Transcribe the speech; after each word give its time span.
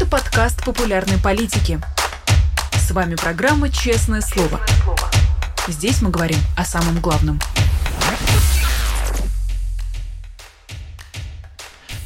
Это 0.00 0.08
подкаст 0.08 0.64
популярной 0.64 1.18
политики. 1.22 1.78
С 2.72 2.90
вами 2.90 3.16
программа 3.16 3.68
«Честное 3.68 4.22
слово». 4.22 4.58
Здесь 5.68 6.00
мы 6.00 6.08
говорим 6.08 6.38
о 6.56 6.64
самом 6.64 7.02
главном. 7.02 7.38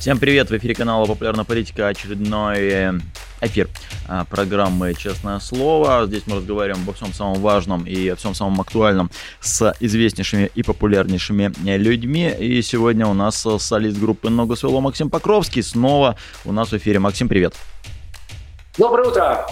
Всем 0.01 0.19
привет! 0.19 0.51
В 0.51 0.57
эфире 0.57 0.75
канала 0.75 1.07
Популярная 1.07 1.45
политика 1.45 1.87
очередной 1.87 2.59
э, 2.59 2.93
эфир 3.41 3.69
а, 4.09 4.25
программы 4.25 4.95
«Честное 4.95 5.39
слово». 5.39 6.07
Здесь 6.07 6.25
мы 6.27 6.39
разговариваем 6.39 6.83
обо 6.83 6.95
всем 6.95 7.13
самом 7.13 7.41
важном 7.41 7.87
и 7.87 8.09
о 8.09 8.17
всем 8.17 8.35
самом 8.35 8.61
актуальном 8.61 9.09
с 9.41 9.73
известнейшими 9.79 10.51
и 10.53 10.65
популярнейшими 10.65 11.53
э, 11.65 11.77
людьми. 11.77 12.29
И 12.29 12.61
сегодня 12.63 13.07
у 13.07 13.15
нас 13.15 13.47
э, 13.47 13.57
солист 13.61 13.99
группы 13.99 14.31
«Ногу 14.31 14.57
свело» 14.57 14.81
Максим 14.81 15.11
Покровский. 15.11 15.63
Снова 15.63 16.17
у 16.45 16.51
нас 16.51 16.73
в 16.73 16.77
эфире. 16.77 16.99
Максим, 16.99 17.29
привет! 17.29 17.55
Доброе 18.77 19.09
утро! 19.09 19.47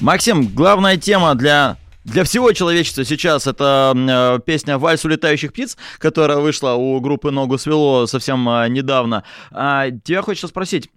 Максим, 0.00 0.48
главная 0.54 0.96
тема 0.96 1.34
для 1.34 1.76
для 2.04 2.24
всего 2.24 2.52
человечества 2.52 3.04
сейчас 3.04 3.46
это 3.46 3.92
э, 3.94 4.40
песня 4.46 4.78
«Вальс 4.78 5.04
улетающих 5.04 5.52
птиц», 5.52 5.76
которая 5.98 6.38
вышла 6.38 6.72
у 6.72 6.98
группы 7.00 7.30
«Ногу 7.30 7.58
свело» 7.58 8.06
совсем 8.06 8.48
э, 8.48 8.68
недавно. 8.70 9.24
А, 9.50 9.90
тебя 9.90 10.22
хочется 10.22 10.48
спросить, 10.48 10.88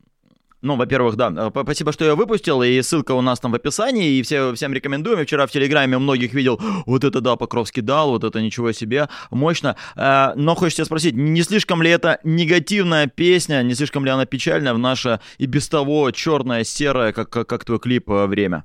ну, 0.62 0.76
во-первых, 0.76 1.16
да, 1.16 1.34
э, 1.36 1.50
спасибо, 1.64 1.92
что 1.92 2.06
я 2.06 2.16
выпустил, 2.16 2.62
и 2.62 2.82
ссылка 2.82 3.14
у 3.14 3.22
нас 3.22 3.40
там 3.40 3.52
в 3.52 3.56
описании, 3.56 4.12
и 4.12 4.22
все, 4.22 4.54
всем 4.54 4.74
рекомендуем. 4.74 5.20
Я 5.20 5.26
вчера 5.26 5.48
в 5.48 5.52
Телеграме 5.52 5.98
у 5.98 6.00
многих 6.00 6.34
видел, 6.34 6.60
вот 6.86 7.04
это 7.04 7.20
да, 7.22 7.36
Покровский 7.36 7.82
дал, 7.82 8.12
вот 8.12 8.24
это 8.24 8.42
ничего 8.42 8.72
себе, 8.72 9.10
мощно. 9.32 9.76
Э, 9.96 10.34
но 10.36 10.56
хочется 10.56 10.86
спросить, 10.86 11.16
не 11.16 11.42
слишком 11.42 11.82
ли 11.82 11.90
это 11.90 12.20
негативная 12.24 13.08
песня, 13.08 13.64
не 13.64 13.74
слишком 13.74 14.06
ли 14.06 14.12
она 14.12 14.26
печальная 14.26 14.74
в 14.74 14.78
наше 14.78 15.20
и 15.40 15.48
без 15.48 15.68
того 15.68 16.12
черное, 16.12 16.64
серое, 16.64 17.12
как, 17.12 17.30
как, 17.30 17.48
как 17.48 17.66
твой 17.66 17.80
клип, 17.80 18.10
э, 18.10 18.28
время? 18.28 18.64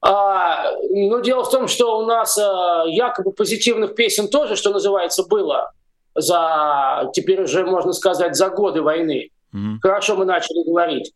А, 0.00 0.64
ну, 0.90 1.20
дело 1.20 1.44
в 1.44 1.50
том, 1.50 1.68
что 1.68 1.98
у 1.98 2.06
нас 2.06 2.36
а, 2.38 2.84
якобы 2.86 3.32
позитивных 3.32 3.94
песен 3.94 4.28
тоже, 4.28 4.56
что 4.56 4.70
называется, 4.70 5.22
было 5.24 5.72
за, 6.14 7.10
теперь 7.14 7.42
уже 7.42 7.64
можно 7.64 7.92
сказать, 7.92 8.34
за 8.34 8.48
годы 8.48 8.82
войны. 8.82 9.30
Mm-hmm. 9.54 9.78
Хорошо 9.82 10.16
мы 10.16 10.24
начали 10.24 10.64
говорить. 10.64 11.12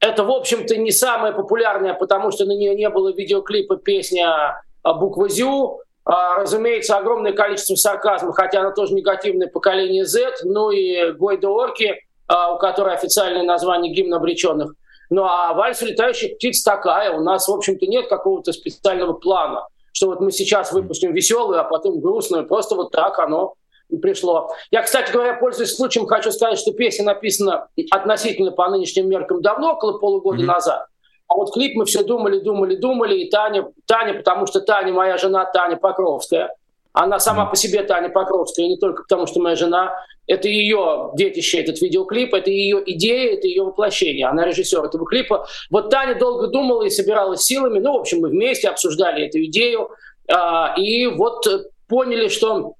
Это, 0.00 0.24
в 0.24 0.30
общем-то, 0.30 0.76
не 0.76 0.92
самая 0.92 1.32
популярная, 1.32 1.94
потому 1.94 2.30
что 2.30 2.46
на 2.46 2.52
нее 2.52 2.74
не 2.74 2.88
было 2.88 3.12
видеоклипа 3.12 3.76
песня 3.76 4.62
«Буква 4.82 5.28
Зю». 5.28 5.80
А, 6.04 6.36
разумеется, 6.36 6.96
огромное 6.96 7.32
количество 7.32 7.74
сарказма, 7.74 8.32
хотя 8.32 8.60
она 8.60 8.70
тоже 8.70 8.94
негативное 8.94 9.48
поколение 9.48 10.06
Z, 10.06 10.36
ну 10.44 10.70
и 10.70 11.12
Гойда 11.12 11.50
Орки, 11.50 12.00
а, 12.26 12.54
у 12.54 12.58
которой 12.58 12.94
официальное 12.94 13.42
название 13.42 13.92
гимн 13.92 14.14
обреченных. 14.14 14.72
Ну 15.10 15.24
а 15.24 15.52
вальс 15.52 15.82
летающих 15.82 16.36
птиц 16.36 16.62
такая. 16.62 17.12
У 17.12 17.20
нас, 17.22 17.48
в 17.48 17.52
общем-то, 17.52 17.86
нет 17.86 18.08
какого-то 18.08 18.52
специального 18.52 19.12
плана, 19.12 19.66
что 19.92 20.06
вот 20.06 20.20
мы 20.20 20.32
сейчас 20.32 20.72
выпустим 20.72 21.12
веселую, 21.12 21.60
а 21.60 21.64
потом 21.64 22.00
грустную. 22.00 22.46
Просто 22.46 22.76
вот 22.76 22.92
так 22.92 23.18
оно 23.18 23.54
пришло. 23.98 24.50
Я, 24.70 24.82
кстати 24.82 25.12
говоря, 25.12 25.34
пользуясь 25.34 25.74
случаем, 25.74 26.06
хочу 26.06 26.30
сказать, 26.32 26.58
что 26.58 26.72
песня 26.72 27.04
написана 27.04 27.68
относительно 27.90 28.50
по 28.50 28.68
нынешним 28.68 29.08
меркам 29.08 29.42
давно, 29.42 29.72
около 29.72 29.98
полугода 29.98 30.42
mm-hmm. 30.42 30.46
назад. 30.46 30.86
А 31.28 31.34
вот 31.34 31.52
клип 31.52 31.76
мы 31.76 31.84
все 31.84 32.02
думали, 32.02 32.40
думали, 32.40 32.74
думали, 32.74 33.18
и 33.18 33.30
Таня, 33.30 33.68
Таня, 33.86 34.14
потому 34.14 34.46
что 34.46 34.60
Таня, 34.60 34.92
моя 34.92 35.16
жена 35.16 35.44
Таня 35.44 35.76
Покровская, 35.76 36.52
она 36.92 37.20
сама 37.20 37.46
по 37.46 37.54
себе 37.54 37.84
Таня 37.84 38.08
Покровская, 38.08 38.66
не 38.66 38.76
только 38.76 39.02
потому, 39.02 39.26
что 39.26 39.40
моя 39.40 39.56
жена. 39.56 39.94
Это 40.26 40.48
ее 40.48 41.10
детище, 41.14 41.60
этот 41.60 41.80
видеоклип, 41.80 42.34
это 42.34 42.50
ее 42.50 42.82
идея, 42.94 43.34
это 43.34 43.46
ее 43.46 43.64
воплощение. 43.64 44.26
Она 44.26 44.44
режиссер 44.44 44.84
этого 44.84 45.06
клипа. 45.06 45.46
Вот 45.70 45.90
Таня 45.90 46.16
долго 46.16 46.48
думала 46.48 46.84
и 46.84 46.90
собиралась 46.90 47.42
силами. 47.42 47.78
Ну, 47.78 47.94
в 47.94 48.00
общем, 48.00 48.20
мы 48.20 48.28
вместе 48.28 48.68
обсуждали 48.68 49.26
эту 49.26 49.42
идею. 49.44 49.90
А, 50.32 50.74
и 50.76 51.06
вот 51.06 51.46
поняли, 51.88 52.28
что 52.28 52.74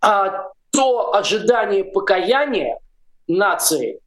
то 0.00 1.14
ожидание 1.14 1.84
покаяния 1.84 2.78
нации, 3.26 4.00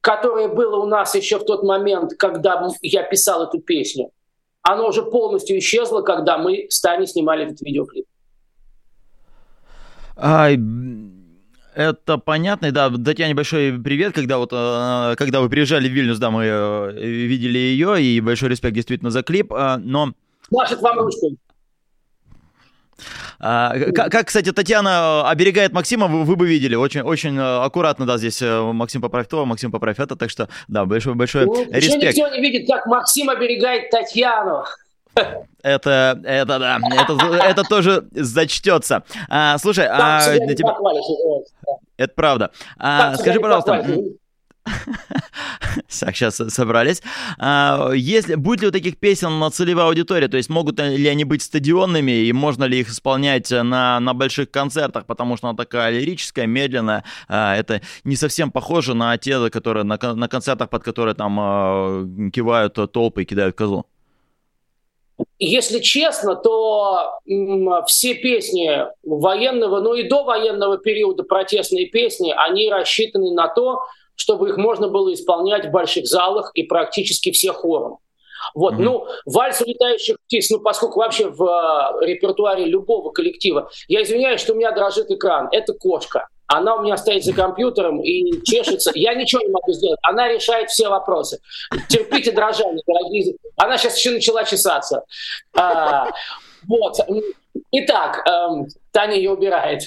которое 0.00 0.48
было 0.48 0.76
у 0.76 0.86
нас 0.86 1.14
еще 1.14 1.38
в 1.38 1.44
тот 1.44 1.62
момент, 1.62 2.14
когда 2.18 2.66
я 2.82 3.02
писал 3.02 3.44
эту 3.44 3.60
песню, 3.60 4.10
оно 4.62 4.88
уже 4.88 5.02
полностью 5.02 5.58
исчезло, 5.58 6.02
когда 6.02 6.38
мы 6.38 6.66
с 6.68 6.80
Таней 6.80 7.06
снимали 7.06 7.44
этот 7.44 7.60
видеоклип. 7.60 8.06
А, 10.16 10.50
это 11.74 12.18
понятно, 12.18 12.70
да. 12.72 12.90
Татьяне 12.90 13.34
большой 13.34 13.80
привет, 13.82 14.14
когда 14.14 14.38
вот, 14.38 14.50
э, 14.52 15.14
когда 15.16 15.40
вы 15.40 15.48
приезжали 15.48 15.88
в 15.88 15.92
Вильнюс, 15.92 16.18
да, 16.18 16.30
мы 16.30 16.44
э, 16.44 16.92
видели 16.92 17.58
ее, 17.58 18.02
и 18.02 18.20
большой 18.20 18.50
респект 18.50 18.74
действительно 18.74 19.10
за 19.10 19.22
клип, 19.22 19.52
а, 19.52 19.78
но... 19.78 20.12
Машет 20.50 20.80
вам 20.82 20.98
ручкой. 20.98 21.38
А, 23.38 23.78
как, 23.92 24.10
как, 24.10 24.26
кстати, 24.28 24.52
Татьяна 24.52 25.28
оберегает 25.28 25.72
Максима, 25.72 26.06
вы, 26.06 26.24
вы 26.24 26.36
бы 26.36 26.46
видели, 26.46 26.74
очень, 26.74 27.02
очень 27.02 27.36
э, 27.36 27.64
аккуратно, 27.64 28.06
да, 28.06 28.18
здесь 28.18 28.42
Максим 28.42 29.00
поправь 29.00 29.28
то, 29.28 29.44
Максим 29.46 29.70
поправь 29.70 29.98
это, 29.98 30.16
так 30.16 30.30
что, 30.30 30.48
да, 30.68 30.84
большой, 30.84 31.14
большой 31.14 31.46
ну, 31.46 31.66
респект. 31.70 32.16
Никто 32.16 32.28
не 32.34 32.40
видит, 32.40 32.68
как 32.68 32.86
Максим 32.86 33.30
оберегает 33.30 33.90
Татьяну. 33.90 34.64
Это, 35.62 36.18
это 36.24 36.58
да, 36.58 36.78
это, 36.92 37.18
это 37.36 37.62
тоже 37.64 38.04
зачтется. 38.12 39.02
А, 39.28 39.58
слушай, 39.58 39.86
а 39.86 40.38
для 40.38 40.54
тебя... 40.54 40.74
Это 41.96 42.14
правда. 42.14 42.50
А, 42.78 43.14
скажи, 43.16 43.40
пожалуйста, 43.40 43.84
так, 46.00 46.16
сейчас 46.16 46.36
собрались. 46.36 47.02
А, 47.38 47.90
если, 47.94 48.34
будет 48.34 48.62
ли 48.62 48.68
у 48.68 48.70
таких 48.70 48.98
песен 48.98 49.50
целевая 49.52 49.86
аудитория? 49.86 50.28
То 50.28 50.36
есть 50.36 50.48
могут 50.48 50.80
ли 50.80 51.06
они 51.06 51.24
быть 51.24 51.42
стадионными 51.42 52.12
и 52.12 52.32
можно 52.32 52.64
ли 52.64 52.80
их 52.80 52.90
исполнять 52.90 53.50
на, 53.50 54.00
на 54.00 54.14
больших 54.14 54.50
концертах? 54.50 55.06
Потому 55.06 55.36
что 55.36 55.48
она 55.48 55.56
такая 55.56 55.90
лирическая, 55.90 56.46
медленная. 56.46 57.04
А, 57.28 57.56
это 57.56 57.80
не 58.04 58.16
совсем 58.16 58.50
похоже 58.50 58.94
на 58.94 59.16
те, 59.18 59.50
которые 59.50 59.84
на, 59.84 59.98
на 60.00 60.28
концертах, 60.28 60.70
под 60.70 60.82
которые 60.82 61.14
там 61.14 61.38
а, 61.40 62.06
кивают 62.32 62.74
толпы 62.92 63.22
и 63.22 63.26
кидают 63.26 63.56
козу. 63.56 63.86
Если 65.38 65.80
честно, 65.80 66.34
то 66.34 67.18
все 67.86 68.14
песни 68.14 68.86
военного, 69.02 69.80
ну 69.80 69.94
и 69.94 70.08
до 70.08 70.24
военного 70.24 70.78
периода 70.78 71.24
протестные 71.24 71.86
песни, 71.86 72.32
они 72.36 72.70
рассчитаны 72.70 73.32
на 73.32 73.48
то, 73.48 73.80
чтобы 74.20 74.50
их 74.50 74.58
можно 74.58 74.88
было 74.88 75.14
исполнять 75.14 75.66
в 75.66 75.70
больших 75.70 76.06
залах 76.06 76.50
и 76.52 76.62
практически 76.62 77.30
все 77.30 77.54
хором. 77.54 77.96
Вот, 78.54 78.74
mm-hmm. 78.74 78.82
ну, 78.82 79.06
вальс 79.24 79.62
улетающих 79.62 80.16
птиц, 80.26 80.50
ну, 80.50 80.60
поскольку 80.60 81.00
вообще 81.00 81.28
в 81.28 81.42
э, 81.42 82.06
репертуаре 82.06 82.66
любого 82.66 83.12
коллектива, 83.12 83.70
я 83.88 84.02
извиняюсь, 84.02 84.42
что 84.42 84.52
у 84.52 84.56
меня 84.56 84.72
дрожит 84.72 85.10
экран, 85.10 85.48
это 85.52 85.72
кошка. 85.72 86.28
Она 86.46 86.74
у 86.74 86.82
меня 86.82 86.98
стоит 86.98 87.24
за 87.24 87.32
компьютером 87.32 88.02
и 88.02 88.42
чешется. 88.44 88.90
Я 88.94 89.14
ничего 89.14 89.40
не 89.40 89.52
могу 89.52 89.72
сделать. 89.72 90.00
Она 90.02 90.28
решает 90.28 90.68
все 90.68 90.88
вопросы. 90.88 91.38
Терпите 91.88 92.32
дрожание, 92.32 92.82
дорогие. 92.86 93.36
Она 93.56 93.78
сейчас 93.78 93.96
еще 93.96 94.10
начала 94.10 94.42
чесаться. 94.44 95.04
А, 95.56 96.08
вот. 96.68 96.96
Итак, 97.70 98.26
эм, 98.26 98.66
Таня 98.90 99.14
ее 99.14 99.30
убирает. 99.30 99.82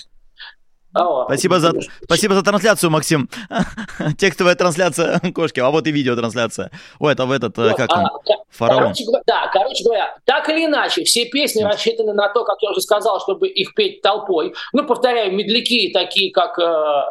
Спасибо, 0.93 1.59
за, 1.59 1.73
спасибо 2.03 2.35
за 2.35 2.43
трансляцию, 2.43 2.91
Максим. 2.91 3.29
Текстовая 4.17 4.55
трансляция 4.55 5.19
кошки, 5.35 5.59
а 5.59 5.71
вот 5.71 5.87
и 5.87 5.91
видеотрансляция. 5.91 6.69
О, 6.99 7.09
это 7.09 7.25
в 7.25 7.31
этот, 7.31 7.57
э, 7.57 7.69
вот, 7.69 7.77
как 7.77 7.91
он, 7.91 8.05
а, 8.05 8.09
фараон. 8.51 8.83
Короче, 8.83 9.05
да, 9.25 9.49
короче 9.51 9.83
говоря, 9.83 10.15
так 10.25 10.47
или 10.49 10.65
иначе, 10.65 11.03
все 11.03 11.25
песни 11.25 11.63
рассчитаны 11.63 12.13
на 12.13 12.29
то, 12.29 12.43
как 12.43 12.57
я 12.61 12.69
уже 12.69 12.81
сказал, 12.81 13.19
чтобы 13.19 13.47
их 13.47 13.73
петь 13.73 14.01
толпой. 14.01 14.53
Ну, 14.71 14.85
повторяю, 14.85 15.33
медляки 15.33 15.91
такие, 15.91 16.31
как 16.31 16.59
э, 16.59 17.03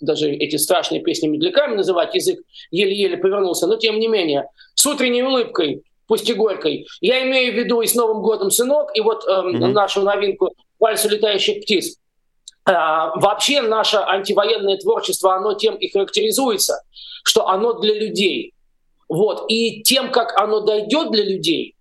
даже 0.00 0.30
эти 0.30 0.56
страшные 0.56 1.02
песни 1.02 1.26
медляками 1.26 1.74
называть, 1.74 2.14
язык 2.14 2.38
еле-еле 2.70 3.16
повернулся, 3.16 3.66
но 3.66 3.76
тем 3.76 3.98
не 3.98 4.06
менее, 4.06 4.48
с 4.74 4.86
утренней 4.86 5.24
улыбкой, 5.24 5.82
пусть 6.06 6.28
и 6.28 6.34
горькой. 6.34 6.86
Я 7.00 7.22
имею 7.24 7.52
в 7.52 7.56
виду 7.56 7.80
и 7.80 7.86
с 7.86 7.94
Новым 7.94 8.22
годом, 8.22 8.50
сынок, 8.50 8.90
и 8.94 9.00
вот 9.00 9.24
э, 9.26 9.30
mm-hmm. 9.30 9.72
нашу 9.72 10.02
новинку 10.02 10.54
«Вальс 10.78 11.04
улетающих 11.04 11.62
птиц». 11.62 11.96
А, 12.66 13.18
вообще 13.18 13.60
наше 13.60 13.98
антивоенное 13.98 14.78
творчество, 14.78 15.34
оно 15.34 15.54
тем 15.54 15.74
и 15.74 15.90
характеризуется, 15.90 16.82
что 17.22 17.48
оно 17.48 17.74
для 17.74 17.94
людей. 17.94 18.54
Вот. 19.08 19.44
И 19.48 19.82
тем, 19.82 20.10
как 20.10 20.38
оно 20.40 20.60
дойдет 20.60 21.10
для 21.10 21.24
людей, 21.24 21.74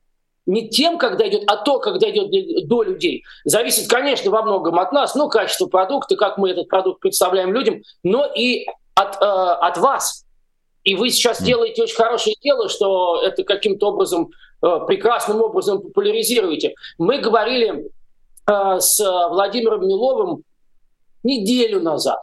не 0.45 0.67
тем, 0.67 0.97
как 0.97 1.17
дойдет, 1.17 1.43
а 1.47 1.55
то, 1.55 1.79
как 1.79 1.99
дойдет 1.99 2.29
до 2.67 2.83
людей, 2.83 3.23
зависит, 3.45 3.89
конечно, 3.89 4.29
во 4.29 4.41
многом 4.41 4.77
от 4.77 4.91
нас, 4.91 5.15
ну, 5.15 5.29
качество 5.29 5.67
продукта, 5.67 6.17
как 6.17 6.37
мы 6.37 6.51
этот 6.51 6.67
продукт 6.67 6.99
представляем 6.99 7.53
людям, 7.53 7.81
но 8.03 8.25
и 8.25 8.65
от, 8.93 9.21
э, 9.21 9.25
от 9.25 9.77
вас. 9.77 10.25
И 10.83 10.95
вы 10.95 11.11
сейчас 11.11 11.41
делаете 11.41 11.83
очень 11.83 11.95
хорошее 11.95 12.35
дело, 12.43 12.67
что 12.67 13.21
это 13.23 13.43
каким-то 13.43 13.87
образом, 13.87 14.31
э, 14.61 14.79
прекрасным 14.85 15.41
образом 15.41 15.81
популяризируете. 15.81 16.75
Мы 16.97 17.19
говорили 17.19 17.89
э, 18.45 18.79
с 18.79 18.99
Владимиром 18.99 19.87
Миловым 19.87 20.43
неделю 21.23 21.81
назад. 21.81 22.19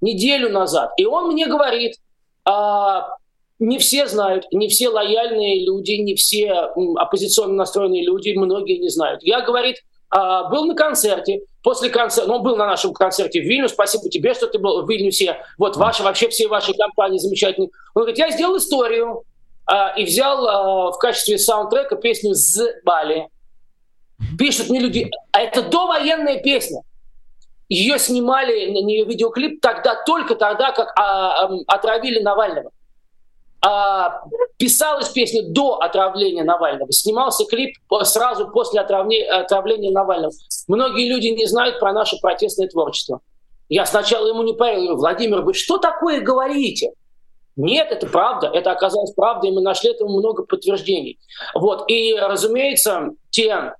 Неделю 0.00 0.50
назад. 0.50 0.92
И 0.96 1.04
он 1.04 1.28
мне 1.32 1.46
говорит, 1.46 1.96
а, 2.44 3.16
не 3.58 3.78
все 3.78 4.06
знают, 4.06 4.46
не 4.52 4.68
все 4.68 4.88
лояльные 4.88 5.64
люди, 5.64 5.92
не 5.92 6.14
все 6.14 6.52
оппозиционно 6.96 7.54
настроенные 7.54 8.04
люди, 8.04 8.32
многие 8.36 8.78
не 8.78 8.88
знают. 8.88 9.22
Я, 9.22 9.40
говорит, 9.40 9.76
а, 10.10 10.48
был 10.48 10.66
на 10.66 10.74
концерте, 10.74 11.42
после 11.62 11.88
концерта, 11.90 12.28
ну, 12.28 12.36
он 12.36 12.42
был 12.42 12.56
на 12.56 12.66
нашем 12.66 12.92
концерте 12.92 13.40
в 13.40 13.44
Вильнюс, 13.44 13.72
спасибо 13.72 14.08
тебе, 14.10 14.34
что 14.34 14.46
ты 14.46 14.58
был 14.58 14.82
в 14.82 14.88
Вильнюсе, 14.88 15.38
вот 15.58 15.76
ваши, 15.76 16.02
вообще 16.02 16.28
все 16.28 16.48
ваши 16.48 16.72
компании 16.74 17.18
замечательные. 17.18 17.70
Он 17.94 18.02
говорит, 18.02 18.18
я 18.18 18.30
сделал 18.30 18.56
историю 18.58 19.22
а, 19.66 19.94
и 19.96 20.04
взял 20.04 20.46
а, 20.46 20.92
в 20.92 20.98
качестве 20.98 21.38
саундтрека 21.38 21.96
песню 21.96 22.34
«З 22.34 22.80
Бали». 22.84 23.28
Пишут 24.38 24.68
мне 24.68 24.80
люди, 24.80 25.10
а 25.32 25.40
это 25.40 25.62
довоенная 25.62 26.40
песня. 26.40 26.82
Ее 27.74 27.98
снимали 27.98 28.70
на 28.70 28.84
нее 28.84 29.04
видеоклип 29.04 29.60
тогда, 29.60 30.00
только 30.06 30.36
тогда, 30.36 30.70
как 30.70 30.92
а, 30.96 31.50
отравили 31.66 32.20
Навального. 32.20 32.70
А, 33.66 34.22
писалась 34.58 35.08
песня 35.08 35.42
до 35.42 35.78
отравления 35.78 36.44
Навального, 36.44 36.92
снимался 36.92 37.44
клип 37.46 37.76
сразу 38.02 38.48
после 38.48 38.80
отравления, 38.80 39.28
отравления 39.40 39.90
Навального. 39.90 40.32
Многие 40.68 41.08
люди 41.08 41.26
не 41.28 41.46
знают 41.46 41.80
про 41.80 41.92
наше 41.92 42.16
протестное 42.20 42.68
творчество. 42.68 43.22
Я 43.68 43.86
сначала 43.86 44.28
ему 44.28 44.44
не 44.44 44.52
поверил, 44.52 44.94
Владимир, 44.94 45.40
вы 45.40 45.52
что 45.52 45.78
такое 45.78 46.20
говорите? 46.20 46.92
Нет, 47.56 47.88
это 47.90 48.06
правда, 48.06 48.46
это 48.54 48.70
оказалось 48.70 49.10
правдой, 49.14 49.50
и 49.50 49.52
мы 49.52 49.62
нашли 49.62 49.90
этому 49.90 50.16
много 50.16 50.44
подтверждений. 50.44 51.18
Вот. 51.56 51.90
И, 51.90 52.14
разумеется, 52.14 53.14
те 53.30 53.74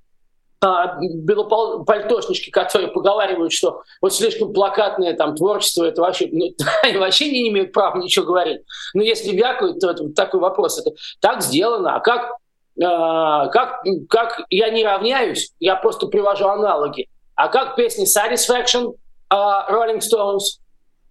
а, 0.61 0.97
белопальтошнички, 0.99 2.49
которые 2.49 2.89
поговаривают, 2.89 3.51
что 3.51 3.83
вот 4.01 4.13
слишком 4.13 4.53
плакатное 4.53 5.13
там 5.13 5.35
творчество, 5.35 5.83
это 5.83 6.01
вообще, 6.01 6.29
ну, 6.31 6.45
они 6.83 6.97
вообще 6.97 7.29
не 7.31 7.49
имеют 7.49 7.73
права 7.73 7.97
ничего 7.97 8.25
говорить. 8.25 8.61
Но 8.93 9.03
если 9.03 9.35
вякают, 9.35 9.79
то 9.79 9.91
это 9.91 10.09
такой 10.13 10.39
вопрос. 10.39 10.79
Это 10.79 10.95
так 11.19 11.41
сделано. 11.41 11.95
А 11.95 11.99
как, 11.99 12.37
э, 12.77 13.49
как, 13.51 13.83
как 14.09 14.41
я 14.49 14.69
не 14.69 14.83
равняюсь, 14.83 15.51
я 15.59 15.75
просто 15.75 16.07
привожу 16.07 16.47
аналоги. 16.47 17.09
А 17.35 17.49
как 17.49 17.75
песни 17.75 18.05
Satisfaction 18.05 18.95
э, 19.29 19.35
Rolling 19.35 19.99
Stones, 19.99 20.59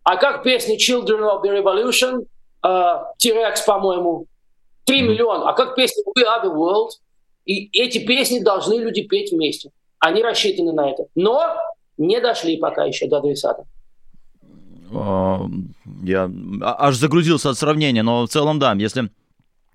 а 0.03 0.17
как 0.17 0.43
песни 0.43 0.77
Children 0.77 1.21
of 1.21 1.43
the 1.43 1.63
Revolution, 1.63 2.25
э, 2.63 2.95
T-Rex, 3.19 3.65
по-моему, 3.67 4.27
3 4.87 5.03
миллиона, 5.03 5.51
а 5.51 5.53
как 5.53 5.75
песни 5.75 6.03
We 6.19 6.25
Are 6.25 6.43
the 6.45 6.53
World– 6.53 6.91
и 7.45 7.69
эти 7.79 8.05
песни 8.05 8.41
должны 8.41 8.75
люди 8.75 9.03
петь 9.03 9.33
вместе. 9.33 9.71
Они 9.99 10.23
рассчитаны 10.23 10.73
на 10.73 10.91
это. 10.91 11.05
Но 11.15 11.57
не 11.97 12.21
дошли 12.21 12.57
пока 12.57 12.85
еще 12.85 13.07
до 13.07 13.19
адресата. 13.19 13.65
Я 16.03 16.31
аж 16.63 16.97
загрузился 16.97 17.51
от 17.51 17.59
сравнения, 17.59 18.03
но 18.03 18.27
в 18.27 18.29
целом 18.29 18.59
да, 18.59 18.75
если 18.75 19.11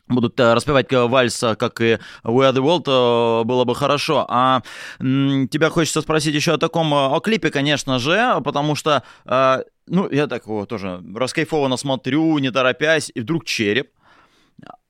будут 0.07 0.39
э, 0.39 0.53
распевать 0.53 0.91
вальс, 0.91 1.43
как 1.57 1.81
и 1.81 1.99
We 2.23 2.49
Are 2.49 2.53
The 2.53 2.63
World, 2.63 3.43
было 3.45 3.63
бы 3.63 3.75
хорошо. 3.75 4.25
А 4.27 4.61
тебя 4.99 5.69
хочется 5.69 6.01
спросить 6.01 6.35
еще 6.35 6.53
о 6.53 6.57
таком, 6.57 6.93
э, 6.93 7.15
о 7.15 7.19
клипе, 7.19 7.51
конечно 7.51 7.99
же, 7.99 8.41
потому 8.43 8.75
что, 8.75 9.03
э, 9.25 9.63
ну, 9.87 10.09
я 10.09 10.27
так 10.27 10.45
его 10.45 10.65
тоже 10.65 11.01
раскайфованно 11.15 11.77
смотрю, 11.77 12.37
не 12.39 12.51
торопясь, 12.51 13.11
и 13.13 13.21
вдруг 13.21 13.45
череп, 13.45 13.91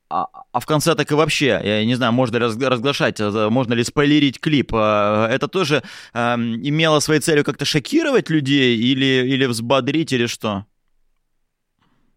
а, 0.09 0.27
а 0.51 0.59
в 0.59 0.65
конце 0.65 0.95
так 0.95 1.11
и 1.11 1.13
вообще, 1.13 1.59
я 1.63 1.85
не 1.85 1.95
знаю, 1.95 2.13
можно 2.13 2.37
ли 2.37 2.43
разглашать, 2.43 3.19
э, 3.19 3.49
можно 3.49 3.73
ли 3.73 3.83
спойлерить 3.83 4.39
клип. 4.39 4.73
Э, 4.73 5.27
это 5.29 5.47
тоже 5.47 5.83
э, 6.13 6.19
имело 6.19 6.99
своей 6.99 7.21
целью 7.21 7.45
как-то 7.45 7.65
шокировать 7.65 8.29
людей 8.29 8.75
или, 8.75 9.27
или 9.27 9.45
взбодрить, 9.45 10.11
или 10.11 10.25
что? 10.25 10.65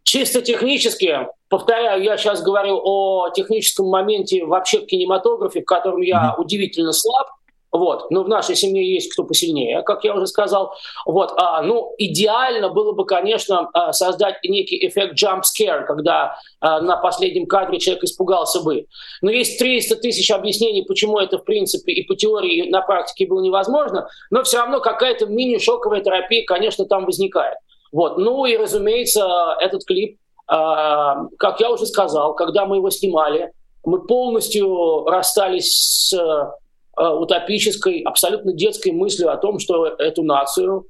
Чисто 0.04 0.40
технически, 0.40 1.26
повторяю, 1.48 2.02
я 2.02 2.16
сейчас 2.16 2.42
говорю 2.42 2.80
о 2.82 3.30
техническом 3.34 3.86
моменте 3.88 4.44
вообще 4.44 4.80
в 4.80 4.86
кинематографе, 4.86 5.60
в 5.60 5.64
котором 5.66 6.00
я 6.00 6.34
mm-hmm. 6.36 6.42
удивительно 6.42 6.92
слаб. 6.92 7.28
Вот. 7.72 8.10
Но 8.10 8.22
в 8.22 8.28
нашей 8.28 8.54
семье 8.54 8.86
есть 8.86 9.10
кто 9.12 9.24
посильнее, 9.24 9.82
как 9.82 10.04
я 10.04 10.14
уже 10.14 10.26
сказал. 10.26 10.74
Вот. 11.06 11.32
А, 11.36 11.62
ну, 11.62 11.94
идеально 11.96 12.68
было 12.68 12.92
бы, 12.92 13.06
конечно, 13.06 13.70
а, 13.72 13.92
создать 13.94 14.36
некий 14.44 14.86
эффект 14.86 15.14
jump 15.20 15.40
scare, 15.40 15.86
когда 15.86 16.36
а, 16.60 16.82
на 16.82 16.98
последнем 16.98 17.46
кадре 17.46 17.78
человек 17.78 18.04
испугался 18.04 18.60
бы. 18.60 18.86
Но 19.22 19.30
есть 19.30 19.58
300 19.58 19.96
тысяч 19.96 20.30
объяснений, 20.30 20.82
почему 20.82 21.18
это, 21.18 21.38
в 21.38 21.44
принципе, 21.44 21.92
и 21.92 22.06
по 22.06 22.14
теории, 22.14 22.66
и 22.66 22.70
на 22.70 22.82
практике 22.82 23.26
было 23.26 23.40
невозможно. 23.40 24.06
Но 24.30 24.42
все 24.42 24.58
равно 24.58 24.80
какая-то 24.80 25.24
мини-шоковая 25.26 26.02
терапия, 26.02 26.44
конечно, 26.46 26.84
там 26.84 27.06
возникает. 27.06 27.56
Вот. 27.90 28.18
Ну 28.18 28.44
и, 28.44 28.54
разумеется, 28.56 29.56
этот 29.60 29.86
клип, 29.86 30.18
а, 30.46 31.24
как 31.38 31.60
я 31.60 31.70
уже 31.70 31.86
сказал, 31.86 32.34
когда 32.34 32.66
мы 32.66 32.76
его 32.76 32.90
снимали, 32.90 33.50
мы 33.82 34.06
полностью 34.06 35.04
расстались 35.06 35.72
с 36.10 36.52
утопической, 36.96 38.00
абсолютно 38.00 38.52
детской 38.52 38.92
мыслью 38.92 39.32
о 39.32 39.36
том, 39.36 39.58
что 39.58 39.86
эту 39.86 40.22
нацию, 40.22 40.86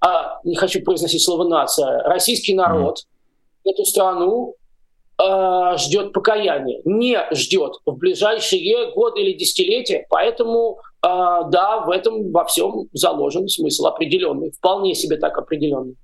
а, 0.00 0.40
не 0.44 0.56
хочу 0.56 0.82
произносить 0.82 1.22
слово 1.22 1.48
нация, 1.48 2.02
российский 2.02 2.54
народ, 2.54 2.98
mm. 3.64 3.70
эту 3.72 3.84
страну 3.84 4.54
э, 5.20 5.76
ждет 5.78 6.12
покаяние, 6.12 6.80
не 6.84 7.18
ждет 7.32 7.74
в 7.84 7.96
ближайшие 7.96 8.92
годы 8.92 9.20
или 9.20 9.36
десятилетия, 9.36 10.06
поэтому 10.08 10.78
э, 11.02 11.08
да, 11.50 11.84
в 11.84 11.90
этом 11.90 12.30
во 12.30 12.44
всем 12.44 12.88
заложен 12.92 13.48
смысл 13.48 13.86
определенный, 13.86 14.50
вполне 14.52 14.94
себе 14.94 15.16
так 15.16 15.36
определенный. 15.38 15.96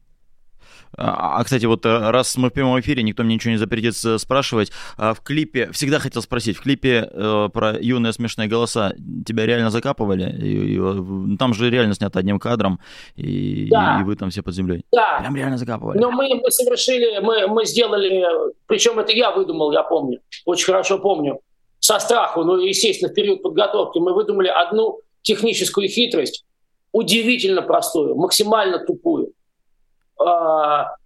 А, 0.97 1.39
а, 1.41 1.45
кстати, 1.45 1.67
вот 1.67 1.85
э, 1.87 2.11
раз 2.11 2.37
мы 2.37 2.51
в 2.51 2.53
прямом 2.53 2.79
эфире, 2.81 3.03
никто 3.03 3.23
мне 3.23 3.35
ничего 3.35 3.53
не 3.53 3.59
запретит 3.59 3.95
спрашивать. 4.21 4.73
А 4.97 5.15
в 5.15 5.21
клипе, 5.21 5.71
всегда 5.73 5.99
хотел 5.99 6.23
спросить, 6.23 6.57
в 6.57 6.63
клипе 6.63 7.09
э, 7.11 7.49
про 7.53 7.79
юные 7.81 8.13
смешные 8.13 8.49
голоса 8.49 8.95
тебя 9.27 9.47
реально 9.47 9.71
закапывали? 9.71 10.31
И, 10.41 10.77
и, 10.77 11.37
там 11.37 11.55
же 11.55 11.71
реально 11.71 11.95
снято 11.95 12.19
одним 12.19 12.39
кадром, 12.39 12.81
и, 13.17 13.69
да. 13.71 13.99
и, 13.99 14.03
и 14.03 14.05
вы 14.05 14.17
там 14.17 14.31
все 14.31 14.43
под 14.43 14.55
землей. 14.55 14.85
Да. 14.93 15.19
Прям 15.21 15.37
реально 15.37 15.59
закапывали. 15.59 15.99
Но 15.99 16.11
мы, 16.11 16.35
мы 16.35 16.51
совершили, 16.51 17.21
мы, 17.21 17.47
мы 17.47 17.65
сделали, 17.67 18.25
причем 18.67 18.99
это 18.99 19.13
я 19.13 19.31
выдумал, 19.31 19.73
я 19.73 19.83
помню, 19.83 20.21
очень 20.45 20.67
хорошо 20.67 20.99
помню, 20.99 21.41
со 21.81 21.99
страху, 21.99 22.45
ну, 22.45 22.57
естественно, 22.57 23.11
в 23.11 23.15
период 23.15 23.43
подготовки 23.43 23.99
мы 23.99 24.15
выдумали 24.15 24.49
одну 24.49 25.01
техническую 25.23 25.89
хитрость, 25.89 26.45
удивительно 26.93 27.61
простую, 27.61 28.15
максимально 28.15 28.79
тупую 28.79 29.27
э, 29.27 29.31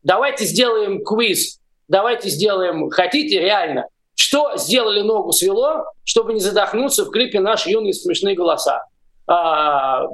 давайте 0.03 0.45
сделаем 0.45 1.05
квиз, 1.05 1.61
давайте 1.89 2.29
сделаем, 2.29 2.91
хотите 2.91 3.41
реально, 3.41 3.87
что 4.15 4.57
сделали 4.57 5.03
ногу 5.03 5.33
свело, 5.33 5.85
чтобы 6.05 6.35
не 6.35 6.41
задохнуться 6.41 7.05
в 7.05 7.11
клипе 7.11 7.41
«Наши 7.41 7.71
юные 7.71 7.95
смешные 7.95 8.35
голоса». 8.35 8.85
Э, 9.31 10.09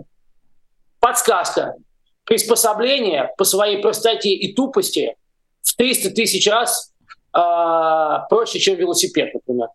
подсказка. 1.00 1.75
Приспособление 2.25 3.30
по 3.37 3.45
своей 3.45 3.80
простоте 3.83 4.30
и 4.30 4.54
тупости 4.54 5.16
в 5.62 5.75
300 5.76 6.11
тысяч 6.11 6.47
раз 6.49 6.92
э, 7.35 7.40
проще, 8.28 8.59
чем 8.59 8.76
велосипед, 8.76 9.35
например. 9.35 9.69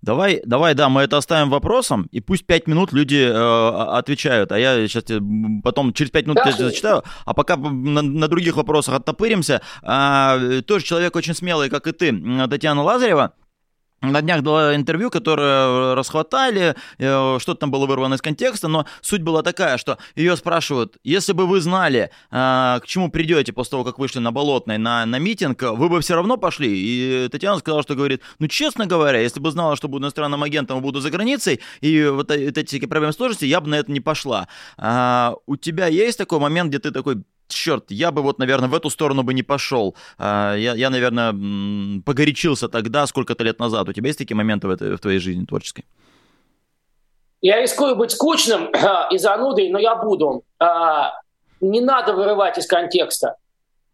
Давай, 0.00 0.40
давай, 0.44 0.74
да, 0.74 0.88
мы 0.88 1.02
это 1.02 1.16
оставим 1.16 1.50
вопросом, 1.50 2.08
и 2.12 2.20
пусть 2.20 2.46
пять 2.46 2.68
минут 2.68 2.92
люди 2.92 3.16
э, 3.16 3.98
отвечают, 3.98 4.52
а 4.52 4.58
я 4.58 4.86
сейчас 4.86 5.04
потом 5.64 5.92
через 5.92 6.12
пять 6.12 6.26
минут 6.26 6.38
тебя 6.42 6.52
зачитаю, 6.52 7.02
а 7.24 7.34
пока 7.34 7.56
на, 7.56 8.02
на 8.02 8.28
других 8.28 8.56
вопросах 8.56 8.94
оттопыримся. 8.94 9.60
А, 9.82 10.38
тоже 10.66 10.84
человек 10.84 11.16
очень 11.16 11.34
смелый, 11.34 11.68
как 11.68 11.88
и 11.88 11.92
ты, 11.92 12.12
Татьяна 12.48 12.82
Лазарева, 12.82 13.32
на 14.00 14.22
днях 14.22 14.42
дала 14.42 14.74
интервью, 14.74 15.10
которое 15.10 15.94
расхватали, 15.94 16.74
э, 16.98 17.38
что-то 17.40 17.60
там 17.60 17.70
было 17.70 17.86
вырвано 17.86 18.14
из 18.14 18.22
контекста, 18.22 18.68
но 18.68 18.86
суть 19.00 19.22
была 19.22 19.42
такая, 19.42 19.78
что 19.78 19.98
ее 20.14 20.36
спрашивают, 20.36 20.96
если 21.02 21.32
бы 21.32 21.46
вы 21.46 21.60
знали, 21.60 22.10
э, 22.30 22.80
к 22.80 22.82
чему 22.86 23.10
придете 23.10 23.52
после 23.52 23.72
того, 23.72 23.84
как 23.84 23.98
вышли 23.98 24.20
на 24.20 24.32
Болотной 24.32 24.78
на, 24.78 25.04
на 25.06 25.18
митинг, 25.18 25.62
вы 25.62 25.88
бы 25.88 26.00
все 26.00 26.14
равно 26.14 26.36
пошли? 26.36 26.68
И 26.70 27.28
Татьяна 27.28 27.58
сказала, 27.58 27.82
что 27.82 27.94
говорит, 27.94 28.22
ну, 28.38 28.46
честно 28.46 28.86
говоря, 28.86 29.20
если 29.20 29.40
бы 29.40 29.50
знала, 29.50 29.76
что 29.76 29.88
буду 29.88 30.04
иностранным 30.04 30.42
агентом 30.42 30.78
и 30.78 30.80
буду 30.80 31.00
за 31.00 31.10
границей, 31.10 31.60
и 31.80 32.04
вот 32.06 32.30
эти 32.30 32.84
проблемы 32.86 33.12
сложности, 33.12 33.44
я 33.44 33.60
бы 33.60 33.68
на 33.68 33.76
это 33.76 33.90
не 33.90 34.00
пошла. 34.00 34.48
А, 34.76 35.34
у 35.46 35.56
тебя 35.56 35.86
есть 35.86 36.18
такой 36.18 36.38
момент, 36.38 36.68
где 36.68 36.78
ты 36.78 36.90
такой, 36.90 37.22
черт, 37.48 37.90
я 37.90 38.10
бы 38.10 38.22
вот, 38.22 38.38
наверное, 38.38 38.68
в 38.68 38.74
эту 38.74 38.90
сторону 38.90 39.22
бы 39.22 39.34
не 39.34 39.42
пошел. 39.42 39.96
А, 40.18 40.54
я, 40.54 40.74
я 40.74 40.90
наверное, 40.90 41.32
погорячился 42.04 42.68
тогда, 42.68 43.06
сколько-то 43.06 43.44
лет 43.44 43.58
назад. 43.58 43.88
У 43.88 43.92
тебя 43.92 44.08
есть 44.08 44.18
такие 44.18 44.36
моменты 44.36 44.68
в, 44.68 44.70
этой, 44.70 44.96
в 44.96 45.00
твоей 45.00 45.18
жизни 45.18 45.44
творческой? 45.44 45.84
Я 47.40 47.60
рискую 47.60 47.96
быть 47.96 48.10
скучным 48.12 48.70
и 49.10 49.18
занудой, 49.18 49.70
но 49.70 49.78
я 49.78 49.96
буду. 49.96 50.44
А, 50.58 51.14
не 51.60 51.80
надо 51.80 52.12
вырывать 52.12 52.58
из 52.58 52.66
контекста. 52.66 53.36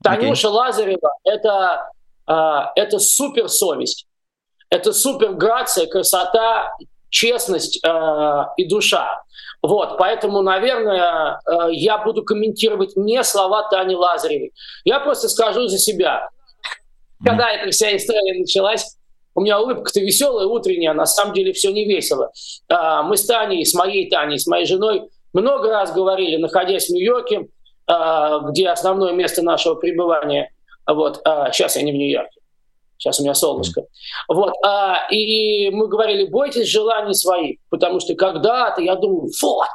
Танюша 0.02 0.48
okay. 0.48 0.50
Лазарева 0.50 1.10
это, 1.24 1.90
а, 2.26 2.72
это 2.76 2.98
супер 2.98 3.48
совесть. 3.48 4.06
Это 4.70 4.92
супер 4.92 5.34
грация, 5.34 5.86
красота, 5.86 6.72
честность 7.08 7.80
и 8.56 8.68
душа. 8.68 9.22
Вот, 9.64 9.96
поэтому, 9.96 10.42
наверное, 10.42 11.40
э, 11.46 11.72
я 11.72 11.96
буду 11.96 12.22
комментировать 12.22 12.96
не 12.96 13.24
слова 13.24 13.66
Тани 13.70 13.96
Лазаревой. 13.96 14.52
Я 14.84 15.00
просто 15.00 15.26
скажу 15.30 15.68
за 15.68 15.78
себя. 15.78 16.28
Когда 17.24 17.50
эта 17.50 17.70
вся 17.70 17.96
история 17.96 18.38
началась, 18.38 18.98
у 19.34 19.40
меня 19.40 19.58
улыбка-то 19.58 20.00
веселая, 20.00 20.46
утренняя, 20.46 20.90
а 20.90 20.94
на 20.94 21.06
самом 21.06 21.32
деле 21.32 21.54
все 21.54 21.72
не 21.72 21.86
весело. 21.86 22.30
А, 22.68 23.04
мы 23.04 23.16
с 23.16 23.24
Таней, 23.24 23.64
с 23.64 23.72
моей 23.72 24.10
Таней, 24.10 24.38
с 24.38 24.46
моей 24.46 24.66
женой 24.66 25.08
много 25.32 25.70
раз 25.70 25.94
говорили, 25.94 26.36
находясь 26.36 26.88
в 26.88 26.92
Нью-Йорке, 26.92 27.46
а, 27.86 28.40
где 28.40 28.68
основное 28.68 29.12
место 29.12 29.40
нашего 29.40 29.76
пребывания. 29.76 30.50
Вот, 30.86 31.22
сейчас 31.54 31.76
я 31.76 31.82
не 31.82 31.92
в 31.92 31.94
Нью-Йорке. 31.94 32.38
Сейчас 32.98 33.20
у 33.20 33.22
меня 33.22 33.34
солнышко. 33.34 33.82
Вот, 34.28 34.52
и 35.10 35.70
мы 35.70 35.88
говорили, 35.88 36.26
бойтесь 36.26 36.68
желаний 36.68 37.14
своих, 37.14 37.58
потому 37.68 38.00
что 38.00 38.14
когда-то 38.14 38.80
я 38.80 38.94
думал, 38.94 39.28
вот, 39.42 39.68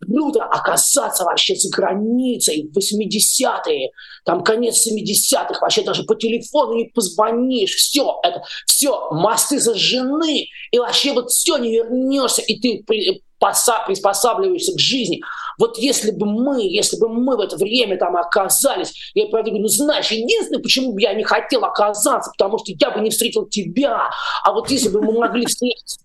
круто 0.00 0.44
оказаться 0.44 1.24
вообще 1.24 1.54
за 1.54 1.70
границей 1.70 2.70
в 2.72 2.78
80-е, 2.78 3.90
там 4.24 4.42
конец 4.42 4.86
70-х, 4.86 5.60
вообще 5.60 5.82
даже 5.82 6.04
по 6.04 6.14
телефону 6.14 6.74
не 6.74 6.84
позвонишь, 6.84 7.74
все, 7.74 8.18
это 8.22 8.42
все, 8.66 9.10
мосты 9.10 9.58
зажжены, 9.58 10.48
и 10.70 10.78
вообще 10.78 11.12
вот 11.12 11.30
все, 11.30 11.58
не 11.58 11.72
вернешься, 11.72 12.42
и 12.42 12.58
ты 12.58 12.84
приспосабливаешься 12.86 14.74
к 14.74 14.78
жизни. 14.78 15.20
Вот 15.58 15.78
если 15.78 16.10
бы 16.10 16.26
мы, 16.26 16.62
если 16.62 16.98
бы 16.98 17.08
мы 17.08 17.36
в 17.36 17.40
это 17.40 17.56
время 17.56 17.98
там 17.98 18.16
оказались, 18.16 18.92
я 19.14 19.26
правда 19.26 19.50
говорю, 19.50 19.64
ну 19.64 19.68
знаешь, 19.68 20.10
единственное, 20.10 20.62
почему 20.62 20.92
бы 20.92 21.00
я 21.00 21.14
не 21.14 21.24
хотел 21.24 21.64
оказаться, 21.64 22.30
потому 22.36 22.58
что 22.58 22.72
я 22.78 22.90
бы 22.90 23.00
не 23.00 23.10
встретил 23.10 23.46
тебя, 23.46 24.10
а 24.44 24.52
вот 24.52 24.70
если 24.70 24.88
бы 24.88 25.02
мы 25.02 25.12
могли 25.12 25.46
встретиться 25.46 26.00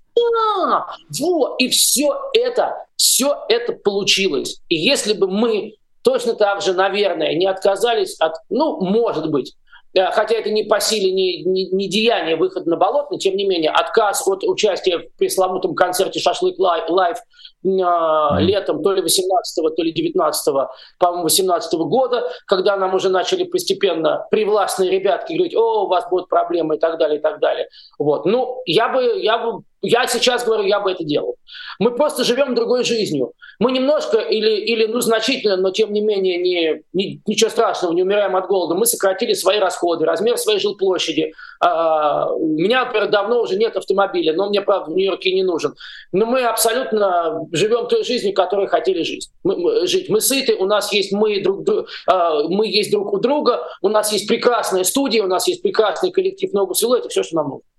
вот, 1.20 1.56
и 1.60 1.70
все 1.70 2.18
это, 2.34 2.86
все 2.96 3.44
это 3.50 3.74
получилось. 3.74 4.62
И 4.70 4.76
если 4.76 5.14
бы 5.14 5.28
мы 5.28 5.76
точно 6.02 6.36
так 6.36 6.62
же, 6.62 6.74
наверное, 6.74 7.36
не 7.36 7.46
отказались 7.46 8.16
от, 8.20 8.36
ну, 8.50 8.80
может 8.82 9.30
быть, 9.30 9.56
Э, 9.96 10.12
хотя 10.12 10.36
это 10.36 10.52
не 10.52 10.64
по 10.64 10.80
силе, 10.80 11.12
не, 11.12 11.42
не, 11.44 11.70
не 11.70 11.88
деяние 11.88 12.36
выхода 12.36 12.70
на 12.70 12.76
болот, 12.76 13.10
но 13.12 13.18
тем 13.18 13.36
не 13.36 13.46
менее 13.46 13.72
отказ 13.72 14.28
от 14.28 14.44
участия 14.44 15.00
в 15.00 15.18
пресловутом 15.18 15.74
концерте 15.74 16.20
«Шашлык 16.20 16.60
live» 16.60 17.18
э, 17.18 17.20
летом 17.64 18.84
то 18.84 18.92
ли 18.92 19.02
18-го, 19.02 19.70
то 19.70 19.82
ли 19.82 19.94
19-го, 19.94 20.70
по-моему, 21.00 21.24
18 21.24 21.74
-го 21.74 21.86
года, 21.86 22.30
когда 22.46 22.76
нам 22.76 22.94
уже 22.94 23.10
начали 23.10 23.46
постепенно 23.46 24.28
привластные 24.30 24.92
ребятки 24.92 25.34
говорить, 25.34 25.56
о, 25.56 25.86
у 25.86 25.88
вас 25.88 26.08
будут 26.10 26.28
проблемы 26.28 26.76
и 26.76 26.80
так 26.80 27.00
далее, 27.00 27.20
и 27.20 27.22
так 27.22 27.40
далее. 27.40 27.70
Вот. 27.98 28.26
Ну, 28.26 28.62
я 28.66 28.90
бы, 28.90 29.02
я 29.22 29.38
бы 29.38 29.62
я 29.82 30.08
сейчас 30.08 30.46
говорю, 30.46 30.64
я 30.64 30.80
бы 30.80 30.92
это 30.92 31.04
делал. 31.04 31.36
Мы 31.80 31.92
просто 31.92 32.24
живем 32.24 32.56
другой 32.56 32.84
жизнью. 32.84 33.34
Мы 33.60 33.72
немножко 33.72 34.18
или, 34.18 34.58
или 34.62 34.86
ну, 34.88 35.00
значительно, 35.02 35.58
но 35.58 35.72
тем 35.72 35.94
не 35.94 36.02
менее 36.02 36.38
не, 36.38 36.84
не, 36.94 37.22
ничего 37.26 37.50
страшного, 37.50 37.94
не 37.94 38.04
умираем 38.04 38.36
от 38.36 38.48
голода. 38.48 38.76
Мы 38.76 38.86
сократили 38.86 39.34
свои 39.34 39.60
расходы, 39.60 40.06
размер 40.06 40.38
своей 40.38 40.60
жилплощади. 40.60 41.34
А, 41.62 42.32
у 42.34 42.48
меня, 42.48 42.86
например, 42.86 43.10
давно 43.10 43.42
уже 43.42 43.58
нет 43.58 43.76
автомобиля, 43.78 44.34
но 44.34 44.50
мне, 44.50 44.62
правда, 44.62 44.92
в 44.92 44.96
Нью-Йорке 44.96 45.34
не 45.34 45.44
нужен. 45.44 45.74
Но 46.12 46.26
мы 46.26 46.44
абсолютно 46.44 47.46
живем 47.52 47.88
той 47.88 48.04
жизнью, 48.04 48.34
которой 48.34 48.68
хотели 48.68 49.04
жить. 49.04 49.30
Мы, 49.44 49.58
мы, 49.58 49.88
жить. 49.88 50.10
мы 50.10 50.20
сыты, 50.20 50.56
у 50.56 50.66
нас 50.66 50.92
есть 50.92 51.12
мы 51.12 51.42
друг, 51.42 51.64
друг, 51.64 51.88
а, 52.08 52.44
мы 52.48 52.68
есть 52.68 52.92
друг 52.92 53.14
у 53.14 53.20
друга, 53.20 53.68
у 53.82 53.90
нас 53.90 54.12
есть 54.12 54.28
прекрасная 54.28 54.84
студия, 54.84 55.24
у 55.24 55.28
нас 55.28 55.48
есть 55.48 55.62
прекрасный 55.62 56.12
коллектив 56.12 56.52
«Ногу 56.54 56.74
село», 56.74 56.96
это 56.96 57.10
все, 57.10 57.24
что 57.24 57.36
нам 57.36 57.50
нужно. 57.50 57.75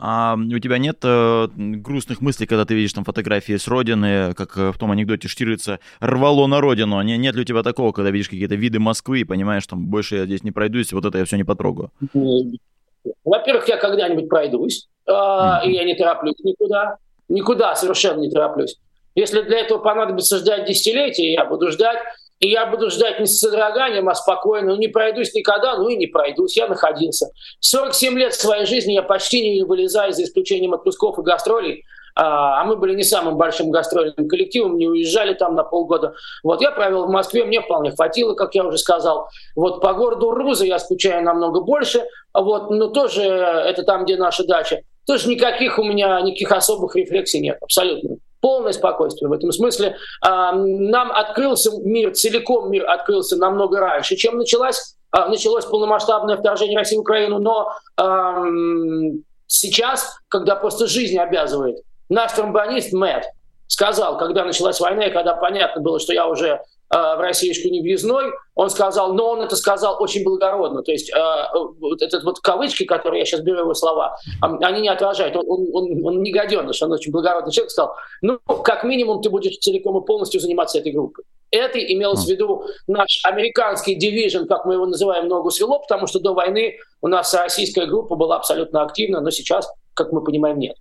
А 0.00 0.36
у 0.36 0.58
тебя 0.60 0.78
нет 0.78 0.98
э, 1.02 1.48
грустных 1.56 2.20
мыслей, 2.20 2.46
когда 2.46 2.64
ты 2.64 2.74
видишь 2.74 2.92
там 2.92 3.04
фотографии 3.04 3.56
с 3.56 3.66
родины, 3.66 4.32
как 4.34 4.56
э, 4.56 4.70
в 4.70 4.78
том 4.78 4.92
анекдоте 4.92 5.26
Штирлица 5.26 5.80
«рвало 5.98 6.46
на 6.46 6.60
родину». 6.60 7.02
Не, 7.02 7.18
нет 7.18 7.34
ли 7.34 7.42
у 7.42 7.44
тебя 7.44 7.64
такого, 7.64 7.90
когда 7.90 8.10
видишь 8.10 8.28
какие-то 8.28 8.54
виды 8.54 8.78
Москвы 8.78 9.20
и 9.20 9.24
понимаешь, 9.24 9.66
там 9.66 9.86
больше 9.86 10.16
я 10.16 10.24
здесь 10.26 10.44
не 10.44 10.52
пройдусь, 10.52 10.92
вот 10.92 11.04
это 11.04 11.18
я 11.18 11.24
все 11.24 11.36
не 11.36 11.42
потрогаю? 11.42 11.90
Во-первых, 13.24 13.68
я 13.68 13.76
когда-нибудь 13.76 14.28
пройдусь, 14.28 14.88
э, 15.06 15.10
mm-hmm. 15.10 15.66
и 15.66 15.72
я 15.72 15.84
не 15.84 15.96
тороплюсь 15.96 16.38
никуда. 16.44 16.98
Никуда 17.28 17.74
совершенно 17.74 18.20
не 18.20 18.30
тороплюсь. 18.30 18.78
Если 19.16 19.42
для 19.42 19.58
этого 19.58 19.78
понадобится 19.78 20.38
ждать 20.38 20.68
десятилетия, 20.68 21.32
я 21.32 21.44
буду 21.44 21.72
ждать. 21.72 21.98
И 22.40 22.48
я 22.48 22.66
буду 22.66 22.90
ждать 22.90 23.18
не 23.18 23.26
с 23.26 23.38
содроганием, 23.38 24.08
а 24.08 24.14
спокойно. 24.14 24.74
Ну, 24.74 24.76
не 24.76 24.88
пройдусь 24.88 25.34
никогда, 25.34 25.76
ну 25.76 25.88
и 25.88 25.96
не 25.96 26.06
пройдусь. 26.06 26.56
Я 26.56 26.68
находился. 26.68 27.30
47 27.60 28.18
лет 28.18 28.34
своей 28.34 28.64
жизни 28.64 28.92
я 28.92 29.02
почти 29.02 29.56
не 29.56 29.64
вылезаю, 29.64 30.12
за 30.12 30.22
исключением 30.22 30.74
отпусков 30.74 31.18
и 31.18 31.22
гастролей. 31.22 31.84
А, 32.14 32.60
а 32.60 32.64
мы 32.64 32.76
были 32.76 32.94
не 32.94 33.04
самым 33.04 33.36
большим 33.36 33.70
гастрольным 33.70 34.28
коллективом, 34.28 34.76
не 34.76 34.88
уезжали 34.88 35.34
там 35.34 35.54
на 35.54 35.62
полгода. 35.62 36.14
Вот 36.42 36.60
я 36.60 36.72
провел 36.72 37.06
в 37.06 37.10
Москве, 37.10 37.44
мне 37.44 37.60
вполне 37.60 37.92
хватило, 37.92 38.34
как 38.34 38.54
я 38.54 38.64
уже 38.64 38.78
сказал. 38.78 39.28
Вот 39.54 39.80
по 39.80 39.92
городу 39.94 40.30
Руза 40.30 40.64
я 40.64 40.80
скучаю 40.80 41.22
намного 41.22 41.60
больше, 41.60 42.04
вот, 42.34 42.70
но 42.70 42.88
тоже 42.88 43.22
это 43.22 43.84
там, 43.84 44.04
где 44.04 44.16
наша 44.16 44.44
дача. 44.44 44.80
Тоже 45.06 45.28
никаких 45.28 45.78
у 45.78 45.84
меня, 45.84 46.20
никаких 46.20 46.50
особых 46.50 46.96
рефлексий 46.96 47.40
нет, 47.40 47.58
абсолютно 47.60 48.16
полное 48.40 48.72
спокойствие 48.72 49.28
в 49.28 49.32
этом 49.32 49.52
смысле. 49.52 49.96
А, 50.20 50.52
нам 50.52 51.10
открылся 51.12 51.70
мир, 51.82 52.12
целиком 52.14 52.70
мир 52.70 52.88
открылся 52.88 53.36
намного 53.36 53.80
раньше, 53.80 54.16
чем 54.16 54.38
началось, 54.38 54.96
а, 55.10 55.28
началось 55.28 55.64
полномасштабное 55.64 56.36
вторжение 56.36 56.78
России 56.78 56.96
в 56.96 57.00
Украину, 57.00 57.38
но 57.38 57.72
сейчас, 59.46 60.18
когда 60.28 60.54
просто 60.54 60.86
жизнь 60.86 61.18
обязывает, 61.18 61.78
наш 62.08 62.32
тромбонист 62.32 62.92
Мэтт 62.92 63.24
сказал, 63.66 64.18
когда 64.18 64.44
началась 64.44 64.80
война, 64.80 65.06
и 65.06 65.12
когда 65.12 65.34
понятно 65.34 65.80
было, 65.80 65.98
что 65.98 66.12
я 66.12 66.26
уже 66.26 66.60
в 66.90 67.20
Россиюшку 67.20 67.68
не 67.68 67.80
въездной, 67.80 68.32
он 68.54 68.70
сказал, 68.70 69.12
но 69.12 69.32
он 69.32 69.42
это 69.42 69.56
сказал 69.56 70.02
очень 70.02 70.24
благородно. 70.24 70.82
То 70.82 70.90
есть 70.90 71.10
э, 71.10 71.14
вот 71.80 72.00
этот 72.00 72.24
вот 72.24 72.40
кавычки, 72.40 72.84
которые 72.84 73.20
я 73.20 73.26
сейчас 73.26 73.40
беру 73.40 73.60
его 73.60 73.74
слова, 73.74 74.16
они 74.40 74.80
не 74.80 74.88
отражают. 74.88 75.36
Он, 75.36 75.44
он, 75.46 75.68
он, 75.72 76.06
он 76.06 76.22
не 76.22 76.32
гаденыш, 76.32 76.82
он 76.82 76.92
очень 76.92 77.12
благородный 77.12 77.52
человек 77.52 77.70
сказал, 77.70 77.94
ну, 78.22 78.38
как 78.64 78.84
минимум 78.84 79.20
ты 79.20 79.28
будешь 79.30 79.58
целиком 79.58 80.02
и 80.02 80.06
полностью 80.06 80.40
заниматься 80.40 80.78
этой 80.78 80.92
группой. 80.92 81.24
Это 81.50 81.78
имелось 81.78 82.24
в 82.24 82.28
виду 82.28 82.64
наш 82.86 83.20
американский 83.24 83.94
дивизион, 83.94 84.46
как 84.46 84.64
мы 84.64 84.74
его 84.74 84.86
называем, 84.86 85.28
ногу 85.28 85.50
свело, 85.50 85.78
потому 85.78 86.06
что 86.06 86.20
до 86.20 86.34
войны 86.34 86.78
у 87.00 87.08
нас 87.08 87.32
российская 87.34 87.86
группа 87.86 88.16
была 88.16 88.36
абсолютно 88.36 88.82
активна, 88.82 89.20
но 89.20 89.30
сейчас, 89.30 89.70
как 89.94 90.12
мы 90.12 90.22
понимаем, 90.22 90.58
нет. 90.58 90.76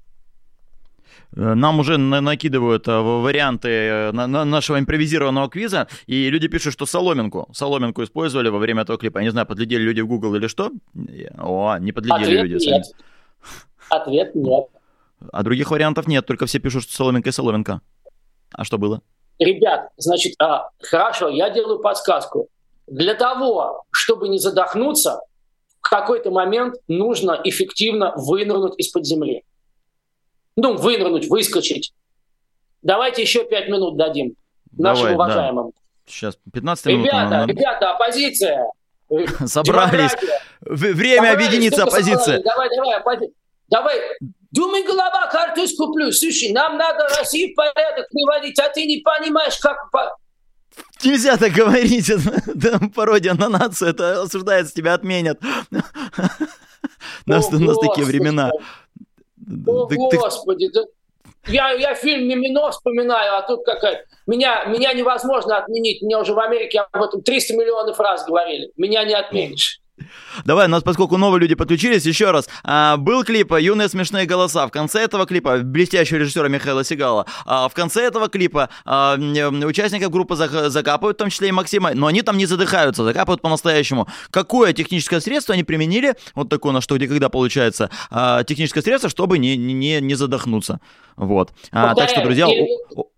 Э, 1.35 1.53
нам 1.53 1.79
уже 1.79 1.97
накидывают 1.97 2.87
э, 2.87 2.99
варианты 2.99 3.69
э, 3.69 4.11
нашего 4.11 4.79
импровизированного 4.79 5.49
квиза, 5.49 5.87
и 6.07 6.29
люди 6.29 6.47
пишут, 6.47 6.73
что 6.73 6.85
соломинку, 6.85 7.47
соломинку 7.53 8.03
использовали 8.03 8.49
во 8.49 8.57
время 8.57 8.83
этого 8.83 8.97
клипа. 8.97 9.19
Я 9.19 9.25
не 9.25 9.31
знаю, 9.31 9.47
подглядели 9.47 9.83
люди 9.83 10.01
в 10.01 10.07
Google 10.07 10.35
или 10.35 10.47
что? 10.47 10.71
О, 11.37 11.77
не 11.79 11.91
подглядели 11.91 12.37
Ответ 12.37 12.43
люди. 12.43 12.69
Нет. 12.69 12.85
Ответ 13.89 14.35
нет. 14.35 14.65
А 15.31 15.43
других 15.43 15.71
вариантов 15.71 16.07
нет, 16.07 16.25
только 16.25 16.45
все 16.45 16.59
пишут, 16.59 16.83
что 16.83 16.93
соломинка 16.93 17.29
и 17.29 17.31
соломинка. 17.31 17.81
А 18.51 18.63
что 18.63 18.77
было? 18.77 19.01
Ребят, 19.39 19.89
значит, 19.97 20.33
а, 20.39 20.69
хорошо, 20.81 21.29
я 21.29 21.49
делаю 21.49 21.79
подсказку. 21.79 22.47
Для 22.87 23.13
того, 23.13 23.83
чтобы 23.91 24.29
не 24.29 24.39
задохнуться, 24.39 25.21
в 25.81 25.89
какой-то 25.89 26.31
момент 26.31 26.75
нужно 26.87 27.39
эффективно 27.43 28.13
вынырнуть 28.15 28.73
из-под 28.77 29.05
земли 29.05 29.43
ну, 30.57 30.75
вынырнуть, 30.75 31.29
выскочить. 31.29 31.93
Давайте 32.81 33.21
еще 33.21 33.45
пять 33.45 33.69
минут 33.69 33.95
дадим 33.97 34.35
нашим 34.77 35.03
Давай, 35.03 35.15
уважаемым. 35.15 35.67
Да. 35.67 35.81
Сейчас, 36.07 36.37
15 36.51 36.85
минут. 36.87 37.05
Ребята, 37.05 37.45
ребята, 37.47 37.91
оппозиция. 37.91 38.65
Собрались. 39.45 40.11
Время 40.61 41.33
объединиться, 41.33 41.83
оппозиция. 41.83 42.41
Давай, 42.43 42.69
давай, 42.75 42.97
оппозиция. 42.97 43.33
Давай, 43.69 43.99
думай, 44.51 44.83
голова, 44.83 45.27
картошку 45.31 45.87
куплю. 45.87 46.11
Слушай, 46.11 46.51
нам 46.51 46.77
надо 46.77 47.07
Россию 47.17 47.51
в 47.51 47.55
порядок 47.55 48.07
приводить, 48.09 48.59
а 48.59 48.69
ты 48.69 48.85
не 48.85 48.97
понимаешь, 48.97 49.57
как... 49.57 49.77
Нельзя 51.03 51.37
так 51.37 51.51
говорить, 51.51 52.09
это 52.09 52.79
пародия 52.95 53.33
на 53.33 53.49
нацию, 53.49 53.89
это 53.91 54.21
осуждается, 54.21 54.73
тебя 54.73 54.93
отменят. 54.93 55.39
У 57.25 57.29
нас 57.29 57.47
такие 57.47 58.05
времена. 58.05 58.51
О, 59.65 59.87
так, 59.87 59.97
Господи, 59.97 60.69
да... 60.73 60.83
Я, 61.47 61.71
я 61.71 61.95
фильм 61.95 62.27
«Мимино» 62.27 62.71
вспоминаю, 62.71 63.37
а 63.37 63.41
тут 63.41 63.63
какая... 63.63 64.05
Меня, 64.25 64.65
меня 64.65 64.91
невозможно 64.93 65.57
отменить. 65.57 66.01
Мне 66.01 66.17
уже 66.17 66.33
в 66.33 66.39
Америке 66.39 66.81
об 66.91 67.01
этом 67.01 67.21
300 67.21 67.53
миллионов 67.53 67.99
раз 67.99 68.25
говорили. 68.25 68.71
Меня 68.75 69.05
не 69.05 69.13
отменишь. 69.13 69.79
Давай, 70.45 70.67
у 70.67 70.69
нас, 70.69 70.83
поскольку 70.83 71.17
новые 71.17 71.41
люди 71.41 71.55
подключились, 71.55 72.05
еще 72.05 72.31
раз. 72.31 72.47
А, 72.63 72.97
был 72.97 73.23
клип 73.23 73.51
«Юные 73.57 73.89
смешные 73.89 74.25
голоса». 74.25 74.67
В 74.67 74.71
конце 74.71 75.01
этого 75.01 75.25
клипа, 75.25 75.59
блестящего 75.59 76.17
режиссера 76.17 76.47
Михаила 76.47 76.83
Сигала, 76.83 77.25
а, 77.45 77.67
в 77.67 77.73
конце 77.73 78.03
этого 78.03 78.29
клипа 78.29 78.69
а, 78.85 79.17
участников 79.17 80.11
группы 80.11 80.35
закапывают, 80.35 81.17
в 81.17 81.19
том 81.19 81.29
числе 81.29 81.49
и 81.49 81.51
Максима, 81.51 81.93
но 81.93 82.07
они 82.07 82.21
там 82.21 82.37
не 82.37 82.45
задыхаются, 82.45 83.03
закапывают 83.03 83.41
по-настоящему. 83.41 84.07
Какое 84.29 84.73
техническое 84.73 85.19
средство 85.19 85.53
они 85.53 85.63
применили, 85.63 86.15
вот 86.35 86.49
такое 86.49 86.73
на 86.73 86.81
что 86.81 86.97
где 86.97 87.07
когда 87.07 87.29
получается, 87.29 87.89
а, 88.11 88.43
техническое 88.43 88.81
средство, 88.81 89.09
чтобы 89.09 89.39
не, 89.39 89.57
не, 89.57 89.99
не 89.99 90.15
задохнуться. 90.15 90.79
Вот. 91.15 91.51
А, 91.71 91.95
так 91.95 92.09
что, 92.09 92.23
друзья... 92.23 92.47
У 92.47 93.16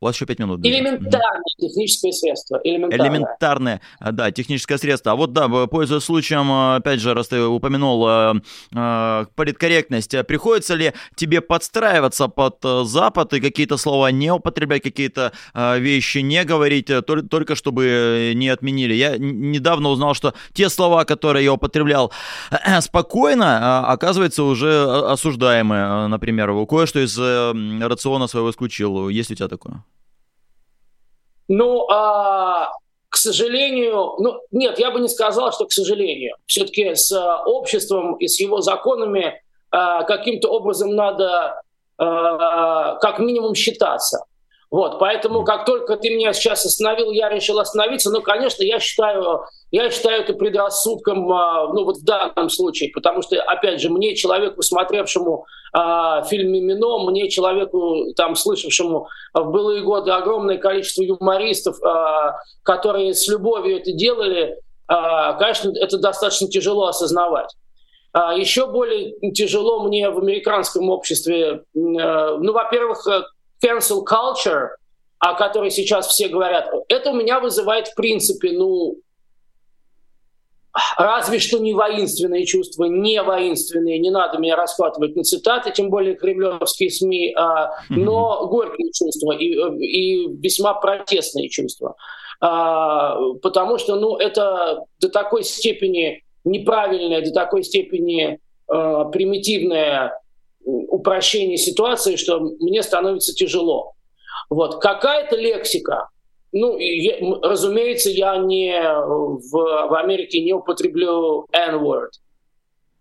вас 0.00 0.14
еще 0.14 0.26
пять 0.26 0.38
минут. 0.38 0.64
Элементарное 0.64 1.42
техническое 1.58 2.12
средство. 2.12 2.60
Элементарное. 2.62 3.08
Элементарное, 3.08 3.80
да, 4.12 4.30
техническое 4.30 4.78
средство. 4.78 5.12
А 5.12 5.16
вот 5.16 5.32
да, 5.32 5.48
пользуясь 5.48 6.04
случаем, 6.04 6.50
опять 6.76 7.00
же, 7.00 7.14
раз 7.14 7.28
ты 7.28 7.42
упомянул 7.42 8.06
э, 8.08 8.34
э, 8.74 9.26
политкорректность, 9.34 10.14
приходится 10.26 10.74
ли 10.74 10.92
тебе 11.16 11.40
подстраиваться 11.40 12.28
под 12.28 12.64
э, 12.64 12.84
Запад 12.84 13.32
и 13.32 13.40
какие-то 13.40 13.76
слова 13.76 14.10
не 14.10 14.30
употреблять, 14.30 14.82
какие-то 14.82 15.32
э, 15.54 15.78
вещи 15.78 16.18
не 16.18 16.44
говорить, 16.44 16.90
э, 16.90 17.02
только, 17.02 17.28
только 17.28 17.54
чтобы 17.56 18.32
не 18.34 18.48
отменили? 18.48 18.94
Я 18.94 19.16
недавно 19.18 19.88
узнал, 19.88 20.14
что 20.14 20.34
те 20.52 20.68
слова, 20.68 21.04
которые 21.04 21.44
я 21.44 21.52
употреблял 21.52 22.12
э, 22.50 22.80
спокойно, 22.80 23.84
э, 23.84 23.92
оказывается, 23.92 24.44
уже 24.44 24.84
осуждаемые. 24.84 26.06
Например, 26.08 26.66
кое-что 26.66 27.00
из 27.00 27.18
э, 27.18 27.52
рациона 27.80 28.26
своего 28.26 28.50
исключил. 28.50 29.08
Есть 29.08 29.30
у 29.30 29.34
тебя 29.34 29.48
такое? 29.48 29.84
Ну, 31.48 31.88
а, 31.90 32.70
к 33.08 33.16
сожалению, 33.16 34.14
ну, 34.18 34.40
нет, 34.50 34.78
я 34.78 34.90
бы 34.90 35.00
не 35.00 35.08
сказал, 35.08 35.52
что 35.52 35.66
к 35.66 35.72
сожалению. 35.72 36.36
Все-таки 36.46 36.94
с 36.94 37.10
а, 37.10 37.42
обществом 37.44 38.16
и 38.16 38.28
с 38.28 38.38
его 38.38 38.60
законами 38.60 39.42
а, 39.70 40.02
каким-то 40.04 40.48
образом 40.48 40.94
надо 40.94 41.62
а, 41.96 42.96
как 42.96 43.18
минимум 43.18 43.54
считаться. 43.54 44.24
Вот, 44.70 44.98
поэтому 44.98 45.44
как 45.44 45.64
только 45.64 45.96
ты 45.96 46.10
меня 46.10 46.34
сейчас 46.34 46.66
остановил, 46.66 47.10
я 47.10 47.30
решил 47.30 47.58
остановиться. 47.58 48.10
Но, 48.10 48.20
конечно, 48.20 48.62
я 48.62 48.78
считаю, 48.80 49.44
я 49.70 49.90
считаю 49.90 50.20
это 50.20 50.34
предрассудком, 50.34 51.32
а, 51.32 51.68
ну 51.72 51.84
вот 51.84 51.96
в 51.96 52.04
данном 52.04 52.50
случае, 52.50 52.90
потому 52.92 53.22
что, 53.22 53.40
опять 53.40 53.80
же, 53.80 53.88
мне, 53.88 54.14
человеку, 54.14 54.60
смотревшему 54.60 55.46
э, 55.74 56.22
фильм 56.28 56.52
«Мимино», 56.52 56.98
мне, 56.98 57.30
человеку, 57.30 58.12
там, 58.14 58.36
слышавшему 58.36 59.08
в 59.32 59.50
былые 59.50 59.82
годы 59.82 60.10
огромное 60.10 60.58
количество 60.58 61.02
юмористов, 61.02 61.76
э, 61.82 62.32
которые 62.62 63.14
с 63.14 63.26
любовью 63.26 63.78
это 63.78 63.92
делали, 63.92 64.54
э, 64.54 65.38
конечно, 65.38 65.72
это 65.80 65.96
достаточно 65.96 66.46
тяжело 66.46 66.88
осознавать. 66.88 67.54
Еще 68.36 68.66
более 68.66 69.32
тяжело 69.32 69.82
мне 69.82 70.10
в 70.10 70.18
американском 70.18 70.88
обществе, 70.88 71.46
э, 71.46 71.60
ну, 71.74 72.52
во-первых, 72.52 73.06
cancel 73.64 74.04
culture, 74.04 74.68
о 75.18 75.34
которой 75.34 75.70
сейчас 75.70 76.08
все 76.08 76.28
говорят, 76.28 76.70
это 76.88 77.10
у 77.10 77.14
меня 77.14 77.40
вызывает 77.40 77.88
в 77.88 77.94
принципе, 77.94 78.52
ну, 78.52 78.98
разве 80.96 81.38
что 81.38 81.58
не 81.58 81.74
воинственные 81.74 82.44
чувства, 82.44 82.84
не 82.84 83.22
воинственные, 83.22 83.98
не 83.98 84.10
надо 84.10 84.38
меня 84.38 84.56
расхватывать 84.56 85.16
на 85.16 85.24
цитаты, 85.24 85.72
тем 85.72 85.90
более 85.90 86.14
кремлевские 86.14 86.90
СМИ, 86.90 87.34
а, 87.34 87.70
но 87.88 88.46
горькие 88.46 88.92
чувства 88.92 89.32
и, 89.32 89.54
и 89.84 90.28
весьма 90.36 90.74
протестные 90.74 91.48
чувства. 91.48 91.96
А, 92.40 93.16
потому 93.42 93.78
что 93.78 93.96
ну, 93.96 94.16
это 94.16 94.84
до 95.00 95.08
такой 95.08 95.42
степени 95.44 96.22
неправильное, 96.44 97.22
до 97.22 97.32
такой 97.32 97.64
степени 97.64 98.38
а, 98.68 99.04
примитивное 99.06 100.20
упрощение 100.68 101.56
ситуации, 101.56 102.16
что 102.16 102.40
мне 102.40 102.82
становится 102.82 103.34
тяжело. 103.34 103.94
Вот. 104.50 104.80
Какая-то 104.80 105.36
лексика, 105.36 106.08
ну, 106.52 106.76
я, 106.78 107.18
разумеется, 107.42 108.10
я 108.10 108.36
не 108.36 108.78
в, 108.80 109.50
в 109.50 109.94
Америке 109.98 110.42
не 110.42 110.52
употреблю 110.52 111.46
N-word. 111.52 112.10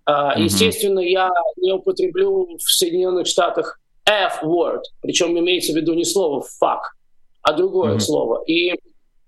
Mm-hmm. 0.08 0.40
Естественно, 0.40 1.00
я 1.00 1.30
не 1.58 1.74
употреблю 1.74 2.58
в 2.58 2.72
Соединенных 2.72 3.28
Штатах 3.28 3.80
F-word, 4.06 4.84
причем 5.02 5.38
имеется 5.38 5.74
в 5.74 5.76
виду 5.76 5.94
не 5.94 6.06
слово 6.06 6.46
fuck, 6.62 6.80
а 7.42 7.52
другое 7.52 7.96
mm-hmm. 7.96 8.00
слово. 8.00 8.44
И, 8.46 8.74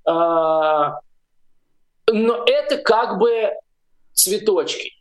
uh, 0.07 0.93
но 2.11 2.45
это 2.45 2.77
как 2.77 3.19
бы 3.19 3.51
цветочки. 4.13 4.93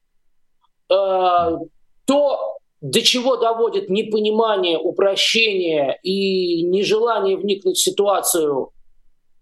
Uh, 0.90 1.60
то, 2.06 2.57
до 2.80 3.02
чего 3.02 3.36
доводит 3.36 3.90
непонимание, 3.90 4.78
упрощение 4.78 5.98
и 6.02 6.62
нежелание 6.62 7.36
вникнуть 7.36 7.76
в 7.76 7.82
ситуацию 7.82 8.70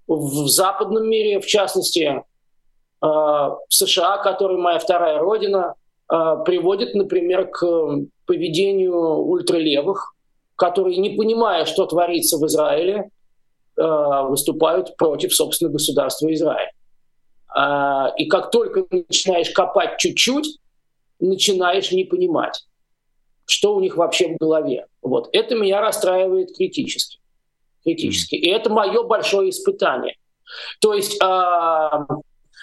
в 0.07 0.49
западном 0.49 1.09
мире, 1.09 1.41
в 1.41 1.47
частности, 1.47 2.01
э, 2.01 2.23
в 3.03 3.67
США, 3.69 4.19
который 4.19 4.57
моя 4.57 4.79
вторая 4.79 5.19
родина, 5.19 5.75
э, 6.11 6.37
приводит, 6.45 6.95
например, 6.95 7.49
к 7.51 7.67
поведению 8.25 8.97
ультралевых, 8.97 10.15
которые, 10.55 10.97
не 10.99 11.11
понимая, 11.11 11.65
что 11.67 11.87
творится 11.87 12.39
в 12.39 12.47
Израиле, 12.47 13.11
э, 13.77 14.23
выступают 14.29 14.97
против 14.97 15.35
собственного 15.35 15.75
государства 15.75 16.33
Израиль. 16.33 16.71
И 18.19 18.27
как 18.27 18.51
только 18.51 18.85
начинаешь 18.91 19.49
копать 19.51 19.97
чуть-чуть, 19.99 20.59
начинаешь 21.21 21.91
не 21.91 22.05
понимать 22.05 22.67
что 23.47 23.75
у 23.75 23.81
них 23.81 23.97
вообще 23.97 24.35
в 24.35 24.37
голове. 24.37 24.87
Вот. 25.03 25.29
Это 25.33 25.55
меня 25.55 25.81
расстраивает 25.81 26.55
критически. 26.57 27.19
критически. 27.85 28.35
И 28.35 28.49
это 28.49 28.71
мое 28.71 29.03
большое 29.05 29.51
испытание. 29.51 30.17
То 30.81 30.93
есть, 30.93 31.21
э, 31.23 31.27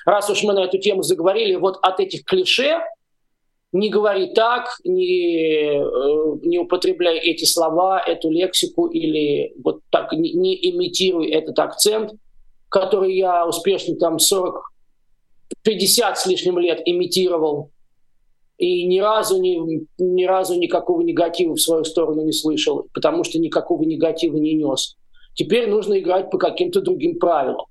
раз 0.05 0.29
уж 0.29 0.43
мы 0.43 0.53
на 0.53 0.65
эту 0.65 0.77
тему 0.77 1.03
заговорили, 1.03 1.55
вот 1.55 1.79
от 1.81 1.99
этих 1.99 2.23
клише 2.25 2.81
не 3.71 3.89
говори 3.89 4.33
так, 4.33 4.77
не, 4.83 5.79
э, 5.79 6.37
не 6.43 6.59
употребляй 6.59 7.17
эти 7.17 7.45
слова, 7.45 7.99
эту 7.99 8.29
лексику 8.29 8.87
или 8.87 9.53
вот 9.63 9.79
так 9.89 10.11
не, 10.13 10.31
не 10.33 10.55
имитируй 10.69 11.29
этот 11.29 11.57
акцент, 11.57 12.11
который 12.69 13.15
я 13.15 13.47
успешно 13.47 13.95
там 13.95 14.19
40 14.19 14.73
50 15.63 16.17
с 16.17 16.25
лишним 16.25 16.59
лет 16.59 16.81
имитировал 16.85 17.71
и 18.63 18.85
ни 18.85 18.99
разу, 18.99 19.41
ни, 19.41 19.85
ни 19.97 20.25
разу 20.25 20.57
никакого 20.57 21.01
негатива 21.01 21.55
в 21.55 21.61
свою 21.61 21.83
сторону 21.83 22.23
не 22.23 22.31
слышал, 22.31 22.87
потому 22.93 23.25
что 23.25 23.37
никакого 23.37 23.83
негатива 23.83 24.37
не 24.37 24.53
нес. 24.53 24.95
Теперь 25.33 25.69
нужно 25.69 25.99
играть 25.99 26.31
по 26.31 26.37
каким-то 26.37 26.79
другим 26.79 27.19
правилам. 27.19 27.65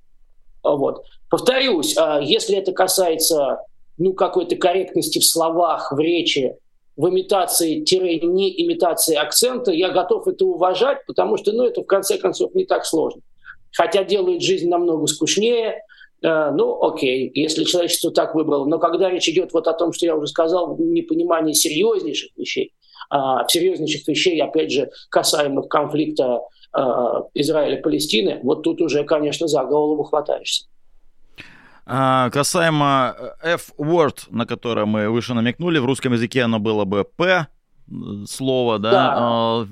Вот. 0.61 1.03
Повторюсь, 1.29 1.95
а, 1.97 2.21
если 2.21 2.57
это 2.57 2.73
касается 2.73 3.57
ну, 3.97 4.13
какой-то 4.13 4.55
корректности 4.55 5.17
в 5.17 5.25
словах, 5.25 5.91
в 5.91 5.99
речи, 5.99 6.53
в 6.95 7.09
имитации-не 7.09 8.63
имитации 8.63 9.15
акцента, 9.15 9.71
я 9.71 9.89
готов 9.89 10.27
это 10.27 10.45
уважать, 10.45 10.99
потому 11.07 11.37
что 11.37 11.53
ну, 11.53 11.63
это 11.63 11.81
в 11.81 11.87
конце 11.87 12.19
концов 12.19 12.53
не 12.53 12.65
так 12.65 12.85
сложно. 12.85 13.21
Хотя 13.75 14.03
делает 14.03 14.43
жизнь 14.43 14.69
намного 14.69 15.07
скучнее, 15.07 15.81
ну, 16.23 16.81
окей, 16.81 17.31
если 17.35 17.65
человечество 17.65 18.11
так 18.11 18.33
выбрало. 18.33 18.65
Но 18.65 18.79
когда 18.79 19.09
речь 19.09 19.27
идет 19.27 19.51
вот 19.53 19.67
о 19.67 19.73
том, 19.73 19.91
что 19.91 20.05
я 20.05 20.15
уже 20.15 20.27
сказал, 20.27 20.77
непонимание 20.77 21.53
серьезнейших 21.53 22.31
вещей, 22.37 22.73
а 23.09 23.47
серьезнейших 23.47 24.07
вещей, 24.07 24.41
опять 24.41 24.71
же, 24.71 24.89
касаемых 25.09 25.67
конфликта 25.67 26.39
э, 26.75 26.81
Израиля-Палестины, 27.33 28.39
вот 28.41 28.63
тут 28.63 28.81
уже, 28.81 29.03
конечно, 29.03 29.47
за 29.47 29.63
голову 29.65 30.03
хватаешься. 30.03 30.67
А, 31.85 32.29
касаемо 32.29 33.15
F-word, 33.43 34.27
на 34.29 34.45
которое 34.45 34.85
мы 34.85 35.09
выше 35.09 35.33
намекнули, 35.33 35.79
в 35.79 35.85
русском 35.85 36.13
языке 36.13 36.43
оно 36.43 36.59
было 36.59 36.85
бы 36.85 37.03
P, 37.03 37.47
слово, 38.27 38.79
да, 38.79 38.91
да. 38.91 39.13
А, 39.17 39.67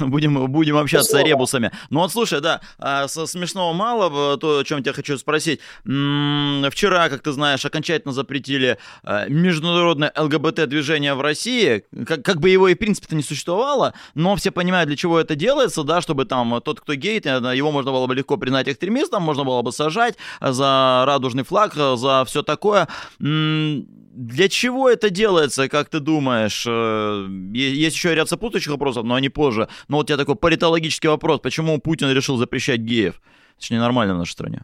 будем, 0.00 0.50
будем 0.50 0.76
общаться 0.76 1.10
Слово. 1.10 1.26
ребусами. 1.26 1.72
Ну 1.90 2.00
вот 2.00 2.12
слушай, 2.12 2.40
да, 2.40 2.60
а, 2.78 3.08
со 3.08 3.26
смешного 3.26 3.72
мало, 3.72 4.36
то, 4.38 4.58
о 4.58 4.64
чем 4.64 4.82
я 4.84 4.92
хочу 4.92 5.18
спросить. 5.18 5.60
Вчера, 5.82 7.08
как 7.08 7.22
ты 7.22 7.32
знаешь, 7.32 7.64
окончательно 7.64 8.12
запретили 8.12 8.78
а, 9.02 9.26
международное 9.28 10.12
ЛГБТ-движение 10.16 11.14
в 11.14 11.20
России, 11.20 11.84
как, 12.06 12.24
как 12.24 12.40
бы 12.40 12.48
его 12.48 12.68
и 12.68 12.74
в 12.74 12.78
принципе-то 12.78 13.14
не 13.16 13.22
существовало, 13.22 13.94
но 14.14 14.36
все 14.36 14.50
понимают, 14.50 14.88
для 14.88 14.96
чего 14.96 15.18
это 15.18 15.34
делается, 15.34 15.82
да, 15.82 16.00
чтобы 16.00 16.24
там 16.24 16.60
тот, 16.62 16.80
кто 16.80 16.94
гей, 16.94 17.18
его 17.18 17.72
можно 17.72 17.90
было 17.92 18.06
бы 18.06 18.14
легко 18.14 18.36
признать 18.36 18.68
экстремистом, 18.68 19.22
можно 19.22 19.44
было 19.44 19.62
бы 19.62 19.72
сажать 19.72 20.16
за 20.40 21.04
радужный 21.06 21.42
флаг, 21.42 21.74
за 21.74 22.24
все 22.26 22.42
такое. 22.42 22.88
Для 23.18 24.48
чего 24.48 24.88
это 24.88 25.10
делается, 25.10 25.68
как 25.68 25.88
ты 25.88 26.00
думаешь? 26.00 26.27
Э, 26.66 27.26
есть 27.52 27.96
еще 27.96 28.14
ряд 28.14 28.28
сопутствующих 28.28 28.72
вопросов, 28.72 29.04
но 29.04 29.14
они 29.14 29.28
позже. 29.28 29.68
Но 29.88 29.96
вот 29.96 30.04
у 30.04 30.06
тебя 30.06 30.16
такой 30.16 30.36
политологический 30.36 31.08
вопрос. 31.08 31.40
Почему 31.40 31.80
Путин 31.80 32.10
решил 32.12 32.36
запрещать 32.36 32.80
геев? 32.80 33.20
Это 33.56 33.66
же 33.66 33.74
ненормально 33.74 34.14
в 34.14 34.18
нашей 34.18 34.32
стране. 34.32 34.62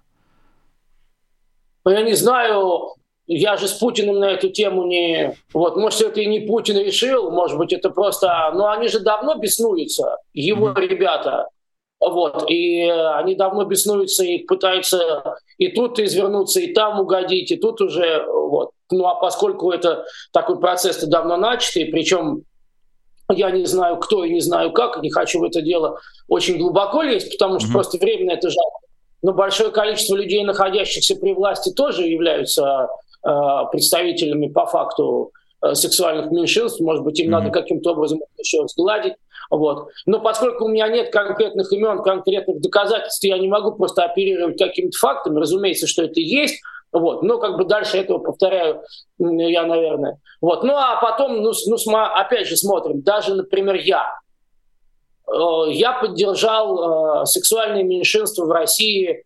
Ну, 1.85 1.91
я 1.91 2.03
не 2.03 2.15
знаю, 2.15 2.95
я 3.27 3.57
же 3.57 3.69
с 3.69 3.73
Путиным 3.73 4.19
на 4.19 4.31
эту 4.31 4.51
тему 4.51 4.87
не... 4.87 5.37
Вот, 5.53 5.77
может, 5.77 6.01
это 6.03 6.21
и 6.21 6.27
не 6.27 6.41
Путин 6.41 6.79
решил, 6.79 7.31
может 7.31 7.59
быть, 7.59 7.73
это 7.73 7.91
просто... 7.91 8.53
Но 8.55 8.71
они 8.71 8.89
же 8.89 9.01
давно 9.01 9.37
беснуются, 9.37 10.17
его 10.33 10.71
mm-hmm. 10.71 10.87
ребята. 10.89 11.49
Вот, 12.01 12.51
и 12.51 12.83
они 12.83 13.35
давно 13.35 13.65
беснуются 13.65 14.25
и 14.25 14.45
пытаются 14.45 15.37
и 15.57 15.69
тут 15.69 15.99
извернуться, 15.99 16.61
и 16.61 16.75
там 16.75 17.01
угодить, 17.01 17.51
и 17.51 17.57
тут 17.57 17.81
уже 17.81 18.25
вот. 18.27 18.73
Ну 18.91 19.07
а 19.07 19.15
поскольку 19.15 19.71
это 19.71 20.05
такой 20.33 20.61
процесс 20.61 21.03
давно 21.05 21.37
начатый, 21.37 21.87
причем 21.87 22.45
Я 23.33 23.51
не 23.51 23.65
знаю, 23.65 23.97
кто 23.97 24.25
и 24.25 24.31
не 24.31 24.41
знаю 24.41 24.73
как, 24.73 25.03
не 25.03 25.11
хочу 25.11 25.41
в 25.41 25.45
это 25.45 25.63
дело 25.63 25.99
очень 26.29 26.59
глубоко 26.59 27.03
лезть, 27.03 27.33
потому 27.33 27.59
что 27.59 27.69
mm-hmm. 27.69 27.73
просто 27.73 27.99
время 27.99 28.35
это 28.35 28.51
жалко. 28.51 28.79
Но 29.23 29.33
большое 29.33 29.71
количество 29.71 30.15
людей, 30.15 30.45
находящихся 30.45 31.17
при 31.17 31.33
власти, 31.33 31.73
тоже 31.73 32.03
являются 32.03 32.89
э, 33.27 33.31
представителями 33.73 34.49
по 34.49 34.67
факту 34.67 35.33
э, 35.63 35.75
сексуальных 35.75 36.31
меньшинств. 36.31 36.81
Может 36.81 37.05
быть, 37.05 37.19
им 37.19 37.29
mm-hmm. 37.29 37.31
надо 37.31 37.51
каким-то 37.51 37.93
образом 37.93 38.21
еще 38.39 38.67
сгладить. 38.69 39.15
Вот. 39.51 39.89
Но 40.05 40.21
поскольку 40.21 40.67
у 40.67 40.69
меня 40.69 40.89
нет 40.89 41.11
конкретных 41.11 41.73
имен, 41.73 42.03
конкретных 42.03 42.61
доказательств, 42.61 43.25
я 43.25 43.39
не 43.39 43.49
могу 43.49 43.73
просто 43.73 44.05
оперировать 44.05 44.59
какими-то 44.59 44.99
фактами. 44.99 45.41
Разумеется, 45.41 45.87
что 45.87 46.03
это 46.03 46.21
есть. 46.21 46.61
Вот. 46.95 47.23
Но 47.23 47.39
как 47.39 47.57
бы 47.59 47.65
дальше 47.65 47.99
этого 47.99 48.19
повторяю 48.19 48.83
я, 49.19 49.67
наверное. 49.67 50.19
Вот. 50.41 50.63
Ну 50.63 50.75
а 50.77 50.97
потом, 51.03 51.43
ну, 51.43 51.53
ну 51.67 51.97
опять 51.97 52.47
же 52.47 52.57
смотрим. 52.57 53.03
Даже, 53.03 53.35
например, 53.35 53.75
я. 53.75 54.19
Э, 55.27 55.71
я 55.71 55.93
поддержал 55.93 57.23
э, 57.23 57.27
сексуальные 57.27 57.83
меньшинства 57.83 58.47
в 58.47 58.53
России 58.53 59.25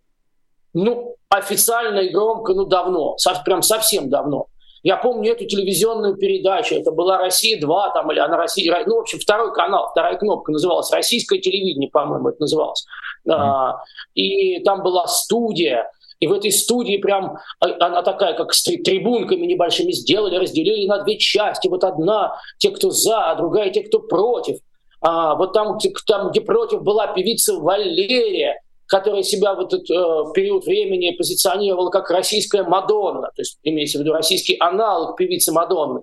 ну, 0.72 1.16
официально 1.28 2.00
и 2.00 2.10
громко, 2.10 2.54
ну, 2.54 2.64
давно, 2.64 3.16
прям 3.44 3.62
совсем 3.62 4.08
давно. 4.08 4.46
Я 4.82 4.96
помню 4.96 5.32
эту 5.32 5.44
телевизионную 5.44 6.16
передачу, 6.16 6.76
это 6.76 6.92
была 6.92 7.18
«Россия-2», 7.18 7.92
там, 7.94 8.12
или 8.12 8.20
она 8.20 8.36
«Россия», 8.36 8.84
ну, 8.86 8.96
в 8.96 9.00
общем, 9.00 9.18
второй 9.18 9.52
канал, 9.52 9.88
вторая 9.90 10.16
кнопка 10.16 10.52
называлась, 10.52 10.92
«Российское 10.92 11.38
телевидение», 11.38 11.90
по-моему, 11.90 12.28
это 12.28 12.40
называлось. 12.40 12.86
Mm-hmm. 13.26 13.34
А, 13.34 13.82
и 14.14 14.62
там 14.62 14.82
была 14.82 15.06
студия, 15.06 15.90
и 16.20 16.26
в 16.26 16.32
этой 16.32 16.50
студии 16.50 16.96
прям 16.96 17.38
а, 17.60 17.86
она 17.86 18.02
такая, 18.02 18.34
как 18.34 18.52
с 18.52 18.62
трибунками 18.62 19.46
небольшими 19.46 19.92
сделали, 19.92 20.36
разделили 20.36 20.86
на 20.86 21.02
две 21.02 21.16
части. 21.18 21.68
Вот 21.68 21.84
одна 21.84 22.36
те, 22.58 22.70
кто 22.70 22.90
за, 22.90 23.30
а 23.30 23.34
другая 23.36 23.70
те, 23.70 23.82
кто 23.82 24.00
против. 24.00 24.58
А, 25.00 25.36
вот 25.36 25.52
там, 25.52 25.78
там, 26.06 26.30
где 26.30 26.40
против 26.40 26.82
была 26.82 27.06
певица 27.08 27.54
Валерия, 27.54 28.60
которая 28.86 29.22
себя 29.22 29.54
в 29.54 29.60
этот 29.60 29.82
э, 29.90 30.32
период 30.34 30.64
времени 30.64 31.14
позиционировала 31.14 31.90
как 31.90 32.10
российская 32.10 32.62
Мадонна, 32.62 33.28
то 33.36 33.42
есть 33.42 33.58
имеется 33.62 33.98
в 33.98 34.00
виду 34.00 34.14
российский 34.14 34.56
аналог 34.58 35.16
певицы 35.16 35.52
Мадонны. 35.52 36.00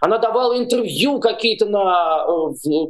Она 0.00 0.18
давала 0.18 0.58
интервью 0.58 1.20
какие-то 1.20 1.66
на, 1.66 2.24
э, 2.28 2.86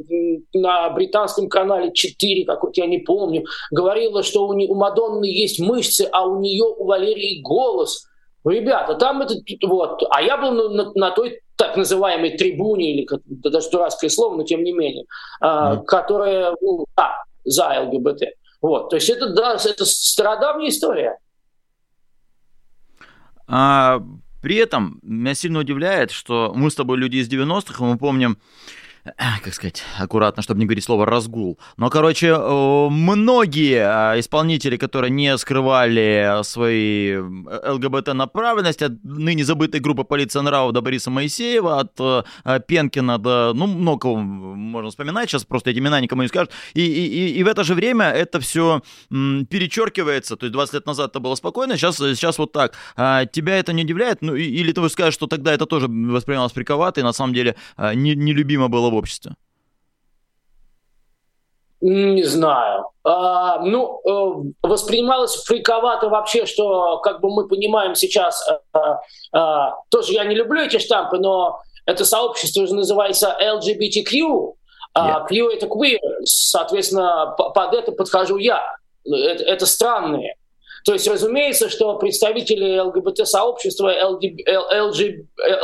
на 0.53 0.89
британском 0.89 1.49
канале 1.49 1.93
4, 1.93 2.45
какой-то 2.45 2.81
я 2.81 2.87
не 2.87 2.99
помню. 2.99 3.45
Говорила, 3.71 4.23
что 4.23 4.47
у, 4.47 4.53
не, 4.53 4.67
у 4.67 4.75
Мадонны 4.75 5.25
есть 5.25 5.59
мышцы, 5.59 6.07
а 6.11 6.25
у 6.25 6.39
нее, 6.39 6.63
у 6.63 6.85
Валерии 6.85 7.41
голос. 7.41 8.07
Ребята, 8.45 8.95
там 8.95 9.21
это 9.21 9.35
вот. 9.63 10.03
А 10.09 10.21
я 10.21 10.37
был 10.37 10.51
на, 10.51 10.69
на, 10.69 10.91
на 10.93 11.11
той 11.11 11.41
так 11.57 11.75
называемой 11.75 12.37
трибуне, 12.37 12.93
или 12.93 13.07
да, 13.25 13.49
даже 13.49 13.69
дурацкое 13.69 14.09
слово, 14.09 14.37
но 14.37 14.43
тем 14.43 14.63
не 14.63 14.71
менее, 14.71 15.05
mm. 15.43 15.83
которая 15.85 16.55
ну, 16.61 16.85
да, 16.95 17.23
за 17.43 17.81
ЛГБТ. 17.81 18.23
Вот. 18.61 18.89
То 18.89 18.95
есть 18.95 19.09
это, 19.09 19.33
да, 19.33 19.55
это 19.55 19.85
стародавняя 19.85 20.69
история. 20.69 21.17
А, 23.47 24.01
при 24.41 24.55
этом 24.55 24.99
меня 25.01 25.33
сильно 25.33 25.59
удивляет, 25.59 26.11
что 26.11 26.53
мы 26.55 26.69
с 26.71 26.75
тобой 26.75 26.97
люди 26.97 27.17
из 27.17 27.29
90-х, 27.29 27.83
мы 27.83 27.97
помним 27.97 28.37
как 29.43 29.53
сказать, 29.53 29.83
аккуратно, 29.97 30.43
чтобы 30.43 30.59
не 30.59 30.65
говорить 30.65 30.83
слово 30.83 31.05
разгул. 31.05 31.59
Но, 31.77 31.89
короче, 31.89 32.27
э, 32.27 32.87
многие 32.89 33.81
а, 33.81 34.19
исполнители, 34.19 34.77
которые 34.77 35.11
не 35.11 35.37
скрывали 35.37 36.43
свои 36.43 37.11
э, 37.11 37.71
ЛГБТ-направленность 37.71 38.81
от 38.81 39.03
ныне 39.03 39.43
забытой 39.43 39.79
группы 39.79 40.03
полиция 40.03 40.41
нравов 40.41 40.73
до 40.73 40.81
Бориса 40.81 41.09
Моисеева, 41.09 41.79
от 41.79 41.93
э, 41.99 42.59
Пенкина 42.67 43.17
до, 43.17 43.53
ну, 43.53 43.67
много 43.67 44.15
можно 44.15 44.89
вспоминать, 44.89 45.29
сейчас 45.29 45.45
просто 45.45 45.71
эти 45.71 45.79
имена 45.79 46.01
никому 46.01 46.21
не 46.21 46.27
скажут. 46.27 46.51
И, 46.73 46.81
и, 46.81 47.39
и 47.39 47.43
в 47.43 47.47
это 47.47 47.63
же 47.63 47.73
время 47.73 48.05
это 48.05 48.39
все 48.39 48.81
перечеркивается, 49.09 50.35
то 50.35 50.45
есть 50.45 50.53
20 50.53 50.73
лет 50.73 50.85
назад 50.85 51.11
это 51.11 51.19
было 51.19 51.35
спокойно, 51.35 51.77
сейчас, 51.77 51.97
сейчас 51.97 52.37
вот 52.37 52.51
так. 52.51 52.73
А 52.95 53.25
тебя 53.25 53.57
это 53.57 53.73
не 53.73 53.83
удивляет? 53.83 54.21
Ну, 54.21 54.35
или 54.35 54.71
ты 54.71 54.87
скажешь, 54.89 55.13
что 55.13 55.27
тогда 55.27 55.53
это 55.53 55.65
тоже 55.65 55.87
воспринималось 55.87 56.53
приковато, 56.53 57.01
и 57.01 57.03
на 57.03 57.13
самом 57.13 57.33
деле 57.33 57.55
не, 57.77 58.15
нелюбимо 58.15 58.67
было 58.67 58.89
обществе? 58.97 59.33
Не 61.79 62.23
знаю. 62.23 62.85
А, 63.03 63.59
ну, 63.59 64.01
э, 64.03 64.67
воспринималось 64.67 65.35
фриковато 65.43 66.09
вообще, 66.09 66.47
что, 66.47 66.97
как 66.99 67.21
бы 67.21 67.29
мы 67.29 67.47
понимаем 67.47 67.93
сейчас, 67.93 68.47
а, 68.73 68.99
а, 69.31 69.75
тоже 69.89 70.13
я 70.13 70.25
не 70.25 70.35
люблю 70.35 70.61
эти 70.61 70.79
штампы, 70.79 71.19
но 71.19 71.59
это 71.85 72.03
сообщество 72.03 72.63
уже 72.63 72.73
называется 72.73 73.37
LGBTQ, 73.39 74.55
а 74.95 75.19
yeah. 75.19 75.27
Q 75.27 75.51
это 75.51 75.67
queer, 75.67 75.99
соответственно, 76.25 77.35
под 77.37 77.73
это 77.75 77.91
подхожу 77.91 78.37
я. 78.37 78.75
Это, 79.05 79.43
это 79.43 79.65
странные. 79.67 80.35
То 80.87 80.93
есть, 80.93 81.05
разумеется, 81.05 81.67
что 81.67 81.97
представители 81.97 82.79
ЛГБТ-сообщества, 82.79 83.93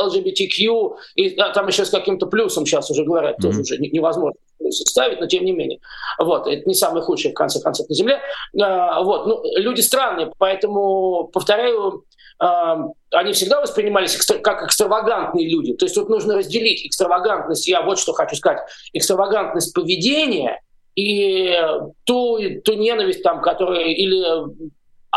LGBTQ, 0.04 0.96
и 1.14 1.30
там 1.30 1.66
еще 1.66 1.86
с 1.86 1.90
каким-то 1.90 2.26
плюсом 2.26 2.66
сейчас 2.66 2.90
уже 2.90 3.04
говорят, 3.04 3.38
mm-hmm. 3.38 3.42
тоже 3.42 3.60
уже 3.62 3.78
невозможно 3.78 4.38
ставить, 4.68 5.20
но 5.20 5.26
тем 5.26 5.46
не 5.46 5.52
менее. 5.52 5.80
Вот, 6.18 6.46
это 6.46 6.68
не 6.68 6.74
самое 6.74 7.02
худшее, 7.02 7.32
в 7.32 7.34
конце 7.34 7.58
концов, 7.62 7.88
на 7.88 7.94
Земле. 7.94 8.20
А, 8.60 9.02
вот, 9.02 9.26
ну, 9.26 9.42
люди 9.56 9.80
странные, 9.80 10.30
поэтому, 10.36 11.30
повторяю, 11.32 12.04
а, 12.38 12.80
они 13.10 13.32
всегда 13.32 13.62
воспринимались 13.62 14.18
как 14.42 14.64
экстравагантные 14.64 15.48
люди. 15.48 15.72
То 15.72 15.86
есть 15.86 15.94
тут 15.94 16.10
нужно 16.10 16.36
разделить 16.36 16.84
экстравагантность, 16.84 17.66
я 17.66 17.80
вот 17.80 17.98
что 17.98 18.12
хочу 18.12 18.36
сказать, 18.36 18.60
экстравагантность 18.92 19.72
поведения 19.72 20.60
и 20.96 21.58
ту, 22.04 22.38
ту 22.62 22.74
ненависть, 22.74 23.22
там, 23.22 23.40
которая, 23.40 23.86
или 23.86 24.22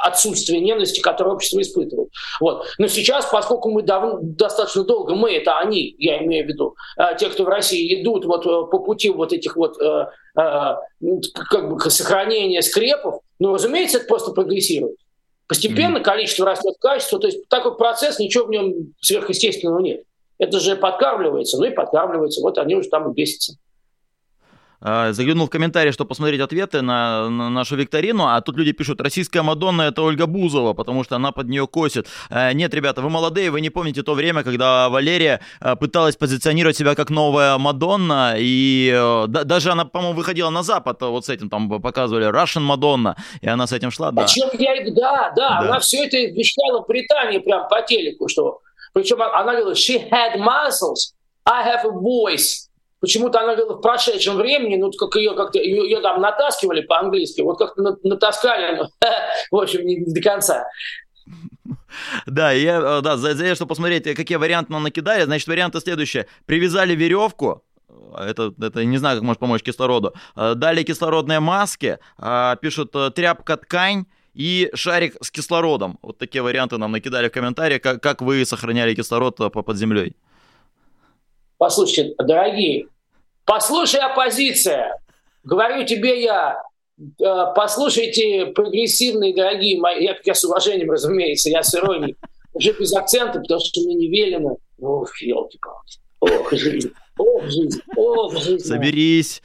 отсутствие 0.04 0.60
ненависти, 0.60 1.00
которое 1.00 1.32
общество 1.32 1.62
испытывает. 1.62 2.10
Вот. 2.40 2.66
Но 2.78 2.88
сейчас, 2.88 3.26
поскольку 3.26 3.72
мы 3.72 3.82
дав- 3.82 4.20
достаточно 4.22 4.84
долго, 4.84 5.16
мы 5.16 5.32
это 5.32 5.58
они, 5.60 5.96
я 5.98 6.24
имею 6.24 6.46
в 6.46 6.48
виду, 6.50 6.76
э, 6.98 7.18
те, 7.18 7.30
кто 7.30 7.44
в 7.44 7.48
России 7.48 8.02
идут 8.02 8.26
вот 8.26 8.46
э, 8.46 8.70
по 8.70 8.80
пути 8.80 9.10
вот 9.10 9.34
этих 9.34 9.56
вот 9.56 9.82
э, 9.82 10.08
э, 10.38 10.76
как 11.50 11.70
бы 11.70 11.90
сохранения 11.90 12.62
скрепов, 12.62 13.22
ну, 13.40 13.54
разумеется, 13.54 13.98
это 13.98 14.08
просто 14.08 14.32
прогрессирует. 14.32 14.98
Постепенно 15.48 15.98
mm-hmm. 15.98 16.04
количество 16.04 16.46
растет 16.46 16.76
качество, 16.80 17.20
то 17.20 17.28
есть 17.28 17.48
такой 17.48 17.78
процесс, 17.78 18.20
ничего 18.20 18.46
в 18.46 18.50
нем 18.50 18.94
сверхъестественного 19.00 19.80
нет. 19.80 20.04
Это 20.40 20.60
же 20.60 20.76
подкармливается, 20.76 21.58
ну 21.58 21.66
и 21.66 21.72
подкармливается, 21.72 22.42
вот 22.42 22.58
они 22.58 22.76
уже 22.76 22.90
там 22.90 23.10
и 23.10 23.14
бесятся. 23.14 23.56
А, 24.80 25.12
заглянул 25.12 25.48
в 25.48 25.50
комментарии, 25.50 25.92
чтобы 25.92 26.10
посмотреть 26.10 26.40
ответы 26.40 26.82
на, 26.82 27.30
на 27.30 27.50
нашу 27.50 27.76
викторину, 27.76 28.28
а 28.28 28.40
тут 28.42 28.58
люди 28.58 28.74
пишут, 28.74 29.02
российская 29.02 29.42
Мадонна 29.42 29.84
это 29.84 30.04
Ольга 30.04 30.28
Бузова, 30.28 30.74
потому 30.74 31.04
что 31.04 31.16
она 31.16 31.32
под 31.32 31.48
нее 31.50 31.68
косит. 31.68 32.08
А, 32.30 32.54
нет, 32.54 32.74
ребята, 32.74 33.02
вы 33.02 33.10
молодые, 33.10 33.50
вы 33.50 33.62
не 33.62 33.70
помните 33.70 34.04
то 34.04 34.13
время, 34.13 34.44
когда 34.44 34.90
Валерия 34.90 35.42
а, 35.60 35.76
пыталась 35.76 36.16
позиционировать 36.16 36.78
себя 36.78 36.94
как 36.94 37.10
новая 37.10 37.58
Мадонна, 37.58 38.36
и 38.38 38.92
э, 38.94 39.26
да, 39.28 39.44
даже 39.44 39.72
она, 39.72 39.86
по-моему, 39.86 40.16
выходила 40.16 40.50
на 40.50 40.62
Запад, 40.62 41.02
вот 41.02 41.26
с 41.26 41.30
этим 41.30 41.50
там 41.50 41.82
показывали 41.82 42.30
Russian 42.30 42.62
Мадонна, 42.62 43.16
и 43.42 43.48
она 43.48 43.66
с 43.66 43.72
этим 43.72 43.90
шла, 43.90 44.12
да. 44.12 44.24
Причем 44.24 44.50
я, 44.60 44.92
да, 44.92 45.32
да, 45.36 45.36
да, 45.36 45.60
она 45.60 45.80
все 45.80 46.06
это 46.06 46.18
вещала 46.18 46.84
в 46.84 46.88
Британии 46.88 47.40
прям 47.40 47.68
по 47.68 47.82
телеку, 47.82 48.28
что 48.28 48.62
причем 48.94 49.22
она 49.22 49.44
говорила, 49.44 49.74
she 49.74 50.10
had 50.10 50.38
muscles, 50.38 51.13
I 51.46 51.63
have 51.68 51.86
a 51.86 51.92
voice. 51.92 52.66
Почему-то 53.00 53.40
она 53.40 53.56
говорила 53.56 53.78
в 53.78 53.82
прошедшем 53.82 54.38
времени, 54.38 54.76
ну, 54.76 54.92
как 54.92 55.16
ее 55.16 55.36
как-то, 55.36 55.60
ее, 55.60 55.84
ее 55.84 56.02
там 56.02 56.22
натаскивали 56.22 56.82
по-английски, 56.82 57.42
вот 57.42 57.58
как-то 57.58 57.98
натаскали, 58.04 58.78
но, 58.78 58.90
в 59.52 59.62
общем, 59.62 59.86
не 59.86 60.04
до 60.06 60.22
конца. 60.22 60.66
Да, 62.26 62.52
я, 62.52 62.80
э, 62.80 63.02
да, 63.02 63.18
за, 63.18 63.36
за 63.36 63.56
чтобы 63.56 63.70
посмотреть, 63.70 64.04
какие 64.16 64.38
варианты 64.38 64.72
нам 64.72 64.84
накидали, 64.84 65.24
значит, 65.24 65.48
варианты 65.48 65.80
следующие. 65.80 66.28
Привязали 66.46 66.96
веревку, 66.96 67.64
это, 68.18 68.54
это 68.62 68.86
не 68.86 68.98
знаю, 68.98 69.18
как 69.18 69.24
может 69.24 69.40
помочь 69.40 69.62
кислороду. 69.62 70.14
Э, 70.36 70.54
дали 70.56 70.84
кислородные 70.84 71.40
маски, 71.40 72.00
э, 72.18 72.56
пишут 72.62 72.94
тряпка, 73.14 73.58
ткань, 73.58 74.06
и 74.34 74.70
шарик 74.76 75.16
с 75.20 75.32
кислородом. 75.32 75.98
Вот 76.04 76.20
такие 76.20 76.44
варианты 76.44 76.78
нам 76.78 76.92
накидали 76.92 77.28
в 77.28 77.32
комментариях, 77.32 77.82
как, 77.82 78.04
как 78.04 78.22
вы 78.22 78.46
сохраняли 78.46 78.94
кислород 78.94 79.38
под 79.38 79.78
землей. 79.78 80.16
Послушайте, 81.58 82.13
дорогие, 82.20 82.88
послушай 83.46 84.02
оппозиция. 84.02 85.00
Говорю 85.43 85.86
тебе 85.86 86.22
я, 86.24 86.62
э, 87.00 87.46
послушайте 87.56 88.48
прогрессивные, 88.48 89.36
дорогие 89.36 89.80
мои, 89.80 90.04
я, 90.04 90.17
я 90.24 90.34
с 90.34 90.43
уважением, 90.43 90.91
разумеется, 90.91 91.50
я 91.50 91.63
с 91.63 91.74
иронией, 91.74 92.15
уже 92.54 92.74
без 92.74 92.93
акцента, 92.93 93.39
потому 93.39 93.60
что 93.60 93.82
мне 93.82 93.96
не 93.96 94.08
велено. 94.08 94.58
Ох, 94.80 95.20
елки-палки. 95.22 96.00
Ох, 96.20 96.52
жизнь. 96.52 96.91
Ох, 97.17 97.43
жизнь. 97.46 97.82
Ох, 97.96 98.38
жизнь. 98.38 98.65
Соберись. 98.65 99.41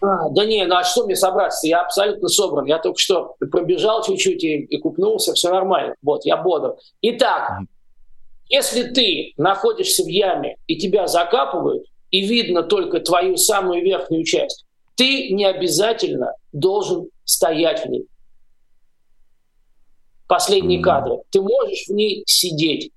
А, 0.00 0.30
да 0.30 0.44
не, 0.44 0.64
ну 0.66 0.76
а 0.76 0.84
что 0.84 1.04
мне 1.04 1.14
собраться? 1.14 1.66
Я 1.66 1.82
абсолютно 1.82 2.28
собран. 2.28 2.64
Я 2.64 2.78
только 2.78 2.98
что 2.98 3.36
пробежал 3.50 4.02
чуть-чуть 4.02 4.42
и, 4.42 4.56
и 4.64 4.78
купнулся, 4.78 5.34
все 5.34 5.50
нормально. 5.50 5.94
Вот, 6.02 6.24
я 6.24 6.36
бодр. 6.36 6.76
Итак, 7.02 7.60
если 8.48 8.84
ты 8.84 9.32
находишься 9.36 10.02
в 10.04 10.08
яме 10.08 10.56
и 10.66 10.76
тебя 10.76 11.06
закапывают, 11.06 11.86
и 12.10 12.22
видно 12.22 12.62
только 12.62 13.00
твою 13.00 13.36
самую 13.36 13.82
верхнюю 13.82 14.24
часть, 14.24 14.64
ты 14.94 15.30
не 15.30 15.44
обязательно 15.44 16.32
должен 16.52 17.08
стоять 17.24 17.84
в 17.84 17.90
ней. 17.90 18.06
Последние 20.26 20.82
кадры. 20.82 21.18
Ты 21.30 21.40
можешь 21.40 21.86
в 21.86 21.92
ней 21.92 22.22
сидеть. 22.26 22.92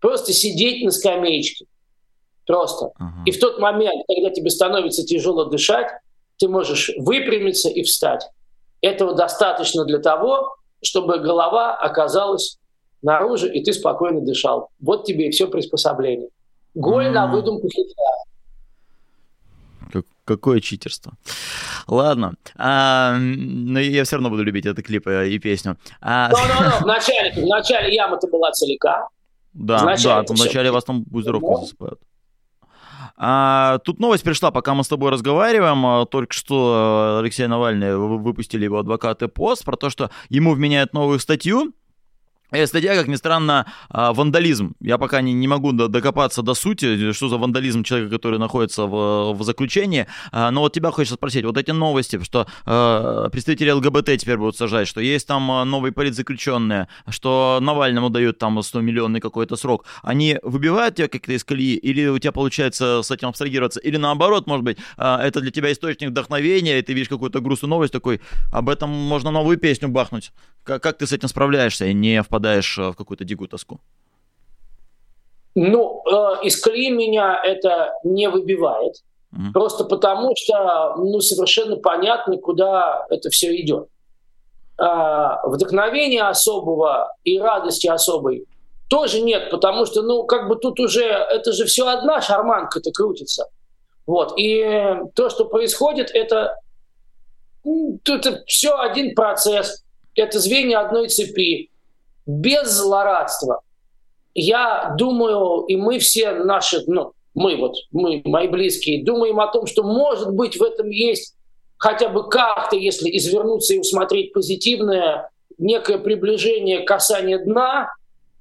Просто 0.00 0.32
сидеть 0.32 0.84
на 0.84 0.90
скамеечке. 0.90 1.66
Просто. 2.46 2.86
Uh-huh. 2.86 3.24
И 3.26 3.32
в 3.32 3.40
тот 3.40 3.58
момент, 3.58 4.04
когда 4.06 4.30
тебе 4.30 4.50
становится 4.50 5.04
тяжело 5.04 5.46
дышать, 5.46 5.88
ты 6.38 6.48
можешь 6.48 6.92
выпрямиться 6.98 7.68
и 7.68 7.82
встать. 7.82 8.28
Этого 8.82 9.14
достаточно 9.14 9.84
для 9.84 9.98
того, 9.98 10.56
чтобы 10.80 11.18
голова 11.18 11.74
оказалась 11.74 12.58
наружу, 13.02 13.46
и 13.46 13.62
ты 13.62 13.72
спокойно 13.72 14.20
дышал. 14.20 14.70
Вот 14.80 15.04
тебе 15.04 15.28
и 15.28 15.30
все 15.30 15.48
приспособление. 15.48 16.28
Голь 16.74 17.06
uh-huh. 17.06 17.12
на 17.12 17.26
выдумку 17.28 17.68
хитра. 17.68 18.04
Как, 19.92 20.04
какое 20.24 20.60
читерство. 20.60 21.14
Ладно. 21.86 22.34
А, 22.56 23.16
но 23.18 23.78
я 23.78 24.04
все 24.04 24.16
равно 24.16 24.30
буду 24.30 24.42
любить 24.42 24.66
этот 24.66 24.84
клип 24.84 25.06
и 25.06 25.38
песню. 25.38 25.78
А... 26.00 26.30
Ну, 26.30 26.36
вначале, 26.82 27.32
вначале 27.36 27.94
яма-то 27.94 28.26
была 28.28 28.50
целика. 28.52 29.08
Да, 29.54 29.78
вначале 29.78 30.26
да, 30.26 30.34
вначале 30.34 30.70
вас 30.70 30.84
там 30.84 31.02
бузеровку 31.04 31.60
засыпают. 31.60 32.00
А, 33.18 33.78
тут 33.78 33.98
новость 33.98 34.24
пришла, 34.24 34.50
пока 34.50 34.74
мы 34.74 34.84
с 34.84 34.88
тобой 34.88 35.10
разговариваем. 35.10 35.86
А, 35.86 36.04
только 36.04 36.34
что 36.34 37.20
Алексей 37.22 37.46
Навальный 37.46 37.96
выпустили 37.96 38.64
его 38.64 38.78
адвокаты 38.78 39.28
пост 39.28 39.64
про 39.64 39.76
то, 39.76 39.88
что 39.88 40.10
ему 40.28 40.52
вменяют 40.52 40.92
новую 40.92 41.18
статью 41.20 41.72
Э, 41.72 41.85
статья, 42.66 42.94
как 42.94 43.08
ни 43.08 43.16
странно, 43.16 43.66
а, 43.88 44.12
вандализм. 44.12 44.74
Я 44.80 44.98
пока 44.98 45.20
не, 45.20 45.32
не 45.32 45.48
могу 45.48 45.72
докопаться 45.72 46.42
до 46.42 46.54
сути, 46.54 47.12
что 47.12 47.28
за 47.28 47.38
вандализм 47.38 47.82
человека, 47.82 48.14
который 48.14 48.38
находится 48.38 48.86
в, 48.86 49.32
в 49.32 49.42
заключении. 49.42 50.06
А, 50.32 50.50
но 50.50 50.60
вот 50.60 50.72
тебя 50.72 50.90
хочется 50.90 51.14
спросить, 51.14 51.44
вот 51.44 51.56
эти 51.56 51.72
новости, 51.72 52.22
что 52.22 52.46
э, 52.64 53.28
представители 53.32 53.70
ЛГБТ 53.70 54.18
теперь 54.18 54.36
будут 54.36 54.56
сажать, 54.56 54.88
что 54.88 55.00
есть 55.00 55.26
там 55.26 55.46
новые 55.46 55.92
политзаключенные, 55.92 56.88
что 57.08 57.58
Навальному 57.60 58.10
дают 58.10 58.38
там 58.38 58.62
100 58.62 58.80
миллионный 58.80 59.20
какой-то 59.20 59.56
срок, 59.56 59.84
они 60.02 60.38
выбивают 60.42 60.96
тебя 60.96 61.08
как-то 61.08 61.32
из 61.32 61.44
колеи, 61.44 61.76
или 61.76 62.06
у 62.06 62.18
тебя 62.18 62.32
получается 62.32 63.02
с 63.02 63.10
этим 63.10 63.28
абстрагироваться, 63.28 63.80
или 63.80 63.96
наоборот, 63.96 64.46
может 64.46 64.64
быть, 64.64 64.78
это 64.96 65.40
для 65.40 65.50
тебя 65.50 65.72
источник 65.72 66.10
вдохновения, 66.10 66.78
и 66.78 66.82
ты 66.82 66.92
видишь 66.92 67.08
какую-то 67.08 67.40
грустную 67.40 67.70
новость, 67.70 67.92
такой, 67.92 68.20
об 68.52 68.68
этом 68.68 68.90
можно 68.90 69.30
новую 69.30 69.58
песню 69.58 69.88
бахнуть. 69.88 70.32
Как, 70.64 70.82
как 70.82 70.98
ты 70.98 71.06
с 71.06 71.12
этим 71.12 71.28
справляешься, 71.28 71.92
не 71.92 72.22
впадаешь 72.36 72.78
э, 72.78 72.90
в 72.90 72.96
какую-то 72.96 73.24
дикую 73.24 73.48
тоску? 73.48 73.80
Ну, 75.54 76.02
э, 76.06 76.44
из 76.44 76.60
колеи 76.60 76.90
меня 76.90 77.40
это 77.42 77.92
не 78.04 78.28
выбивает. 78.28 78.96
Mm-hmm. 79.32 79.52
Просто 79.52 79.84
потому, 79.84 80.34
что 80.36 80.96
ну, 80.98 81.20
совершенно 81.20 81.76
понятно, 81.76 82.36
куда 82.36 83.06
это 83.08 83.30
все 83.30 83.56
идет. 83.60 83.88
Э, 84.78 85.38
вдохновения 85.44 86.28
особого 86.28 87.14
и 87.24 87.38
радости 87.38 87.86
особой 87.86 88.46
тоже 88.88 89.20
нет, 89.20 89.50
потому 89.50 89.86
что, 89.86 90.02
ну, 90.02 90.24
как 90.24 90.48
бы 90.48 90.56
тут 90.56 90.78
уже, 90.78 91.04
это 91.04 91.52
же 91.52 91.64
все 91.64 91.88
одна 91.88 92.20
шарманка-то 92.20 92.92
крутится. 92.92 93.48
Вот. 94.06 94.34
И 94.36 94.62
то, 95.14 95.28
что 95.28 95.46
происходит, 95.46 96.10
это, 96.14 96.60
это 98.04 98.44
все 98.46 98.76
один 98.76 99.14
процесс 99.16 99.82
это 100.16 100.40
звенья 100.40 100.80
одной 100.80 101.08
цепи, 101.08 101.70
без 102.26 102.68
злорадства. 102.70 103.60
Я 104.34 104.94
думаю, 104.98 105.64
и 105.66 105.76
мы 105.76 105.98
все 105.98 106.32
наши, 106.32 106.82
ну, 106.86 107.12
мы 107.34 107.56
вот, 107.56 107.76
мы, 107.92 108.22
мои 108.24 108.48
близкие, 108.48 109.04
думаем 109.04 109.40
о 109.40 109.46
том, 109.48 109.66
что, 109.66 109.82
может 109.82 110.32
быть, 110.32 110.56
в 110.56 110.62
этом 110.62 110.90
есть 110.90 111.34
хотя 111.78 112.08
бы 112.08 112.28
как-то, 112.28 112.76
если 112.76 113.14
извернуться 113.16 113.74
и 113.74 113.78
усмотреть 113.78 114.32
позитивное, 114.32 115.30
некое 115.58 115.98
приближение 115.98 116.80
касания 116.80 117.38
дна, 117.38 117.90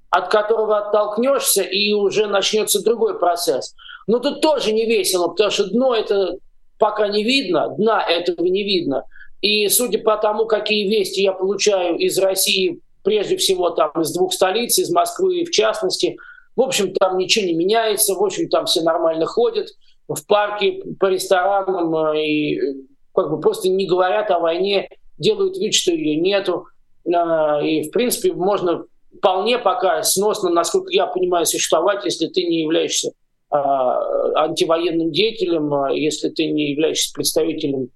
от 0.09 0.29
которого 0.29 0.77
оттолкнешься, 0.77 1.61
и 1.61 1.93
уже 1.93 2.27
начнется 2.27 2.83
другой 2.83 3.19
процесс. 3.19 3.75
Но 4.07 4.19
тут 4.19 4.41
тоже 4.41 4.71
не 4.71 4.85
весело, 4.85 5.27
потому 5.27 5.51
что 5.51 5.69
дно 5.69 5.95
это 5.95 6.37
пока 6.77 7.07
не 7.07 7.23
видно, 7.23 7.69
дна 7.77 8.01
этого 8.01 8.45
не 8.45 8.63
видно. 8.63 9.03
И 9.41 9.67
судя 9.69 9.99
по 9.99 10.17
тому, 10.17 10.45
какие 10.45 10.87
вести 10.87 11.21
я 11.21 11.33
получаю 11.33 11.97
из 11.97 12.17
России, 12.17 12.79
прежде 13.05 13.37
всего 13.37 13.69
там 13.69 13.91
из 14.01 14.11
двух 14.11 14.33
столиц, 14.33 14.77
из 14.77 14.91
Москвы 14.91 15.45
в 15.45 15.51
частности, 15.51 16.17
в 16.55 16.61
общем, 16.61 16.93
там 16.93 17.17
ничего 17.17 17.45
не 17.45 17.53
меняется, 17.53 18.15
в 18.15 18.23
общем, 18.23 18.49
там 18.49 18.65
все 18.65 18.81
нормально 18.81 19.25
ходят 19.25 19.69
в 20.07 20.25
парке, 20.27 20.83
по 20.99 21.05
ресторанам 21.05 21.95
э, 21.95 22.25
и 22.25 22.59
э, 22.59 22.73
как 23.13 23.29
бы 23.29 23.39
просто 23.39 23.69
не 23.69 23.87
говорят 23.87 24.29
о 24.31 24.39
войне, 24.39 24.89
делают 25.17 25.57
вид, 25.57 25.73
что 25.73 25.91
ее 25.93 26.17
нету. 26.17 26.65
А, 27.13 27.61
и, 27.63 27.83
в 27.83 27.91
принципе, 27.91 28.33
можно 28.33 28.85
вполне 29.17 29.57
пока 29.57 30.03
сносно, 30.03 30.49
насколько 30.49 30.91
я 30.91 31.07
понимаю, 31.07 31.45
существовать, 31.45 32.03
если 32.03 32.27
ты 32.27 32.43
не 32.43 32.61
являешься 32.61 33.11
антивоенным 33.51 35.11
деятелем, 35.11 35.93
если 35.93 36.27
ты 36.29 36.47
не 36.47 36.71
являешься 36.71 37.13
представителем 37.13 37.89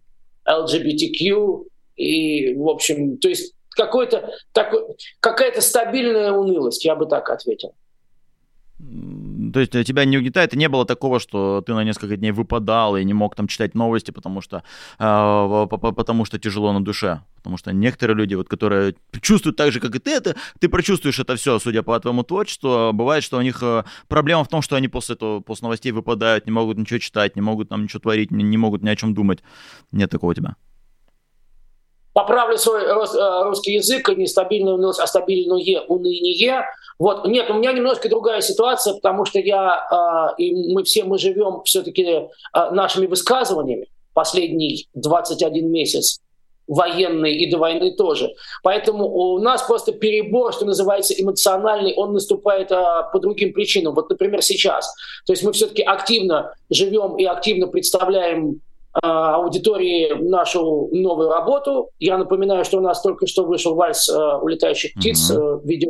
LGBTQ, 0.48 1.66
и, 1.98 2.56
в 2.56 2.70
общем, 2.70 3.18
то 3.18 3.28
есть 3.28 3.56
какой-то, 3.80 4.30
такой, 4.52 4.82
какая-то 5.22 5.62
стабильная 5.62 6.34
унылость, 6.34 6.84
я 6.84 6.96
бы 6.96 7.06
так 7.06 7.30
ответил. 7.30 7.74
То 9.54 9.60
есть 9.60 9.72
тебя 9.72 10.06
не 10.06 10.18
угнетает, 10.18 10.54
и 10.54 10.58
не 10.58 10.70
было 10.70 10.86
такого, 10.86 11.20
что 11.20 11.62
ты 11.66 11.74
на 11.74 11.84
несколько 11.84 12.16
дней 12.16 12.32
выпадал 12.32 12.96
и 12.96 13.04
не 13.04 13.14
мог 13.14 13.36
там 13.36 13.48
читать 13.48 13.76
новости, 13.76 14.12
потому 14.12 14.42
что, 14.42 14.64
э, 15.00 15.68
потому 15.70 16.26
что 16.26 16.40
тяжело 16.40 16.72
на 16.72 16.84
душе. 16.84 17.22
Потому 17.36 17.58
что 17.58 17.74
некоторые 17.74 18.16
люди, 18.16 18.36
вот, 18.36 18.48
которые 18.48 18.96
чувствуют 19.22 19.58
так 19.58 19.72
же, 19.72 19.80
как 19.80 19.96
и 19.96 20.00
ты, 20.00 20.12
это, 20.12 20.36
ты 20.60 20.70
прочувствуешь 20.70 21.20
это 21.20 21.36
все, 21.36 21.60
судя 21.60 21.84
по 21.84 22.00
твоему 22.00 22.24
творчеству. 22.24 22.92
Бывает, 22.94 23.24
что 23.24 23.38
у 23.38 23.42
них 23.42 23.64
э, 23.64 23.84
проблема 24.08 24.44
в 24.44 24.48
том, 24.48 24.62
что 24.62 24.76
они 24.76 24.88
после 24.88 25.16
этого, 25.16 25.42
после 25.42 25.64
новостей 25.64 25.92
выпадают, 25.92 26.46
не 26.46 26.52
могут 26.52 26.78
ничего 26.78 27.00
читать, 27.00 27.36
не 27.36 27.42
могут 27.42 27.70
там 27.70 27.84
ничего 27.84 28.00
творить, 28.00 28.32
не, 28.32 28.44
не 28.44 28.58
могут 28.58 28.82
ни 28.84 28.90
о 28.90 28.96
чем 28.96 29.14
думать. 29.14 29.40
Нет 29.92 30.10
такого 30.10 30.32
у 30.32 30.34
тебя 30.34 30.56
поправлю 32.14 32.58
свой 32.58 32.84
э, 32.84 33.44
русский 33.44 33.74
язык, 33.74 34.10
не 34.10 34.28
стабильное 34.28 34.74
унылость, 34.74 35.00
а 35.00 35.08
стабильное 35.08 35.82
уныние. 35.88 36.66
Вот. 36.98 37.26
Нет, 37.28 37.50
у 37.50 37.54
меня 37.54 37.72
немножко 37.72 38.10
другая 38.10 38.42
ситуация, 38.42 38.96
потому 38.96 39.26
что 39.26 39.40
я 39.40 40.34
э, 40.38 40.42
и 40.42 40.74
мы 40.74 40.84
все 40.84 41.04
мы 41.04 41.18
живем 41.18 41.62
все-таки 41.64 42.04
э, 42.04 42.28
нашими 42.72 43.06
высказываниями 43.06 43.88
последний 44.14 44.88
21 44.94 45.72
месяц 45.72 46.20
военный 46.70 47.36
и 47.36 47.50
до 47.50 47.58
войны 47.58 47.96
тоже. 47.96 48.32
Поэтому 48.64 49.08
у 49.08 49.40
нас 49.40 49.64
просто 49.64 49.92
перебор, 49.92 50.54
что 50.54 50.66
называется, 50.66 51.14
эмоциональный, 51.18 51.94
он 51.96 52.14
наступает 52.14 52.72
а, 52.72 53.04
по 53.12 53.20
другим 53.20 53.54
причинам. 53.54 53.96
Вот, 53.96 54.10
например, 54.10 54.42
сейчас. 54.44 54.94
То 55.26 55.34
есть 55.34 55.44
мы 55.44 55.52
все-таки 55.52 55.82
активно 55.82 56.54
живем 56.70 57.18
и 57.18 57.26
активно 57.26 57.68
представляем 57.68 58.62
аудитории 59.02 60.14
нашу 60.14 60.90
новую 60.92 61.30
работу. 61.30 61.90
Я 62.00 62.18
напоминаю, 62.18 62.66
что 62.66 62.78
у 62.78 62.82
нас 62.82 63.02
только 63.02 63.28
что 63.28 63.46
вышел 63.46 63.76
вальс 63.76 64.10
э, 64.10 64.38
улетающих 64.42 64.94
птиц, 64.94 65.32
mm-hmm. 65.32 65.62
видео 65.64 65.90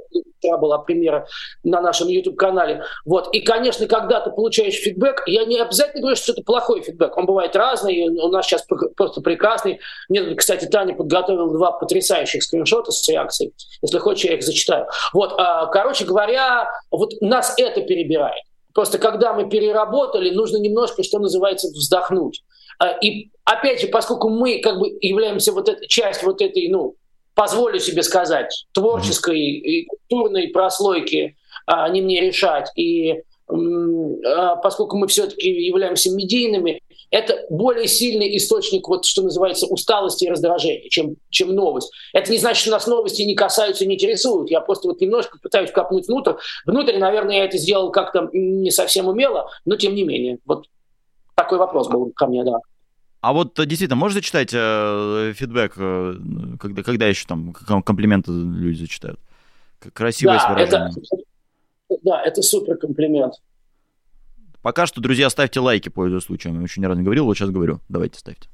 была 0.58 0.78
премьера 0.78 1.28
на 1.64 1.82
нашем 1.82 2.08
YouTube-канале. 2.08 2.84
Вот. 3.06 3.28
И, 3.34 3.42
конечно, 3.42 3.88
когда 3.88 4.22
ты 4.22 4.32
получаешь 4.32 4.76
фидбэк, 4.76 5.24
я 5.28 5.44
не 5.46 5.60
обязательно 5.60 6.02
говорю, 6.02 6.16
что 6.16 6.32
это 6.32 6.44
плохой 6.44 6.82
фидбэк. 6.82 7.18
Он 7.18 7.26
бывает 7.26 7.56
разный, 7.56 8.08
у 8.08 8.30
нас 8.30 8.46
сейчас 8.46 8.66
просто 8.96 9.22
прекрасный. 9.22 9.80
Мне, 10.08 10.36
кстати, 10.36 10.66
Таня 10.66 10.96
подготовила 10.96 11.52
два 11.52 11.74
потрясающих 11.74 12.42
скриншота 12.44 12.92
с 12.92 13.08
реакцией. 13.10 13.54
Если 13.82 13.98
хочешь, 13.98 14.26
я 14.26 14.36
их 14.36 14.44
зачитаю. 14.44 14.88
Вот, 15.14 15.34
короче 15.72 16.06
говоря, 16.06 16.72
вот 16.90 17.12
нас 17.20 17.54
это 17.58 17.82
перебирает. 17.82 18.44
Просто 18.74 18.98
когда 18.98 19.34
мы 19.34 19.50
переработали, 19.50 20.30
нужно 20.30 20.58
немножко, 20.58 21.04
что 21.04 21.20
называется, 21.20 21.68
вздохнуть. 21.68 22.44
А, 22.80 22.98
и 23.02 23.30
опять 23.44 23.82
же, 23.82 23.88
поскольку 23.88 24.30
мы 24.30 24.60
как 24.60 24.80
бы 24.80 24.98
являемся 25.02 25.52
вот 25.52 25.70
этой 25.70 25.88
часть 25.88 26.24
вот 26.24 26.42
этой, 26.42 26.68
ну, 26.70 26.96
позволю 27.36 27.80
себе 27.80 28.04
сказать, 28.04 28.66
творческой 28.74 29.40
и 29.40 29.86
культурной 29.86 30.48
прослойки, 30.48 31.36
а 31.66 31.88
не 31.90 32.02
мне 32.02 32.22
решать. 32.22 32.70
И 32.76 33.22
а, 33.48 34.56
поскольку 34.58 34.98
мы 34.98 35.08
все-таки 35.08 35.50
являемся 35.50 36.12
медийными, 36.12 36.82
это 37.12 37.46
более 37.50 37.88
сильный 37.88 38.38
источник, 38.38 38.88
вот, 38.88 39.06
что 39.06 39.24
называется, 39.24 39.66
усталости 39.66 40.26
и 40.26 40.30
раздражения, 40.30 40.90
чем, 40.90 41.16
чем 41.30 41.56
новость. 41.56 41.92
Это 42.14 42.32
не 42.32 42.38
значит, 42.38 42.62
что 42.62 42.72
нас 42.72 42.86
новости 42.88 43.24
не 43.24 43.36
касаются, 43.36 43.86
не 43.86 43.96
интересуют. 43.96 44.52
Я 44.52 44.62
просто 44.62 44.88
вот 44.88 45.02
немножко 45.02 45.40
пытаюсь 45.42 45.72
копнуть 45.72 46.08
внутрь. 46.08 46.34
Внутрь, 46.66 46.98
наверное, 46.98 47.38
я 47.38 47.46
это 47.46 47.58
сделал 47.58 47.92
как-то 47.92 48.30
не 48.32 48.70
совсем 48.70 49.08
умело, 49.08 49.50
но 49.66 49.76
тем 49.76 49.96
не 49.96 50.04
менее. 50.04 50.38
Вот 50.46 50.66
такой 51.40 51.58
вопрос 51.58 51.88
был 51.88 52.12
ко 52.12 52.28
мне, 52.28 52.44
да. 52.44 52.60
А 53.22 53.34
вот 53.34 53.58
э, 53.60 53.66
действительно, 53.66 53.98
можешь 53.98 54.16
зачитать 54.16 54.50
э, 54.54 55.34
фидбэк, 55.36 55.74
э, 55.78 56.14
когда, 56.60 56.84
когда 56.84 57.08
еще 57.08 57.26
там 57.28 57.54
комплименты 57.54 58.32
люди 58.32 58.80
зачитают? 58.80 59.20
Красивое 59.94 60.38
да, 60.38 60.50
выражение. 60.50 60.90
Это, 61.90 62.00
да, 62.04 62.22
это 62.22 62.42
супер 62.42 62.78
комплимент. 62.78 63.34
Пока 64.62 64.86
что, 64.86 65.02
друзья, 65.02 65.30
ставьте 65.30 65.60
лайки, 65.62 65.90
пользуясь 65.90 66.24
случаем. 66.24 66.56
Я 66.56 66.64
еще 66.64 66.82
ни 66.82 66.86
разу 66.86 67.00
не 67.00 67.06
говорил, 67.06 67.26
вот 67.26 67.38
сейчас 67.38 67.50
говорю. 67.50 67.80
Давайте 67.88 68.20
ставьте. 68.20 68.50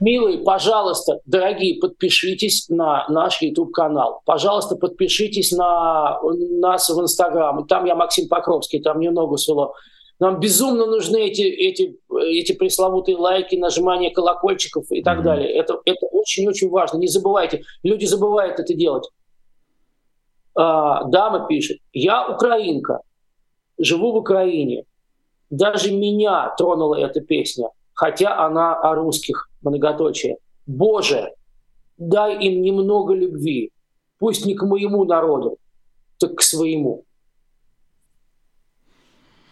Милые, 0.00 0.38
пожалуйста, 0.38 1.20
дорогие, 1.26 1.78
подпишитесь 1.78 2.70
на 2.70 3.06
наш 3.08 3.42
YouTube-канал. 3.42 4.22
Пожалуйста, 4.24 4.76
подпишитесь 4.76 5.52
на 5.52 6.18
нас 6.22 6.88
в 6.88 6.98
Инстаграм. 7.02 7.66
Там 7.66 7.84
я 7.84 7.94
Максим 7.94 8.26
Покровский, 8.28 8.80
там 8.80 8.96
мне 8.96 9.10
ногу 9.10 9.36
свело. 9.36 9.74
Нам 10.20 10.38
безумно 10.38 10.86
нужны 10.86 11.16
эти, 11.16 11.42
эти, 11.42 11.98
эти 12.10 12.52
пресловутые 12.52 13.16
лайки, 13.16 13.56
нажимание 13.56 14.10
колокольчиков 14.10 14.84
и 14.90 15.02
так 15.02 15.18
mm-hmm. 15.18 15.22
далее. 15.22 15.52
Это, 15.52 15.80
это 15.84 16.06
очень-очень 16.06 16.68
важно. 16.68 16.98
Не 16.98 17.08
забывайте. 17.08 17.62
Люди 17.82 18.04
забывают 18.04 18.60
это 18.60 18.74
делать. 18.74 19.08
А, 20.54 21.04
дама 21.04 21.46
пишет. 21.48 21.78
Я 21.92 22.28
украинка. 22.28 23.00
Живу 23.78 24.12
в 24.12 24.16
Украине. 24.16 24.84
Даже 25.48 25.90
меня 25.90 26.54
тронула 26.56 26.96
эта 26.96 27.20
песня 27.20 27.70
хотя 28.00 28.46
она 28.46 28.74
о 28.74 28.94
русских, 28.94 29.50
многоточие. 29.60 30.38
Боже, 30.66 31.34
дай 31.98 32.34
им 32.42 32.62
немного 32.62 33.12
любви, 33.12 33.72
пусть 34.18 34.46
не 34.46 34.54
к 34.54 34.62
моему 34.62 35.04
народу, 35.04 35.58
так 36.18 36.36
к 36.36 36.40
своему. 36.40 37.04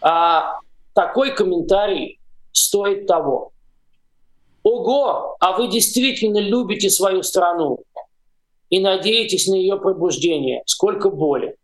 А 0.01 0.59
такой 0.93 1.35
комментарий 1.35 2.19
стоит 2.51 3.07
того. 3.07 3.51
Ого, 4.63 5.35
а 5.39 5.57
вы 5.57 5.67
действительно 5.67 6.39
любите 6.39 6.89
свою 6.89 7.23
страну 7.23 7.79
и 8.69 8.79
надеетесь 8.79 9.47
на 9.47 9.55
ее 9.55 9.77
пробуждение. 9.77 10.63
Сколько 10.65 11.09
боли. 11.09 11.55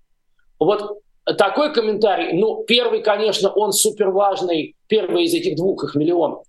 Вот 0.59 0.99
такой 1.37 1.73
комментарий, 1.73 2.33
ну, 2.33 2.63
первый, 2.65 3.01
конечно, 3.01 3.49
он 3.49 3.73
супер 3.73 4.09
важный, 4.09 4.75
первый 4.87 5.25
из 5.25 5.33
этих 5.33 5.55
двух, 5.55 5.83
их 5.83 5.95
миллион. 5.95 6.41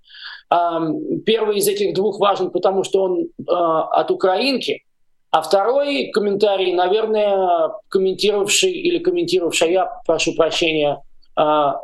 Первый 1.25 1.57
из 1.57 1.67
этих 1.67 1.95
двух 1.95 2.21
важен, 2.21 2.51
потому 2.51 2.85
что 2.85 3.03
он 3.03 3.29
а, 3.49 3.83
от 3.89 4.13
украинки, 4.13 4.85
а 5.33 5.43
второй 5.43 6.11
комментарий, 6.13 6.73
наверное, 6.73 7.73
комментировавший 7.89 8.71
или 8.71 8.99
комментировавшая, 8.99 9.71
я 9.71 9.91
прошу 10.07 10.37
прощения, 10.37 11.03
а, 11.37 11.81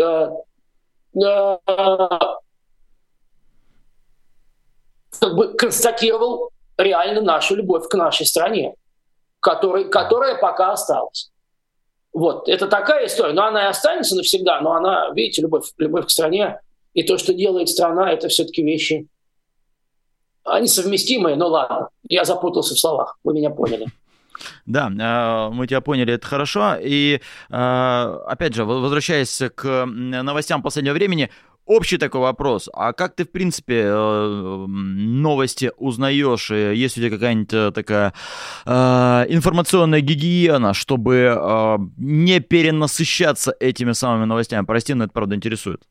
а, 0.00 0.30
как 5.20 5.34
бы 5.34 5.54
констатировал 5.54 6.50
реально 6.78 7.20
нашу 7.20 7.56
любовь 7.56 7.88
к 7.88 7.94
нашей 7.94 8.26
стране, 8.26 8.74
который, 9.40 9.88
которая 9.88 10.40
пока 10.40 10.72
осталась. 10.72 11.30
Вот, 12.12 12.48
это 12.48 12.66
такая 12.66 13.06
история, 13.06 13.32
но 13.32 13.44
она 13.44 13.66
и 13.66 13.68
останется 13.68 14.16
навсегда, 14.16 14.60
но 14.60 14.72
она, 14.72 15.10
видите, 15.10 15.42
любовь, 15.42 15.70
любовь 15.78 16.06
к 16.06 16.10
стране 16.10 16.60
и 16.92 17.04
то, 17.04 17.18
что 17.18 17.32
делает 17.32 17.68
страна, 17.68 18.10
это 18.10 18.28
все-таки 18.28 18.64
вещи, 18.64 19.06
они 20.42 20.66
совместимые, 20.66 21.36
но 21.36 21.48
ладно, 21.48 21.88
я 22.08 22.24
запутался 22.24 22.74
в 22.74 22.78
словах, 22.78 23.18
вы 23.22 23.34
меня 23.34 23.50
поняли. 23.50 23.86
Да, 24.66 24.90
а, 25.00 25.50
мы 25.50 25.66
тебя 25.66 25.80
поняли, 25.80 26.14
это 26.14 26.26
хорошо. 26.26 26.76
И 26.80 27.20
а, 27.50 28.22
опять 28.26 28.54
же, 28.54 28.64
возвращаясь 28.64 29.42
к 29.54 29.86
новостям 29.86 30.62
последнего 30.62 30.94
времени, 30.94 31.30
общий 31.66 31.98
такой 31.98 32.20
вопрос. 32.20 32.68
А 32.72 32.92
как 32.92 33.14
ты, 33.14 33.24
в 33.24 33.30
принципе, 33.30 33.82
э, 33.84 34.64
новости 34.66 35.72
узнаешь? 35.76 36.50
Есть 36.50 36.98
у 36.98 37.00
тебя 37.00 37.10
какая-нибудь 37.10 37.52
э, 37.52 37.70
такая 37.72 38.12
э, 38.66 38.70
информационная 39.28 40.00
гигиена, 40.00 40.74
чтобы 40.74 41.78
не 41.96 42.40
перенасыщаться 42.40 43.54
этими 43.60 43.92
самыми 43.92 44.24
новостями? 44.24 44.64
Прости, 44.64 44.94
но 44.94 45.04
это 45.04 45.12
правда 45.12 45.36
интересует 45.36 45.82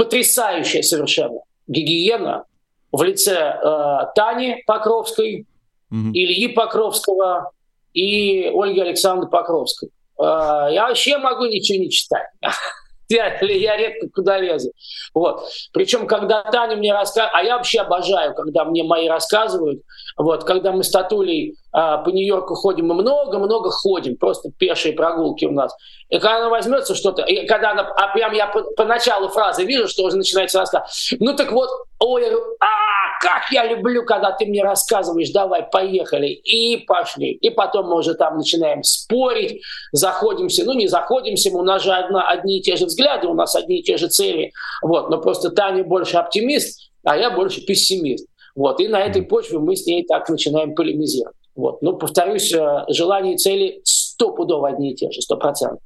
потрясающая 0.00 0.80
совершенно 0.80 1.40
гигиена 1.66 2.44
в 2.90 3.02
лице 3.02 3.34
э, 3.34 3.98
Тани 4.14 4.62
Покровской, 4.66 5.44
Ильи 5.90 6.48
Покровского 6.48 7.50
и 7.92 8.50
Ольги 8.54 8.80
Александры 8.80 9.28
Покровской. 9.28 9.90
Э, 10.18 10.68
я 10.70 10.86
вообще 10.88 11.18
могу 11.18 11.46
ничего 11.46 11.78
не 11.78 11.90
читать. 11.90 12.28
я, 13.08 13.38
я 13.40 13.76
редко 13.76 14.08
куда 14.14 14.38
лезу. 14.38 14.72
Вот. 15.14 15.48
Причем, 15.72 16.06
когда 16.06 16.42
Таня 16.42 16.76
мне 16.76 16.92
рассказывает, 16.92 17.34
а 17.34 17.42
я 17.42 17.56
вообще 17.56 17.80
обожаю, 17.80 18.34
когда 18.34 18.64
мне 18.64 18.84
мои 18.84 19.08
рассказывают, 19.08 19.82
вот, 20.16 20.44
когда 20.44 20.72
мы 20.72 20.84
с 20.84 20.90
Татулей 20.90 21.54
а, 21.54 21.59
по 21.72 22.08
Нью-Йорку 22.08 22.54
ходим, 22.54 22.86
мы 22.86 22.94
много-много 22.94 23.70
ходим, 23.70 24.16
просто 24.16 24.50
пешие 24.50 24.92
прогулки 24.92 25.44
у 25.44 25.52
нас. 25.52 25.74
И 26.08 26.18
когда 26.18 26.38
она 26.38 26.48
возьмется 26.48 26.94
что-то, 26.94 27.22
и 27.22 27.46
когда 27.46 27.70
она, 27.72 27.82
а 27.82 28.08
прям 28.12 28.32
я 28.32 28.46
по, 28.46 28.62
по 28.62 28.84
началу 28.84 29.28
фразы 29.28 29.64
вижу, 29.64 29.86
что 29.88 30.04
уже 30.04 30.16
начинается 30.16 30.58
рассказ. 30.58 31.12
Ну 31.20 31.34
так 31.36 31.52
вот, 31.52 31.68
ой, 32.00 32.24
а, 32.26 33.00
как 33.20 33.52
я 33.52 33.66
люблю, 33.66 34.04
когда 34.04 34.32
ты 34.32 34.46
мне 34.46 34.62
рассказываешь, 34.62 35.30
давай, 35.30 35.62
поехали. 35.62 36.28
И 36.28 36.78
пошли. 36.78 37.32
И 37.32 37.50
потом 37.50 37.86
мы 37.86 37.96
уже 37.96 38.14
там 38.14 38.38
начинаем 38.38 38.82
спорить, 38.82 39.62
заходимся, 39.92 40.64
ну 40.64 40.72
не 40.72 40.88
заходимся, 40.88 41.50
у 41.50 41.62
нас 41.62 41.82
же 41.82 41.92
одна, 41.92 42.28
одни 42.28 42.58
и 42.58 42.62
те 42.62 42.76
же 42.76 42.86
взгляды, 42.86 43.28
у 43.28 43.34
нас 43.34 43.54
одни 43.54 43.80
и 43.80 43.82
те 43.82 43.96
же 43.96 44.08
цели. 44.08 44.52
Вот, 44.82 45.10
но 45.10 45.20
просто 45.20 45.50
Таня 45.50 45.84
больше 45.84 46.16
оптимист, 46.16 46.90
а 47.04 47.16
я 47.16 47.30
больше 47.30 47.64
пессимист. 47.64 48.26
Вот, 48.56 48.80
и 48.80 48.88
на 48.88 49.00
этой 49.00 49.22
почве 49.22 49.58
мы 49.58 49.76
с 49.76 49.86
ней 49.86 50.04
так 50.04 50.28
начинаем 50.28 50.74
полемизировать. 50.74 51.36
Вот. 51.60 51.82
Но, 51.82 51.92
повторюсь, 51.92 52.52
э, 52.54 52.84
желания 52.88 53.34
и 53.34 53.36
цели 53.36 53.80
стопудово 53.84 54.68
одни 54.68 54.92
и 54.92 54.94
те 54.94 55.10
же, 55.10 55.20
сто 55.20 55.36
процентов. 55.36 55.80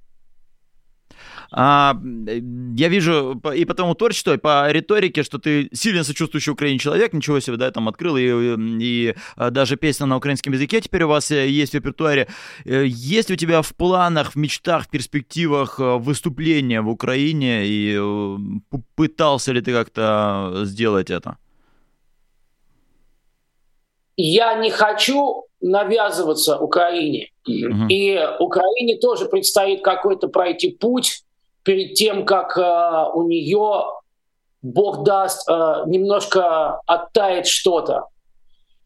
А, 1.56 1.96
я 2.76 2.88
вижу 2.88 3.40
и 3.56 3.64
по 3.64 3.74
тому 3.74 3.94
творчеству, 3.94 4.32
и 4.32 4.38
по 4.38 4.70
риторике, 4.70 5.22
что 5.24 5.38
ты 5.38 5.68
сильно 5.72 6.04
сочувствующий 6.04 6.52
Украине 6.52 6.78
человек, 6.78 7.12
ничего 7.12 7.40
себе, 7.40 7.56
да, 7.56 7.70
там 7.70 7.88
открыл, 7.88 8.16
и, 8.16 8.56
и 8.80 9.14
а, 9.36 9.50
даже 9.50 9.76
песня 9.76 10.06
на 10.06 10.16
украинском 10.16 10.52
языке 10.52 10.80
теперь 10.80 11.02
у 11.02 11.08
вас 11.08 11.30
э, 11.32 11.48
есть 11.48 11.72
в 11.72 11.76
репертуаре. 11.76 12.28
Э, 12.64 12.84
есть 12.86 13.30
у 13.30 13.36
тебя 13.36 13.62
в 13.62 13.74
планах, 13.74 14.32
в 14.32 14.36
мечтах, 14.36 14.84
в 14.84 14.90
перспективах 14.90 15.78
выступления 15.78 16.82
в 16.82 16.88
Украине, 16.88 17.62
и 17.66 18.00
пытался 18.94 19.52
ли 19.52 19.60
ты 19.60 19.72
как-то 19.72 20.62
сделать 20.64 21.10
это? 21.10 21.36
Я 24.16 24.54
не 24.54 24.70
хочу 24.70 25.44
навязываться 25.60 26.58
Украине. 26.58 27.30
Mm-hmm. 27.48 27.88
И 27.88 28.20
Украине 28.38 28.98
тоже 28.98 29.26
предстоит 29.26 29.82
какой-то 29.82 30.28
пройти 30.28 30.70
путь 30.70 31.24
перед 31.62 31.94
тем, 31.94 32.26
как 32.26 32.56
э, 32.58 33.10
у 33.14 33.22
нее, 33.22 33.84
Бог 34.62 35.04
даст, 35.04 35.48
э, 35.48 35.82
немножко 35.86 36.80
оттает 36.86 37.46
что-то. 37.46 38.08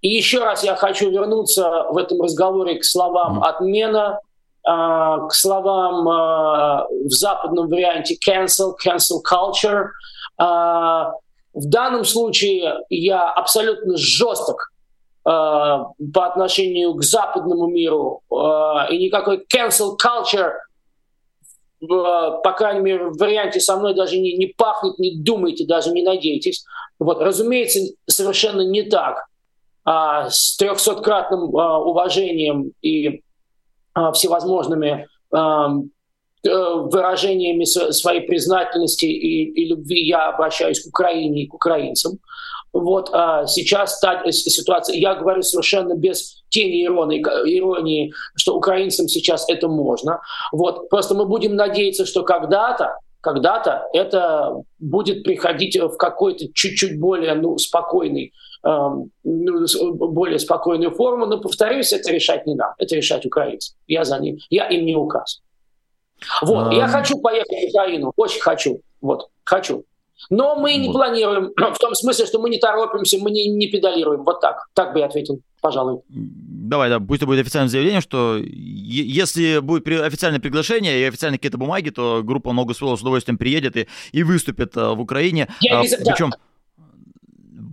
И 0.01 0.09
еще 0.09 0.45
раз 0.45 0.63
я 0.63 0.77
хочу 0.77 1.11
вернуться 1.11 1.87
в 1.91 1.97
этом 1.97 2.23
разговоре 2.23 2.79
к 2.79 2.85
словам 2.85 3.41
mm-hmm. 3.41 3.49
отмена, 3.49 4.21
э, 4.65 5.29
к 5.29 5.33
словам 5.33 6.09
э, 6.09 6.87
в 7.07 7.11
западном 7.11 7.69
варианте 7.69 8.17
cancel, 8.25 8.75
cancel 8.85 9.21
culture. 9.29 9.87
Э, 10.41 11.11
в 11.55 11.67
данном 11.69 12.05
случае 12.05 12.85
я 12.89 13.29
абсолютно 13.29 13.97
жесток 13.97 14.71
по 15.29 16.27
отношению 16.27 16.95
к 16.95 17.03
западному 17.03 17.67
миру, 17.67 18.23
э, 18.31 18.95
и 18.95 18.99
никакой 18.99 19.45
cancel 19.55 19.97
culture, 20.03 20.53
э, 21.83 21.87
по 22.43 22.53
крайней 22.57 22.81
мере, 22.81 23.09
в 23.11 23.19
варианте 23.19 23.61
со 23.61 23.77
мной 23.77 23.95
даже 23.95 24.19
не, 24.19 24.37
не 24.39 24.47
пахнет, 24.47 24.99
не 24.99 25.21
думайте, 25.21 25.67
даже 25.67 25.91
не 25.91 26.03
надейтесь. 26.03 26.65
Вот, 26.99 27.21
разумеется, 27.21 27.81
совершенно 28.07 28.63
не 28.63 28.85
так. 28.85 29.27
А, 29.85 30.29
с 30.31 30.57
трехсоткратным 30.57 31.57
а, 31.57 31.79
уважением 31.79 32.73
и 32.83 33.23
а, 33.95 34.13
всевозможными 34.13 35.07
а, 35.33 35.69
выражениями 36.43 37.65
своей 37.65 38.21
признательности 38.21 39.07
и, 39.07 39.45
и 39.45 39.69
любви 39.69 40.07
я 40.07 40.29
обращаюсь 40.29 40.85
к 40.85 40.89
Украине 40.89 41.43
и 41.43 41.47
к 41.49 41.55
украинцам. 41.55 42.19
Вот 42.79 43.11
а 43.13 43.47
сейчас 43.47 43.99
та 44.01 44.23
э, 44.25 44.33
ситуация, 44.33 44.97
я 44.97 45.15
говорю 45.15 45.43
совершенно 45.43 45.95
без 45.95 46.43
тени 46.49 46.85
иронии, 46.85 47.21
иронии, 47.21 48.13
что 48.37 48.57
украинцам 48.57 49.09
сейчас 49.09 49.49
это 49.49 49.69
можно. 49.69 50.21
Вот 50.53 50.89
просто 50.89 51.15
мы 51.15 51.27
будем 51.27 51.57
надеяться, 51.57 52.07
что 52.07 52.23
когда-то, 52.23 52.97
когда-то 53.21 53.89
это 53.93 54.63
будет 54.79 55.25
приходить 55.25 55.77
в 55.77 55.97
какой-то 55.97 56.47
чуть-чуть 56.55 57.01
более 57.01 57.35
ну, 57.35 57.59
спокойный, 57.59 58.33
э, 58.65 58.89
более 59.25 60.39
спокойную 60.39 60.93
форму. 60.93 61.27
Но 61.27 61.41
повторюсь, 61.41 61.93
это 61.93 62.13
решать 62.13 62.47
не 62.47 62.55
нам, 62.55 62.75
это 62.79 62.95
решать 62.95 63.27
украинцам. 63.27 63.77
Я 63.89 64.05
за 64.05 64.19
ним, 64.19 64.39
я 64.51 64.69
им 64.69 64.87
не 64.87 64.95
указ. 64.95 65.41
Вот, 66.43 66.69
а... 66.69 66.75
я 66.75 66.87
хочу 66.87 67.19
поехать 67.19 67.65
в 67.65 67.69
Украину, 67.71 68.13
очень 68.17 68.41
хочу, 68.41 68.81
вот, 69.01 69.29
хочу. 69.45 69.85
Но 70.31 70.57
мы 70.57 70.77
не 70.77 70.91
планируем, 70.91 71.53
в 71.57 71.79
том 71.79 71.95
смысле, 71.95 72.27
что 72.27 72.39
мы 72.41 72.51
не 72.51 72.59
торопимся, 72.59 73.19
мы 73.19 73.31
не, 73.31 73.49
не 73.49 73.67
педалируем. 73.69 74.25
Вот 74.25 74.41
так. 74.41 74.69
Так 74.75 74.93
бы 74.93 74.99
я 74.99 75.07
ответил, 75.07 75.41
пожалуй. 75.61 76.01
давай, 76.09 76.91
да, 76.91 77.01
пусть 77.01 77.21
это 77.21 77.27
будет 77.27 77.41
официальное 77.41 77.71
заявление, 77.71 78.01
что 78.01 78.39
если 78.39 79.59
будет 79.61 79.87
официальное 79.87 80.41
приглашение 80.41 81.01
и 81.01 81.05
официальные 81.05 81.39
какие-то 81.39 81.59
бумаги, 81.59 81.91
то 81.91 82.23
группа 82.23 82.53
«Ногу 82.53 82.75
свело» 82.75 82.97
с 82.97 83.01
удовольствием 83.01 83.39
приедет 83.39 83.77
и, 83.77 83.89
и 84.13 84.23
выступит 84.23 84.77
а, 84.77 84.95
в 84.95 85.01
Украине. 85.01 85.49
Я 85.61 85.81
а, 85.81 85.83
без... 85.83 85.95
Причем 85.97 86.31
да. 86.31 86.37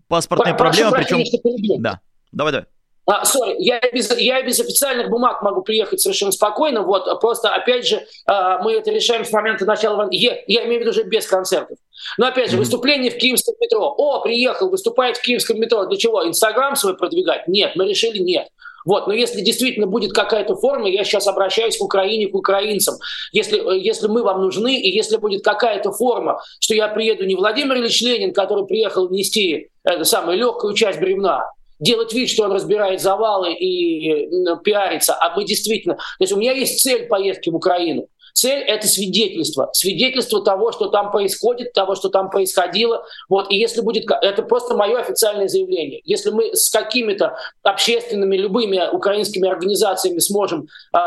паспортные 0.08 0.54
Про- 0.54 0.66
проблемы, 0.66 0.92
причем... 0.92 1.82
Да, 1.82 2.00
давай, 2.32 2.54
давай. 2.54 2.68
А, 3.08 3.24
sorry, 3.24 3.56
я 3.60 3.80
без, 3.94 4.10
я 4.18 4.42
без 4.42 4.60
официальных 4.60 5.10
бумаг 5.10 5.42
могу 5.44 5.62
приехать 5.62 6.02
совершенно 6.02 6.32
спокойно. 6.32 6.82
Вот, 6.82 7.20
просто, 7.22 7.50
опять 7.50 7.88
же, 7.88 8.06
а, 8.26 8.62
мы 8.64 8.74
это 8.74 8.92
решаем 8.92 9.26
с 9.26 9.32
момента 9.32 9.66
начала. 9.66 10.08
Я, 10.12 10.40
я 10.48 10.66
имею 10.66 10.80
в 10.80 10.82
виду 10.82 10.92
уже 10.92 11.04
без 11.04 11.28
концертов. 11.28 11.78
Но, 12.18 12.28
опять 12.28 12.50
же, 12.50 12.58
выступление 12.58 13.12
в 13.12 13.18
киевском 13.18 13.56
метро. 13.60 13.94
О, 13.98 14.22
приехал, 14.22 14.70
выступает 14.70 15.18
в 15.18 15.22
киевском 15.22 15.60
метро. 15.60 15.86
Для 15.86 15.98
чего? 15.98 16.28
Инстаграм 16.28 16.76
свой 16.76 16.98
продвигать? 16.98 17.48
Нет, 17.48 17.76
мы 17.76 17.88
решили 17.88 18.20
нет. 18.20 18.48
Вот, 18.86 19.08
но 19.08 19.14
если 19.14 19.42
действительно 19.42 19.88
будет 19.88 20.14
какая-то 20.14 20.56
форма, 20.56 20.88
я 20.88 21.04
сейчас 21.04 21.28
обращаюсь 21.28 21.78
к 21.78 21.84
Украине, 21.84 22.28
к 22.28 22.36
украинцам. 22.36 22.96
Если, 23.32 23.60
если 23.80 24.08
мы 24.08 24.22
вам 24.22 24.42
нужны, 24.42 24.80
и 24.80 24.92
если 24.92 25.18
будет 25.18 25.44
какая-то 25.44 25.92
форма, 25.92 26.40
что 26.60 26.76
я 26.76 26.88
приеду 26.88 27.26
не 27.26 27.36
Владимир 27.36 27.78
Ильич 27.78 28.02
Ленин, 28.02 28.32
который 28.32 28.68
приехал 28.68 29.10
нести 29.10 29.70
эту 29.84 30.06
самую 30.06 30.38
легкую 30.38 30.76
часть 30.76 31.00
бревна, 31.00 31.50
делать 31.80 32.14
вид, 32.14 32.30
что 32.30 32.44
он 32.44 32.52
разбирает 32.52 33.02
завалы 33.02 33.54
и 33.54 34.28
пиарится, 34.64 35.16
а 35.20 35.36
мы 35.36 35.46
действительно... 35.46 35.96
То 35.96 36.02
есть 36.22 36.34
у 36.34 36.38
меня 36.38 36.54
есть 36.54 36.82
цель 36.82 37.08
поездки 37.08 37.50
в 37.50 37.56
Украину. 37.56 38.08
Цель— 38.34 38.60
это 38.68 38.86
свидетельство. 38.88 39.70
Свидетельство 39.72 40.44
того, 40.44 40.74
что 40.74 40.88
там 40.88 41.10
происходит, 41.10 41.72
того, 41.72 41.96
что 41.96 42.10
там 42.10 42.30
происходило. 42.30 43.06
Вот. 43.30 43.50
И 43.50 43.56
если 43.56 43.80
будет... 43.80 44.06
Это 44.22 44.44
просто 44.44 44.76
мое 44.76 45.00
официальное 45.00 45.48
заявление. 45.48 46.02
Если 46.04 46.32
мы 46.32 46.54
с 46.54 46.70
какими-то 46.70 47.38
общественными, 47.64 48.36
любыми 48.36 48.90
украинскими 48.92 49.48
организациями 49.48 50.20
сможем 50.20 50.68
э, 50.94 51.00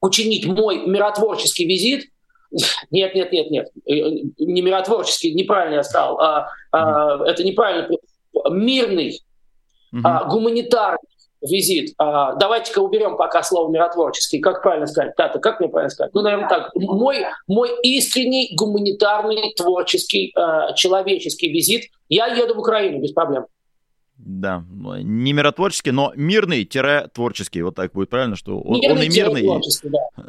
учинить 0.00 0.44
мой 0.46 0.86
миротворческий 0.86 1.66
визит, 1.66 2.06
нет, 2.90 3.14
нет, 3.14 3.32
нет, 3.32 3.50
нет, 3.50 3.68
э, 3.86 3.92
не 4.38 4.62
миротворческий, 4.62 5.32
неправильно 5.32 5.76
я 5.76 5.82
сказал, 5.84 6.20
а, 6.20 6.48
а, 6.72 7.24
это 7.26 7.44
неправильно, 7.44 7.88
мирный 8.50 9.20
угу. 9.92 10.02
а, 10.04 10.24
гуманитарный 10.24 10.98
визит. 11.42 11.94
А, 11.98 12.34
давайте-ка 12.34 12.80
уберем 12.80 13.16
пока 13.16 13.42
слово 13.42 13.70
миротворческий. 13.70 14.40
Как 14.40 14.62
правильно 14.62 14.86
сказать? 14.86 15.16
Тата, 15.16 15.38
как 15.38 15.60
мне 15.60 15.68
правильно 15.68 15.90
сказать? 15.90 16.12
Ну, 16.14 16.22
наверное, 16.22 16.48
так. 16.48 16.70
Мой, 16.74 17.24
мой 17.46 17.70
искренний 17.82 18.54
гуманитарный, 18.56 19.54
творческий, 19.56 20.34
э, 20.36 20.74
человеческий 20.74 21.50
визит. 21.50 21.84
Я 22.08 22.26
еду 22.26 22.54
в 22.54 22.58
Украину 22.58 23.00
без 23.00 23.12
проблем. 23.12 23.46
Да, 24.22 24.64
не 24.70 25.32
миротворческий, 25.32 25.92
но 25.92 26.12
мирный-творческий, 26.14 27.62
вот 27.62 27.74
так 27.74 27.92
будет 27.92 28.10
правильно, 28.10 28.36
что 28.36 28.60
он, 28.60 28.78
мирный 28.78 28.96
он 28.96 29.02
и 29.02 29.08
мирный. 29.08 29.48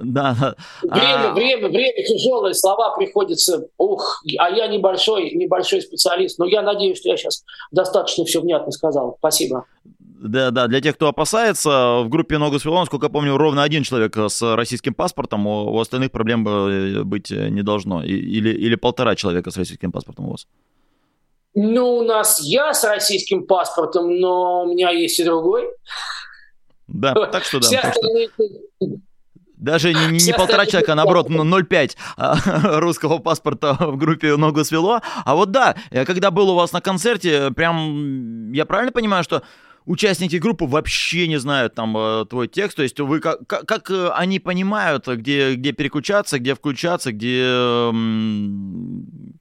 Да. 0.01 0.35
да. 0.39 0.55
Время, 0.81 1.31
а... 1.31 1.33
время, 1.33 1.67
время 1.67 2.07
тяжелое, 2.07 2.53
слова 2.53 2.95
приходится, 2.95 3.67
ух, 3.77 4.23
а 4.37 4.49
я 4.49 4.67
небольшой, 4.67 5.31
небольшой 5.31 5.81
специалист, 5.81 6.39
но 6.39 6.45
я 6.45 6.61
надеюсь, 6.61 6.99
что 6.99 7.09
я 7.09 7.17
сейчас 7.17 7.43
достаточно 7.71 8.23
все 8.23 8.39
внятно 8.39 8.71
сказал. 8.71 9.17
Спасибо. 9.19 9.65
Да, 9.99 10.51
да, 10.51 10.67
для 10.67 10.81
тех, 10.81 10.95
кто 10.95 11.07
опасается, 11.07 12.01
в 12.03 12.09
группе 12.09 12.37
«Ногу 12.37 12.59
свело», 12.59 12.79
насколько 12.79 13.07
я 13.07 13.09
помню, 13.09 13.37
ровно 13.37 13.63
один 13.63 13.83
человек 13.83 14.15
с 14.15 14.55
российским 14.55 14.93
паспортом, 14.93 15.47
у, 15.47 15.79
остальных 15.79 16.11
проблем 16.11 16.43
быть 17.05 17.31
не 17.31 17.61
должно. 17.61 18.03
Или, 18.03 18.51
или 18.51 18.75
полтора 18.75 19.15
человека 19.15 19.51
с 19.51 19.57
российским 19.57 19.91
паспортом 19.91 20.27
у 20.27 20.31
вас. 20.31 20.47
Ну, 21.53 21.97
у 21.97 22.03
нас 22.03 22.39
я 22.41 22.73
с 22.73 22.83
российским 22.83 23.45
паспортом, 23.45 24.19
но 24.19 24.63
у 24.63 24.71
меня 24.71 24.89
есть 24.91 25.19
и 25.19 25.23
другой. 25.23 25.67
Да, 26.87 27.13
так 27.31 27.43
что 27.43 27.59
да. 27.59 27.69
Так 27.69 27.93
что... 27.93 28.97
Даже 29.57 29.93
не, 29.93 30.17
не, 30.17 30.33
полтора 30.33 30.65
человека, 30.65 30.93
а 30.93 30.95
наоборот, 30.95 31.29
0,5 31.29 31.95
а, 32.17 32.79
русского 32.79 33.19
паспорта 33.19 33.75
в 33.79 33.95
группе 33.95 34.35
«Ногу 34.35 34.63
свело». 34.63 35.01
А 35.23 35.35
вот 35.35 35.51
да, 35.51 35.75
когда 35.91 36.31
был 36.31 36.49
у 36.49 36.55
вас 36.55 36.71
на 36.71 36.81
концерте, 36.81 37.51
прям, 37.51 38.51
я 38.53 38.65
правильно 38.65 38.91
понимаю, 38.91 39.23
что 39.23 39.43
участники 39.85 40.35
группы 40.37 40.65
вообще 40.65 41.27
не 41.27 41.37
знают 41.37 41.75
там 41.75 41.97
э, 41.97 42.25
твой 42.25 42.47
текст, 42.47 42.77
то 42.77 42.83
есть 42.83 42.99
вы 42.99 43.19
как, 43.19 43.45
как, 43.47 43.65
как 43.65 43.89
э, 43.91 44.09
они 44.13 44.39
понимают, 44.39 45.07
где, 45.07 45.55
где 45.55 45.71
переключаться, 45.71 46.39
где 46.39 46.55
включаться, 46.55 47.11
где 47.11 47.91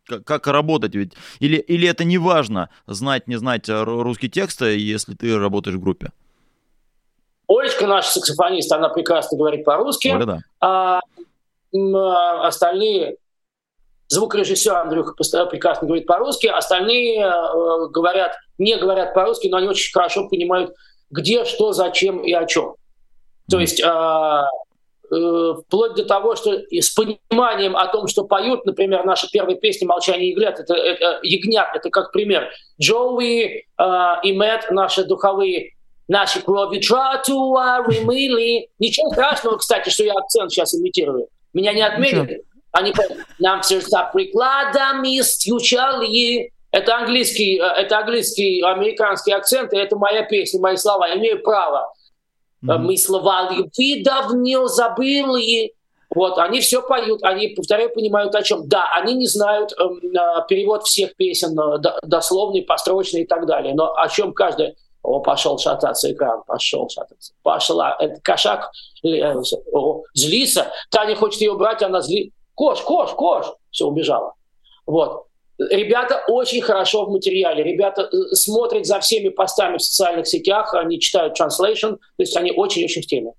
как, 0.06 0.24
как 0.24 0.46
работать 0.46 0.94
ведь, 0.94 1.12
или, 1.40 1.56
или 1.56 1.88
это 1.88 2.04
не 2.04 2.18
важно, 2.18 2.70
знать, 2.86 3.28
не 3.28 3.36
знать 3.36 3.68
э, 3.68 3.82
русский 3.82 4.28
текст, 4.28 4.62
если 4.62 5.14
ты 5.14 5.38
работаешь 5.38 5.76
в 5.76 5.80
группе? 5.80 6.10
Олечка, 7.48 7.86
наш 7.86 8.06
саксофонист, 8.06 8.70
она 8.72 8.88
прекрасно 8.88 9.36
говорит 9.36 9.64
по-русски, 9.64 10.16
да. 10.24 10.38
а, 10.60 11.00
а 11.72 12.46
остальные 12.46 13.16
звукорежиссер 14.10 14.74
Андрюха 14.74 15.14
прекрасно 15.48 15.86
говорит 15.86 16.06
по-русски, 16.06 16.48
остальные 16.48 17.20
э, 17.20 17.88
говорят, 17.90 18.36
не 18.58 18.76
говорят 18.76 19.14
по-русски, 19.14 19.48
но 19.48 19.58
они 19.58 19.68
очень 19.68 19.92
хорошо 19.92 20.28
понимают, 20.28 20.74
где, 21.10 21.44
что, 21.44 21.72
зачем 21.72 22.22
и 22.22 22.32
о 22.32 22.44
чем. 22.44 22.74
То 23.48 23.60
есть 23.60 23.80
э, 23.80 23.86
э, 23.86 25.54
вплоть 25.64 25.94
до 25.94 26.04
того, 26.04 26.34
что 26.34 26.60
с 26.70 26.90
пониманием 26.90 27.76
о 27.76 27.86
том, 27.86 28.08
что 28.08 28.24
поют, 28.24 28.66
например, 28.66 29.04
наша 29.04 29.28
первая 29.30 29.56
песня 29.56 29.86
«Молчание 29.86 30.30
ягнят», 30.30 30.58
это, 30.58 30.74
это 30.74 31.20
ягнят, 31.22 31.68
это 31.74 31.90
как 31.90 32.10
пример. 32.10 32.50
Джоуи 32.80 33.44
э, 33.44 33.62
и 34.24 34.32
Мэтт, 34.32 34.72
наши 34.72 35.04
духовые, 35.04 35.74
наши 36.08 36.40
крови 36.40 36.80
тротуары 36.80 38.00
мыли. 38.00 38.68
Ничего 38.80 39.10
страшного, 39.10 39.56
кстати, 39.58 39.88
что 39.88 40.02
я 40.02 40.14
акцент 40.14 40.50
сейчас 40.50 40.74
имитирую. 40.74 41.28
Меня 41.52 41.72
не 41.72 41.82
отменят. 41.82 42.28
Они 42.72 42.92
нам 43.38 43.62
сердца 43.62 44.10
прикладами 44.12 45.20
стучали. 45.22 46.52
Это 46.70 46.96
английский, 46.98 47.58
э, 47.58 47.64
это 47.64 47.98
английский, 47.98 48.62
американский 48.62 49.32
акцент, 49.32 49.72
и 49.72 49.76
это 49.76 49.96
моя 49.96 50.22
песня, 50.22 50.60
мои 50.60 50.76
слова. 50.76 51.12
имею 51.16 51.42
право. 51.42 51.92
Mm-hmm. 52.64 52.78
Мы 52.78 52.96
слова 52.96 53.50
любви 53.50 54.02
давно 54.02 54.66
забыли. 54.66 55.72
Вот, 56.14 56.38
они 56.38 56.60
все 56.60 56.82
поют, 56.82 57.22
они, 57.22 57.48
повторяю, 57.48 57.92
понимают 57.94 58.34
о 58.34 58.42
чем. 58.42 58.68
Да, 58.68 58.84
они 58.94 59.14
не 59.14 59.26
знают 59.26 59.72
э, 59.72 59.84
перевод 60.48 60.84
всех 60.84 61.14
песен, 61.14 61.58
э, 61.58 61.78
дословный, 62.02 62.62
построчный 62.62 63.22
и 63.22 63.26
так 63.26 63.46
далее. 63.46 63.74
Но 63.74 63.94
о 63.94 64.08
чем 64.08 64.32
каждая 64.32 64.74
о, 65.02 65.20
пошел 65.20 65.58
шататься 65.58 66.12
экран, 66.12 66.42
пошел 66.46 66.88
шататься. 66.88 67.32
Пошла. 67.42 67.96
Это 67.98 68.20
кошак 68.22 68.70
э, 69.04 69.34
о, 69.72 70.02
злится. 70.14 70.72
Таня 70.90 71.14
хочет 71.14 71.40
ее 71.40 71.54
брать, 71.56 71.82
она 71.82 72.00
злится. 72.00 72.36
Кош, 72.60 72.82
кош, 72.82 73.14
кош. 73.14 73.46
Все, 73.70 73.86
убежала. 73.86 74.34
Вот. 74.84 75.24
Ребята 75.58 76.22
очень 76.28 76.60
хорошо 76.60 77.06
в 77.06 77.10
материале. 77.10 77.64
Ребята 77.64 78.02
э, 78.02 78.34
смотрят 78.34 78.84
за 78.84 79.00
всеми 79.00 79.30
постами 79.30 79.78
в 79.78 79.82
социальных 79.82 80.26
сетях, 80.26 80.74
они 80.74 81.00
читают 81.00 81.40
translation, 81.40 81.92
то 81.92 82.18
есть 82.18 82.36
они 82.36 82.52
очень-очень 82.52 83.00
в 83.00 83.06
теме. 83.06 83.32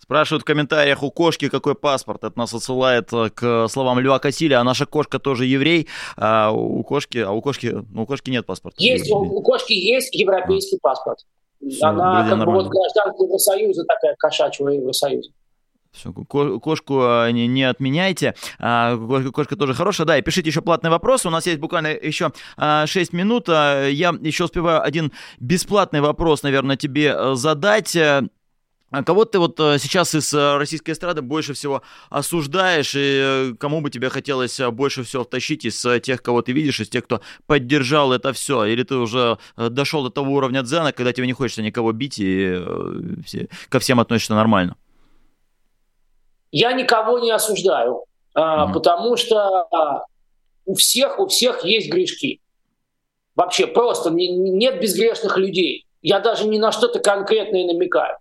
Спрашивают 0.00 0.42
в 0.42 0.44
комментариях, 0.44 1.04
у 1.04 1.12
кошки 1.12 1.48
какой 1.48 1.76
паспорт. 1.76 2.24
Это 2.24 2.36
нас 2.36 2.52
отсылает 2.52 3.12
э, 3.12 3.30
к 3.30 3.68
словам 3.68 4.00
Льва 4.00 4.18
Кассиля. 4.18 4.60
А 4.60 4.64
наша 4.64 4.84
кошка 4.84 5.20
тоже 5.20 5.46
еврей. 5.46 5.86
А 6.16 6.50
у 6.50 6.82
кошки, 6.82 7.18
а 7.18 7.30
у 7.30 7.40
кошки, 7.40 7.72
ну, 7.92 8.02
у 8.02 8.06
кошки 8.06 8.30
нет 8.30 8.46
паспорта. 8.46 8.82
Есть, 8.82 9.12
у, 9.12 9.18
у 9.18 9.42
кошки 9.42 9.74
есть 9.74 10.12
европейский 10.12 10.78
а. 10.82 10.88
паспорт. 10.88 11.20
Все, 11.60 11.86
Она 11.86 12.28
как 12.28 12.44
бы 12.44 12.52
вот 12.52 12.66
гражданка 12.66 13.22
Евросоюза, 13.22 13.84
такая 13.84 14.16
кошачьего 14.18 14.70
Евросоюза. 14.70 15.30
Все, 15.92 16.10
кошку 16.12 17.00
а, 17.02 17.30
не, 17.30 17.46
не 17.46 17.64
отменяйте. 17.64 18.34
А, 18.58 18.96
кошка 19.30 19.56
тоже 19.56 19.74
хорошая. 19.74 20.06
Да, 20.06 20.16
и 20.16 20.22
пишите 20.22 20.48
еще 20.48 20.62
платные 20.62 20.90
вопросы. 20.90 21.28
У 21.28 21.30
нас 21.30 21.46
есть 21.46 21.58
буквально 21.58 21.88
еще 21.88 22.32
6 22.56 22.56
а, 22.56 22.86
минут. 23.16 23.48
Я 23.48 24.14
еще 24.22 24.44
успеваю 24.44 24.82
один 24.82 25.12
бесплатный 25.38 26.00
вопрос, 26.00 26.42
наверное, 26.42 26.76
тебе 26.76 27.14
э, 27.14 27.34
задать. 27.34 27.96
Кого 29.06 29.24
ты 29.24 29.38
вот 29.38 29.58
э, 29.60 29.78
сейчас 29.78 30.14
из 30.14 30.32
э, 30.34 30.56
российской 30.56 30.92
эстрады 30.92 31.22
больше 31.22 31.54
всего 31.54 31.82
осуждаешь, 32.10 32.92
и 32.94 33.54
кому 33.58 33.80
бы 33.80 33.90
тебе 33.90 34.08
хотелось 34.10 34.60
больше 34.70 35.02
всего 35.02 35.24
втащить 35.24 35.64
из 35.64 35.86
тех, 36.02 36.22
кого 36.22 36.42
ты 36.42 36.52
видишь, 36.52 36.80
из 36.80 36.88
тех, 36.88 37.04
кто 37.04 37.20
поддержал 37.46 38.12
это 38.12 38.32
все? 38.32 38.64
Или 38.64 38.82
ты 38.82 38.96
уже 38.96 39.38
дошел 39.56 40.04
до 40.04 40.10
того 40.10 40.32
уровня 40.32 40.62
дзена, 40.62 40.92
когда 40.92 41.12
тебе 41.12 41.26
не 41.26 41.32
хочется 41.32 41.62
никого 41.62 41.92
бить 41.92 42.18
и 42.18 42.62
ко 43.68 43.78
всем 43.78 44.00
относишься 44.00 44.34
нормально? 44.34 44.76
Я 46.52 46.72
никого 46.72 47.18
не 47.18 47.30
осуждаю, 47.30 48.04
mm-hmm. 48.36 48.72
потому 48.72 49.16
что 49.16 49.66
а, 49.72 50.04
у 50.66 50.74
всех, 50.74 51.18
у 51.18 51.26
всех 51.26 51.64
есть 51.64 51.90
грешки. 51.90 52.40
Вообще 53.34 53.66
просто 53.66 54.10
не, 54.10 54.28
нет 54.28 54.80
безгрешных 54.80 55.38
людей. 55.38 55.86
Я 56.02 56.20
даже 56.20 56.46
ни 56.46 56.58
на 56.58 56.70
что-то 56.70 57.00
конкретное 57.00 57.64
намекаю. 57.64 58.18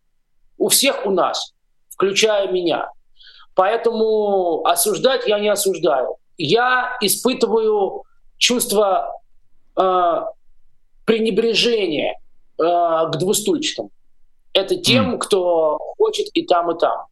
У 0.57 0.69
всех 0.69 1.05
у 1.05 1.11
нас, 1.11 1.53
включая 1.89 2.51
меня. 2.51 2.89
Поэтому 3.53 4.63
осуждать 4.65 5.27
я 5.27 5.39
не 5.39 5.49
осуждаю. 5.49 6.15
Я 6.37 6.97
испытываю 7.01 8.03
чувство 8.37 9.13
э, 9.75 10.21
пренебрежения 11.05 12.17
э, 12.57 12.63
к 12.63 13.11
двустульчатым. 13.17 13.89
Это 14.53 14.75
тем, 14.77 15.19
кто 15.19 15.77
хочет 15.97 16.27
и 16.33 16.45
там, 16.45 16.71
и 16.71 16.79
там. 16.79 17.05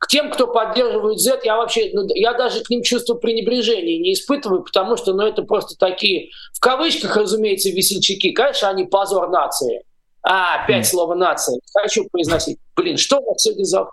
К 0.00 0.06
тем, 0.08 0.30
кто 0.30 0.46
поддерживает 0.46 1.18
Z, 1.18 1.40
я 1.44 1.56
вообще, 1.56 1.90
ну, 1.92 2.06
я 2.14 2.34
даже 2.34 2.62
к 2.62 2.70
ним 2.70 2.82
чувство 2.82 3.14
пренебрежения 3.14 3.98
не 3.98 4.12
испытываю, 4.12 4.62
потому 4.62 4.96
что, 4.96 5.14
ну, 5.14 5.26
это 5.26 5.42
просто 5.42 5.76
такие, 5.78 6.30
в 6.54 6.60
кавычках, 6.60 7.16
разумеется, 7.16 7.70
весельчаки. 7.70 8.32
Конечно, 8.32 8.68
они 8.68 8.84
позор 8.84 9.30
нации. 9.30 9.82
А, 10.22 10.62
опять 10.62 10.86
слово 10.86 11.14
нация. 11.14 11.58
Хочу 11.72 12.08
произносить. 12.10 12.58
Блин, 12.74 12.96
что 12.96 13.20
у 13.20 13.30
нас 13.30 13.42
сегодня 13.42 13.64
за... 13.64 13.86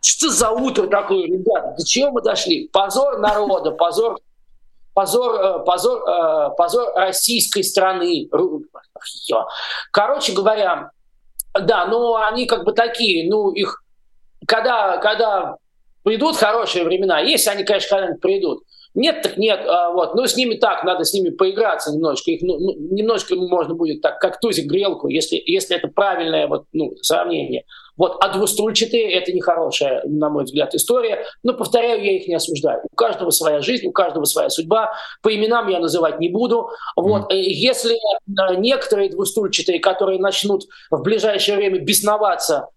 Что 0.00 0.30
за 0.30 0.50
утро 0.50 0.86
такое, 0.86 1.26
ребята? 1.26 1.74
До 1.76 1.84
чего 1.84 2.12
мы 2.12 2.22
дошли? 2.22 2.68
Позор 2.68 3.18
народа, 3.18 3.72
позор 3.72 4.16
позор, 4.94 5.34
э, 5.34 5.64
позор, 5.64 6.02
э, 6.08 6.50
позор 6.56 6.92
российской 6.94 7.62
страны. 7.62 8.28
Короче 9.92 10.32
говоря, 10.32 10.90
да, 11.54 11.86
ну 11.86 12.16
они 12.16 12.46
как 12.46 12.64
бы 12.64 12.72
такие, 12.72 13.28
ну 13.30 13.50
их, 13.50 13.82
когда, 14.46 14.98
когда 14.98 15.56
придут 16.02 16.36
хорошие 16.36 16.84
времена, 16.84 17.20
если 17.20 17.50
они, 17.50 17.64
конечно, 17.64 17.96
когда-нибудь 17.96 18.20
придут, 18.20 18.62
нет, 18.94 19.22
так 19.22 19.36
нет, 19.36 19.60
а, 19.66 19.92
вот, 19.92 20.16
ну 20.16 20.26
с 20.26 20.36
ними 20.36 20.56
так, 20.56 20.82
надо 20.82 21.04
с 21.04 21.14
ними 21.14 21.30
поиграться 21.30 21.92
немножечко, 21.92 22.32
их 22.32 22.42
ну, 22.42 22.58
ну, 22.58 22.74
немножечко 22.76 23.36
можно 23.36 23.74
будет 23.74 24.00
так, 24.00 24.18
как 24.18 24.40
тузик 24.40 24.66
грелку, 24.66 25.06
если, 25.06 25.40
если 25.46 25.76
это 25.76 25.86
правильное 25.88 26.48
вот, 26.48 26.64
ну, 26.72 26.94
сравнение. 27.02 27.64
Вот, 27.96 28.16
а 28.20 28.32
двустульчатые– 28.32 29.12
это 29.12 29.30
нехорошая, 29.30 30.02
на 30.06 30.30
мой 30.30 30.44
взгляд, 30.44 30.74
история. 30.74 31.26
Но, 31.42 31.52
повторяю, 31.52 32.02
я 32.02 32.16
их 32.16 32.28
не 32.28 32.34
осуждаю. 32.34 32.80
У 32.90 32.96
каждого 32.96 33.28
своя 33.28 33.60
жизнь, 33.60 33.86
у 33.86 33.92
каждого 33.92 34.24
своя 34.24 34.48
судьба. 34.48 34.92
По 35.20 35.34
именам 35.34 35.68
я 35.68 35.80
называть 35.80 36.18
не 36.18 36.30
буду. 36.30 36.70
Вот, 36.96 37.30
mm. 37.30 37.36
Если 37.36 37.96
э, 37.96 38.54
некоторые 38.56 39.10
двустульчатые, 39.10 39.80
которые 39.80 40.18
начнут 40.18 40.64
в 40.90 41.02
ближайшее 41.02 41.58
время 41.58 41.80
бесноваться 41.80 42.68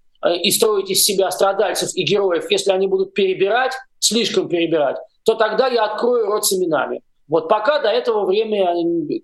и 0.41 0.51
строить 0.51 0.89
из 0.89 1.03
себя 1.03 1.32
страдальцев 1.32 1.89
и 1.95 2.03
героев, 2.03 2.49
если 2.49 2.71
они 2.71 2.88
будут 2.88 3.13
перебирать, 3.13 3.74
слишком 3.99 4.47
перебирать, 4.47 4.97
то 5.24 5.36
тогда 5.36 5.67
я 5.67 5.86
открою 5.86 6.28
рот 6.28 6.45
с 6.45 6.53
именами. 6.53 7.01
Вот 7.28 7.49
пока 7.49 7.80
до 7.80 7.89
этого 7.89 8.26
времени, 8.26 9.21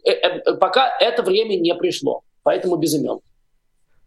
пока 0.60 0.90
это 1.00 1.22
время 1.22 1.58
не 1.58 1.76
пришло. 1.76 2.22
Поэтому 2.44 2.78
без 2.78 2.94
имен. 2.96 3.20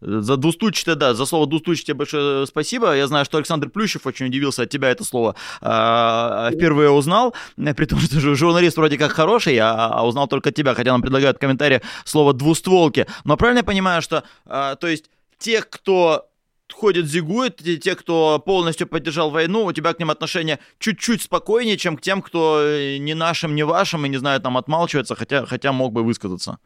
За 0.01 0.35
двустульчатое, 0.35 0.95
да, 0.95 1.13
за 1.13 1.25
слово 1.25 1.47
двустульчатое 1.47 1.95
большое 1.95 2.45
спасибо. 2.45 2.93
Я 2.93 3.07
знаю, 3.07 3.23
что 3.23 3.37
Александр 3.37 3.69
Плющев 3.69 4.05
очень 4.05 4.25
удивился 4.25 4.63
от 4.63 4.69
тебя 4.69 4.89
это 4.89 5.05
слово. 5.05 5.35
А, 5.61 6.51
впервые 6.51 6.89
узнал, 6.89 7.33
при 7.55 7.85
том, 7.85 7.99
что 7.99 8.19
журналист 8.35 8.75
вроде 8.75 8.97
как 8.97 9.13
хороший, 9.13 9.57
а, 9.59 9.87
а 9.87 10.05
узнал 10.05 10.27
только 10.27 10.51
тебя, 10.51 10.73
хотя 10.73 10.91
нам 10.91 11.01
предлагают 11.01 11.37
в 11.37 11.39
комментариях 11.39 11.83
слово 12.03 12.33
двустволки. 12.33 13.07
Но 13.23 13.37
правильно 13.37 13.59
я 13.59 13.63
понимаю, 13.63 14.01
что, 14.01 14.23
а, 14.45 14.75
то 14.75 14.87
есть, 14.87 15.05
тех, 15.37 15.69
кто 15.69 16.25
ходит, 16.73 17.07
зигует, 17.07 17.57
те, 17.81 17.95
кто 17.95 18.39
полностью 18.39 18.87
поддержал 18.87 19.29
войну, 19.29 19.65
у 19.65 19.71
тебя 19.71 19.93
к 19.93 19.99
ним 19.99 20.11
отношение 20.11 20.59
чуть-чуть 20.79 21.21
спокойнее, 21.21 21.77
чем 21.77 21.97
к 21.97 22.01
тем, 22.01 22.21
кто 22.21 22.61
э, 22.61 22.97
не 22.97 23.13
нашим, 23.13 23.55
не 23.55 23.63
вашим, 23.63 24.05
и, 24.05 24.09
не 24.09 24.17
знаю, 24.17 24.41
там 24.41 24.57
отмалчивается, 24.57 25.15
хотя, 25.15 25.45
хотя 25.45 25.71
мог 25.71 25.93
бы 25.93 26.03
высказаться. 26.03 26.59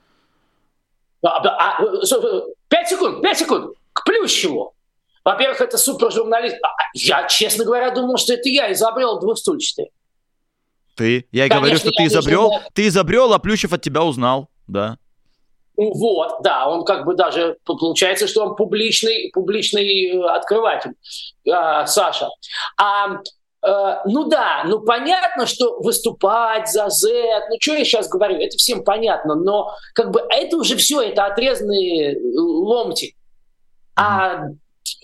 А, 1.24 1.38
а, 1.38 1.84
пять 2.68 2.90
секунд, 2.90 3.22
пять 3.22 3.40
секунд. 3.40 3.76
К 3.94 4.06
Плющеву. 4.06 4.74
Во-первых, 5.26 5.60
это 5.62 5.78
супержурналист. 5.78 6.56
А, 6.64 6.68
я, 6.94 7.28
честно 7.28 7.66
говоря, 7.66 7.92
думал, 7.92 8.18
что 8.18 8.34
это 8.34 8.48
я 8.50 8.72
изобрел 8.72 9.20
двухстульчатый. 9.20 9.92
Ты? 10.96 11.28
Я 11.32 11.46
и 11.46 11.50
говорю, 11.50 11.78
что 11.78 11.92
ты 11.92 12.06
изобрел, 12.06 12.52
ты 12.74 12.88
изобрел, 12.88 13.34
а 13.34 13.40
Плющев 13.40 13.74
от 13.74 13.82
тебя 13.82 14.04
узнал, 14.04 14.50
да. 14.68 14.98
Вот, 15.78 16.42
да, 16.42 16.68
он 16.68 16.84
как 16.86 17.06
бы 17.06 17.14
даже, 17.14 17.58
получается, 17.64 18.28
что 18.28 18.44
он 18.44 18.56
публичный, 18.56 19.30
публичный 19.32 20.10
э, 20.10 20.26
открыватель, 20.26 20.94
э, 21.46 21.86
Саша. 21.86 22.30
А 22.82 23.20
Э, 23.68 24.02
ну 24.06 24.26
да, 24.26 24.64
ну 24.66 24.80
понятно, 24.80 25.46
что 25.46 25.80
выступать 25.80 26.70
за 26.70 26.90
Z, 26.90 27.10
ну 27.50 27.58
что 27.60 27.74
я 27.74 27.84
сейчас 27.84 28.08
говорю, 28.08 28.36
это 28.36 28.58
всем 28.58 28.84
понятно, 28.84 29.36
но 29.36 29.74
как 29.94 30.12
бы 30.12 30.22
это 30.30 30.58
уже 30.58 30.78
все, 30.78 31.02
это 31.02 31.26
отрезанные 31.26 32.14
э, 32.14 32.20
ломти. 32.36 33.16
А 33.96 34.44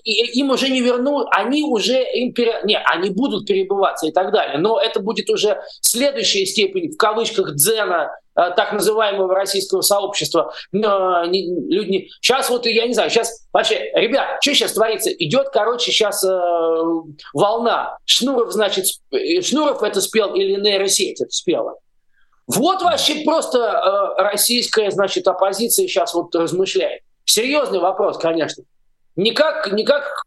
им 0.04 0.52
уже 0.52 0.70
не 0.70 0.82
вернут, 0.82 1.28
они 1.32 1.64
уже 1.64 2.04
им 2.04 2.34
пере... 2.34 2.62
не, 2.64 2.78
они 2.78 3.10
будут 3.10 3.48
перебываться 3.48 4.08
и 4.08 4.12
так 4.12 4.32
далее, 4.32 4.60
но 4.60 4.80
это 4.80 5.00
будет 5.00 5.30
уже 5.30 5.62
следующая 5.82 6.46
степень 6.46 6.92
в 6.92 6.98
кавычках 6.98 7.56
дзена 7.56 8.12
Э, 8.12 8.23
так 8.34 8.74
называемого 8.74 9.34
российского 9.34 9.82
сообщества. 9.82 10.54
Люди... 10.72 12.10
Сейчас 12.22 12.50
вот, 12.50 12.66
я 12.66 12.88
не 12.88 12.94
знаю, 12.94 13.10
сейчас 13.10 13.46
вообще, 13.52 13.92
ребят, 13.94 14.40
что 14.42 14.54
сейчас 14.54 14.74
творится? 14.74 15.12
Идет, 15.12 15.50
короче, 15.50 15.92
сейчас 15.92 16.24
э, 16.24 16.82
волна. 17.34 17.98
Шнуров, 18.06 18.52
значит, 18.52 18.86
э, 19.12 19.42
Шнуров 19.42 19.84
это 19.84 20.02
спел 20.02 20.34
или 20.34 20.60
нейросеть 20.60 21.22
это 21.22 21.32
спела. 21.32 21.76
Вот 22.48 22.82
вообще 22.82 23.24
просто 23.24 23.60
э, 23.60 24.22
российская, 24.22 24.92
значит, 24.92 25.28
оппозиция 25.28 25.88
сейчас 25.88 26.14
вот 26.14 26.36
размышляет. 26.36 27.02
Серьезный 27.26 27.80
вопрос, 27.80 28.18
конечно. 28.18 28.64
Никак, 29.16 29.72
никак 29.72 30.24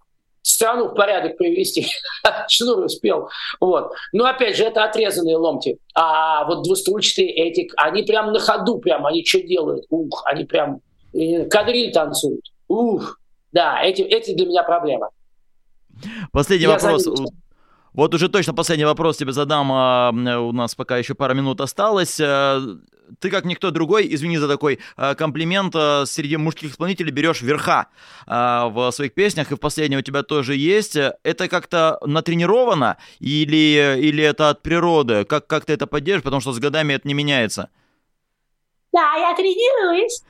страну 0.47 0.89
в 0.89 0.95
порядок 0.95 1.37
привести. 1.37 1.87
Шнур 2.49 2.85
успел. 2.85 3.29
Вот. 3.61 3.93
Но 4.13 4.27
опять 4.27 4.57
же, 4.57 4.65
это 4.65 4.85
отрезанные 4.85 5.37
ломти. 5.37 5.79
А 5.95 6.45
вот 6.45 6.63
двустручные 6.63 7.29
эти, 7.29 7.69
они 7.77 8.03
прям 8.03 8.33
на 8.33 8.39
ходу, 8.39 8.79
прям, 8.79 9.07
они 9.07 9.25
что 9.25 9.43
делают? 9.43 9.85
Ух, 9.91 10.23
они 10.25 10.45
прям 10.45 10.81
кадриль 11.51 11.93
танцуют. 11.93 12.45
Ух, 12.69 13.19
да, 13.53 13.83
эти, 13.83 14.03
эти 14.03 14.35
для 14.35 14.47
меня 14.47 14.63
проблема. 14.63 15.11
Последний 16.33 16.67
Я 16.67 16.73
вопрос. 16.73 17.05
Заметил. 17.05 17.33
Вот 17.93 18.15
уже 18.15 18.29
точно 18.29 18.53
последний 18.53 18.85
вопрос 18.85 19.17
тебе 19.17 19.33
задам. 19.33 19.73
А, 19.73 20.11
у 20.13 20.53
нас 20.53 20.75
пока 20.75 20.99
еще 20.99 21.15
пара 21.15 21.33
минут 21.33 21.61
осталось. 21.63 22.21
Ты, 23.19 23.31
как 23.31 23.45
никто 23.45 23.71
другой, 23.71 24.07
извини 24.15 24.39
за 24.39 24.49
такой 24.49 24.79
а, 24.97 25.15
комплимент, 25.15 25.75
среди 26.09 26.37
мужских 26.37 26.73
исполнителей 26.73 27.11
берешь 27.11 27.43
верха 27.43 27.89
в 28.27 28.91
своих 28.93 29.15
песнях, 29.15 29.53
и 29.53 29.55
в 29.55 29.59
последнем 29.59 29.99
у 29.99 30.03
тебя 30.03 30.23
тоже 30.23 30.57
есть. 30.57 30.97
Это 30.97 31.49
как-то 31.49 31.99
натренировано 32.05 32.97
или, 33.21 33.99
или 34.01 34.23
это 34.25 34.51
от 34.51 34.63
природы? 34.63 35.25
Как, 35.25 35.47
как 35.47 35.65
ты 35.65 35.73
это 35.73 35.87
поддерживаешь? 35.87 36.25
Потому 36.25 36.41
что 36.41 36.53
с 36.53 36.59
годами 36.59 36.95
это 36.95 37.07
не 37.07 37.15
меняется. 37.15 37.71
Да, 38.93 39.15
я 39.17 39.35
тренируюсь. 39.35 40.23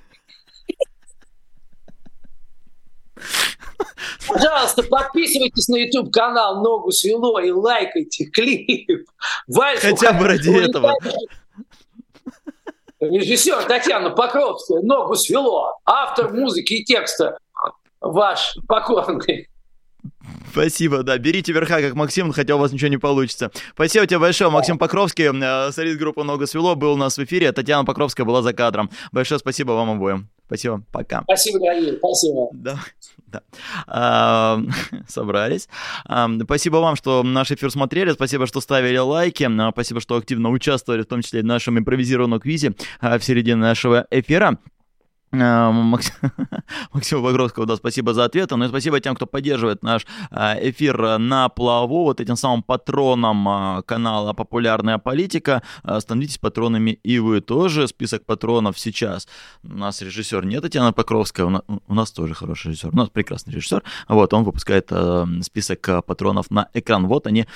Пожалуйста, 4.29 4.83
подписывайтесь 4.83 5.69
на 5.69 5.77
YouTube 5.77 6.13
канал 6.13 6.63
Ногу 6.63 6.91
свело 6.91 7.39
и 7.39 7.51
лайкайте 7.51 8.27
клип. 8.27 9.09
Вальсу, 9.47 9.87
Хотя 9.87 10.13
бы 10.13 10.27
ради 10.27 10.51
этого. 10.51 10.95
Режиссер 13.01 13.65
Татьяна 13.65 14.11
Покровская 14.11 14.81
Ногу 14.81 15.17
свело. 15.17 15.79
Автор 15.85 16.33
музыки 16.33 16.75
и 16.75 16.85
текста 16.85 17.39
ваш 18.01 18.57
покорный. 18.67 19.49
Спасибо, 20.51 21.03
да. 21.03 21.19
Берите 21.19 21.53
верха, 21.53 21.81
как 21.83 21.95
Максим, 21.95 22.33
хотя 22.33 22.57
у 22.57 22.59
вас 22.59 22.73
ничего 22.73 22.89
не 22.89 22.97
получится. 22.97 23.51
Спасибо 23.75 24.07
тебе 24.07 24.19
большое. 24.19 24.51
Максим 24.51 24.79
Покровский, 24.79 25.27
э, 25.27 25.73
солист 25.73 25.99
группы 25.99 26.23
«Ногу 26.23 26.47
свело», 26.47 26.75
был 26.75 26.93
у 26.93 26.97
нас 26.97 27.19
в 27.19 27.25
эфире. 27.25 27.53
Татьяна 27.53 27.85
Покровская 27.85 28.25
была 28.25 28.41
за 28.41 28.55
кадром. 28.55 28.91
Большое 29.13 29.39
спасибо 29.39 29.73
вам 29.73 29.91
обоим. 29.91 30.31
Спасибо, 30.47 30.83
пока. 30.93 31.23
Спасибо, 31.23 31.59
дорогие, 31.59 31.97
спасибо. 31.99 32.49
Да, 32.53 32.79
да. 33.27 33.43
А, 33.87 34.61
собрались. 35.09 35.69
А, 36.05 36.29
спасибо 36.45 36.77
вам, 36.77 36.97
что 36.97 37.23
наш 37.23 37.51
эфир 37.51 37.71
смотрели, 37.71 38.13
спасибо, 38.13 38.47
что 38.47 38.61
ставили 38.61 38.99
лайки, 38.99 39.45
а, 39.45 39.71
спасибо, 39.73 40.01
что 40.01 40.17
активно 40.17 40.51
участвовали, 40.51 41.03
в 41.03 41.07
том 41.07 41.23
числе 41.23 41.43
в 41.43 41.45
нашем 41.45 41.79
импровизированном 41.79 42.41
квизе 42.41 42.75
а, 43.01 43.19
в 43.19 43.25
середине 43.25 43.57
нашего 43.57 44.07
эфира. 44.11 44.59
Э, 45.33 45.71
Максиму 46.93 47.23
Багровскому, 47.23 47.67
да, 47.67 47.77
спасибо 47.77 48.15
за 48.15 48.25
ответы. 48.25 48.57
Ну 48.57 48.65
и 48.65 48.69
спасибо 48.69 49.01
тем, 49.01 49.17
кто 49.17 49.27
поддерживает 49.27 49.83
наш 49.83 50.07
э, 50.31 50.71
эфир 50.71 51.19
на 51.19 51.49
плаву, 51.49 52.05
вот 52.05 52.21
этим 52.21 52.37
самым 52.37 52.63
патроном 52.63 53.49
э, 53.49 53.83
канала 53.83 54.33
«Популярная 54.33 54.99
политика». 54.99 55.63
Становитесь 55.99 56.39
патронами 56.39 56.99
и 57.03 57.19
вы 57.19 57.41
тоже. 57.41 57.89
Список 57.89 58.25
патронов 58.25 58.79
сейчас. 58.79 59.29
У 59.65 59.75
нас 59.77 60.03
режиссер 60.03 60.45
не 60.45 60.61
Татьяна 60.61 60.93
Покровская, 60.93 61.47
у 61.47 61.95
нас 61.95 62.13
тоже 62.13 62.35
хороший 62.35 62.69
режиссер, 62.69 62.91
у 62.93 62.97
нас 62.97 63.09
прекрасный 63.09 63.55
режиссер. 63.55 63.83
Вот, 64.09 64.33
он 64.33 64.45
выпускает 64.45 64.91
список 65.43 66.05
патронов 66.07 66.51
на 66.51 66.69
экран. 66.75 67.07
Вот 67.07 67.27
они 67.27 67.47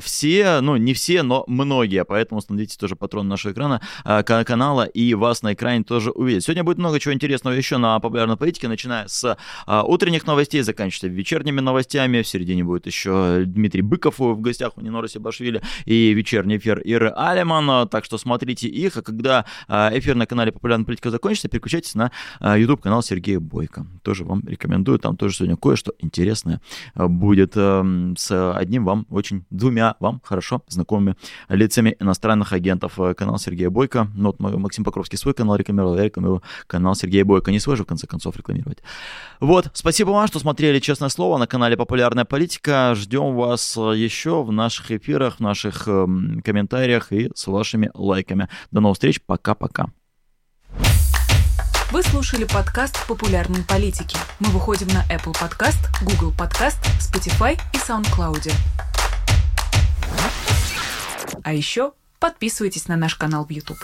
все, 0.00 0.60
ну 0.60 0.76
не 0.76 0.94
все, 0.94 1.22
но 1.22 1.44
многие, 1.46 2.04
поэтому 2.04 2.40
становитесь 2.40 2.76
тоже 2.76 2.96
патроном 2.96 3.28
нашего 3.28 3.52
экрана, 3.52 3.80
канала, 4.04 4.84
и 4.84 5.14
вас 5.14 5.42
на 5.42 5.54
экране 5.54 5.84
тоже 5.84 6.10
увидеть. 6.10 6.44
Сегодня 6.44 6.64
будет 6.64 6.78
много 6.78 7.00
чего 7.00 7.05
чего 7.06 7.14
интересного 7.14 7.54
еще 7.54 7.76
на 7.76 8.00
популярной 8.00 8.36
политике, 8.36 8.66
начиная 8.66 9.06
с 9.06 9.38
а, 9.66 9.84
утренних 9.84 10.26
новостей, 10.26 10.62
заканчивая 10.62 11.08
вечерними 11.08 11.60
новостями. 11.60 12.22
В 12.22 12.26
середине 12.26 12.64
будет 12.64 12.86
еще 12.86 13.44
Дмитрий 13.46 13.82
Быков 13.82 14.18
в 14.18 14.40
гостях 14.40 14.76
у 14.76 14.80
Нинора 14.80 15.06
Себашвили 15.06 15.62
и 15.84 16.12
вечерний 16.12 16.56
эфир 16.56 16.80
Иры 16.80 17.12
Алиман. 17.14 17.88
Так 17.88 18.04
что 18.04 18.18
смотрите 18.18 18.66
их. 18.66 18.96
А 18.96 19.02
когда 19.02 19.44
а, 19.68 19.90
эфир 19.94 20.16
на 20.16 20.26
канале 20.26 20.50
Популярная 20.50 20.84
политика 20.84 21.12
закончится, 21.12 21.48
переключайтесь 21.48 21.94
на 21.94 22.10
а, 22.40 22.58
YouTube 22.58 22.82
канал 22.82 23.04
Сергея 23.04 23.38
Бойко. 23.38 23.86
Тоже 24.02 24.24
вам 24.24 24.42
рекомендую. 24.44 24.98
Там 24.98 25.16
тоже 25.16 25.36
сегодня 25.36 25.56
кое-что 25.56 25.92
интересное 26.00 26.60
а, 26.94 27.06
будет 27.06 27.52
а, 27.54 27.86
с 28.18 28.52
одним 28.52 28.84
вам 28.84 29.06
очень, 29.10 29.44
двумя 29.50 29.94
вам 30.00 30.20
хорошо 30.24 30.62
знакомыми 30.66 31.14
лицами 31.48 31.96
иностранных 32.00 32.52
агентов. 32.52 32.98
Канал 33.16 33.38
Сергея 33.38 33.70
Бойко. 33.70 34.08
Ну, 34.16 34.34
вот 34.36 34.40
Максим 34.40 34.82
Покровский 34.82 35.18
свой 35.18 35.34
канал 35.34 35.54
рекомендовал, 35.54 35.96
я 35.96 36.02
рекомендую 36.02 36.42
канал 36.66 36.95
Сергея 36.96 37.24
Бойко. 37.24 37.50
Не 37.50 37.60
свой 37.60 37.76
же, 37.76 37.84
в 37.84 37.86
конце 37.86 38.06
концов, 38.06 38.36
рекламировать. 38.36 38.78
Вот, 39.40 39.70
спасибо 39.74 40.10
вам, 40.10 40.26
что 40.26 40.38
смотрели 40.38 40.80
«Честное 40.80 41.08
слово» 41.08 41.38
на 41.38 41.46
канале 41.46 41.76
«Популярная 41.76 42.24
политика». 42.24 42.94
Ждем 42.96 43.34
вас 43.34 43.76
еще 43.76 44.42
в 44.42 44.50
наших 44.50 44.90
эфирах, 44.90 45.36
в 45.36 45.40
наших 45.40 45.84
э, 45.86 46.06
комментариях 46.44 47.12
и 47.12 47.30
с 47.34 47.46
вашими 47.46 47.90
лайками. 47.94 48.48
До 48.70 48.80
новых 48.80 48.96
встреч, 48.96 49.20
пока-пока. 49.24 49.86
Вы 51.92 52.02
слушали 52.02 52.44
подкаст 52.44 53.06
«Популярные 53.06 53.62
политики». 53.62 54.18
Мы 54.40 54.48
выходим 54.48 54.88
на 54.88 55.04
Apple 55.06 55.32
Podcast, 55.32 55.78
Google 56.02 56.32
Podcast, 56.36 56.78
Spotify 56.98 57.58
и 57.72 57.76
SoundCloud. 57.76 58.52
А 61.42 61.52
еще 61.52 61.92
подписывайтесь 62.18 62.88
на 62.88 62.96
наш 62.96 63.14
канал 63.14 63.44
в 63.44 63.50
YouTube. 63.50 63.78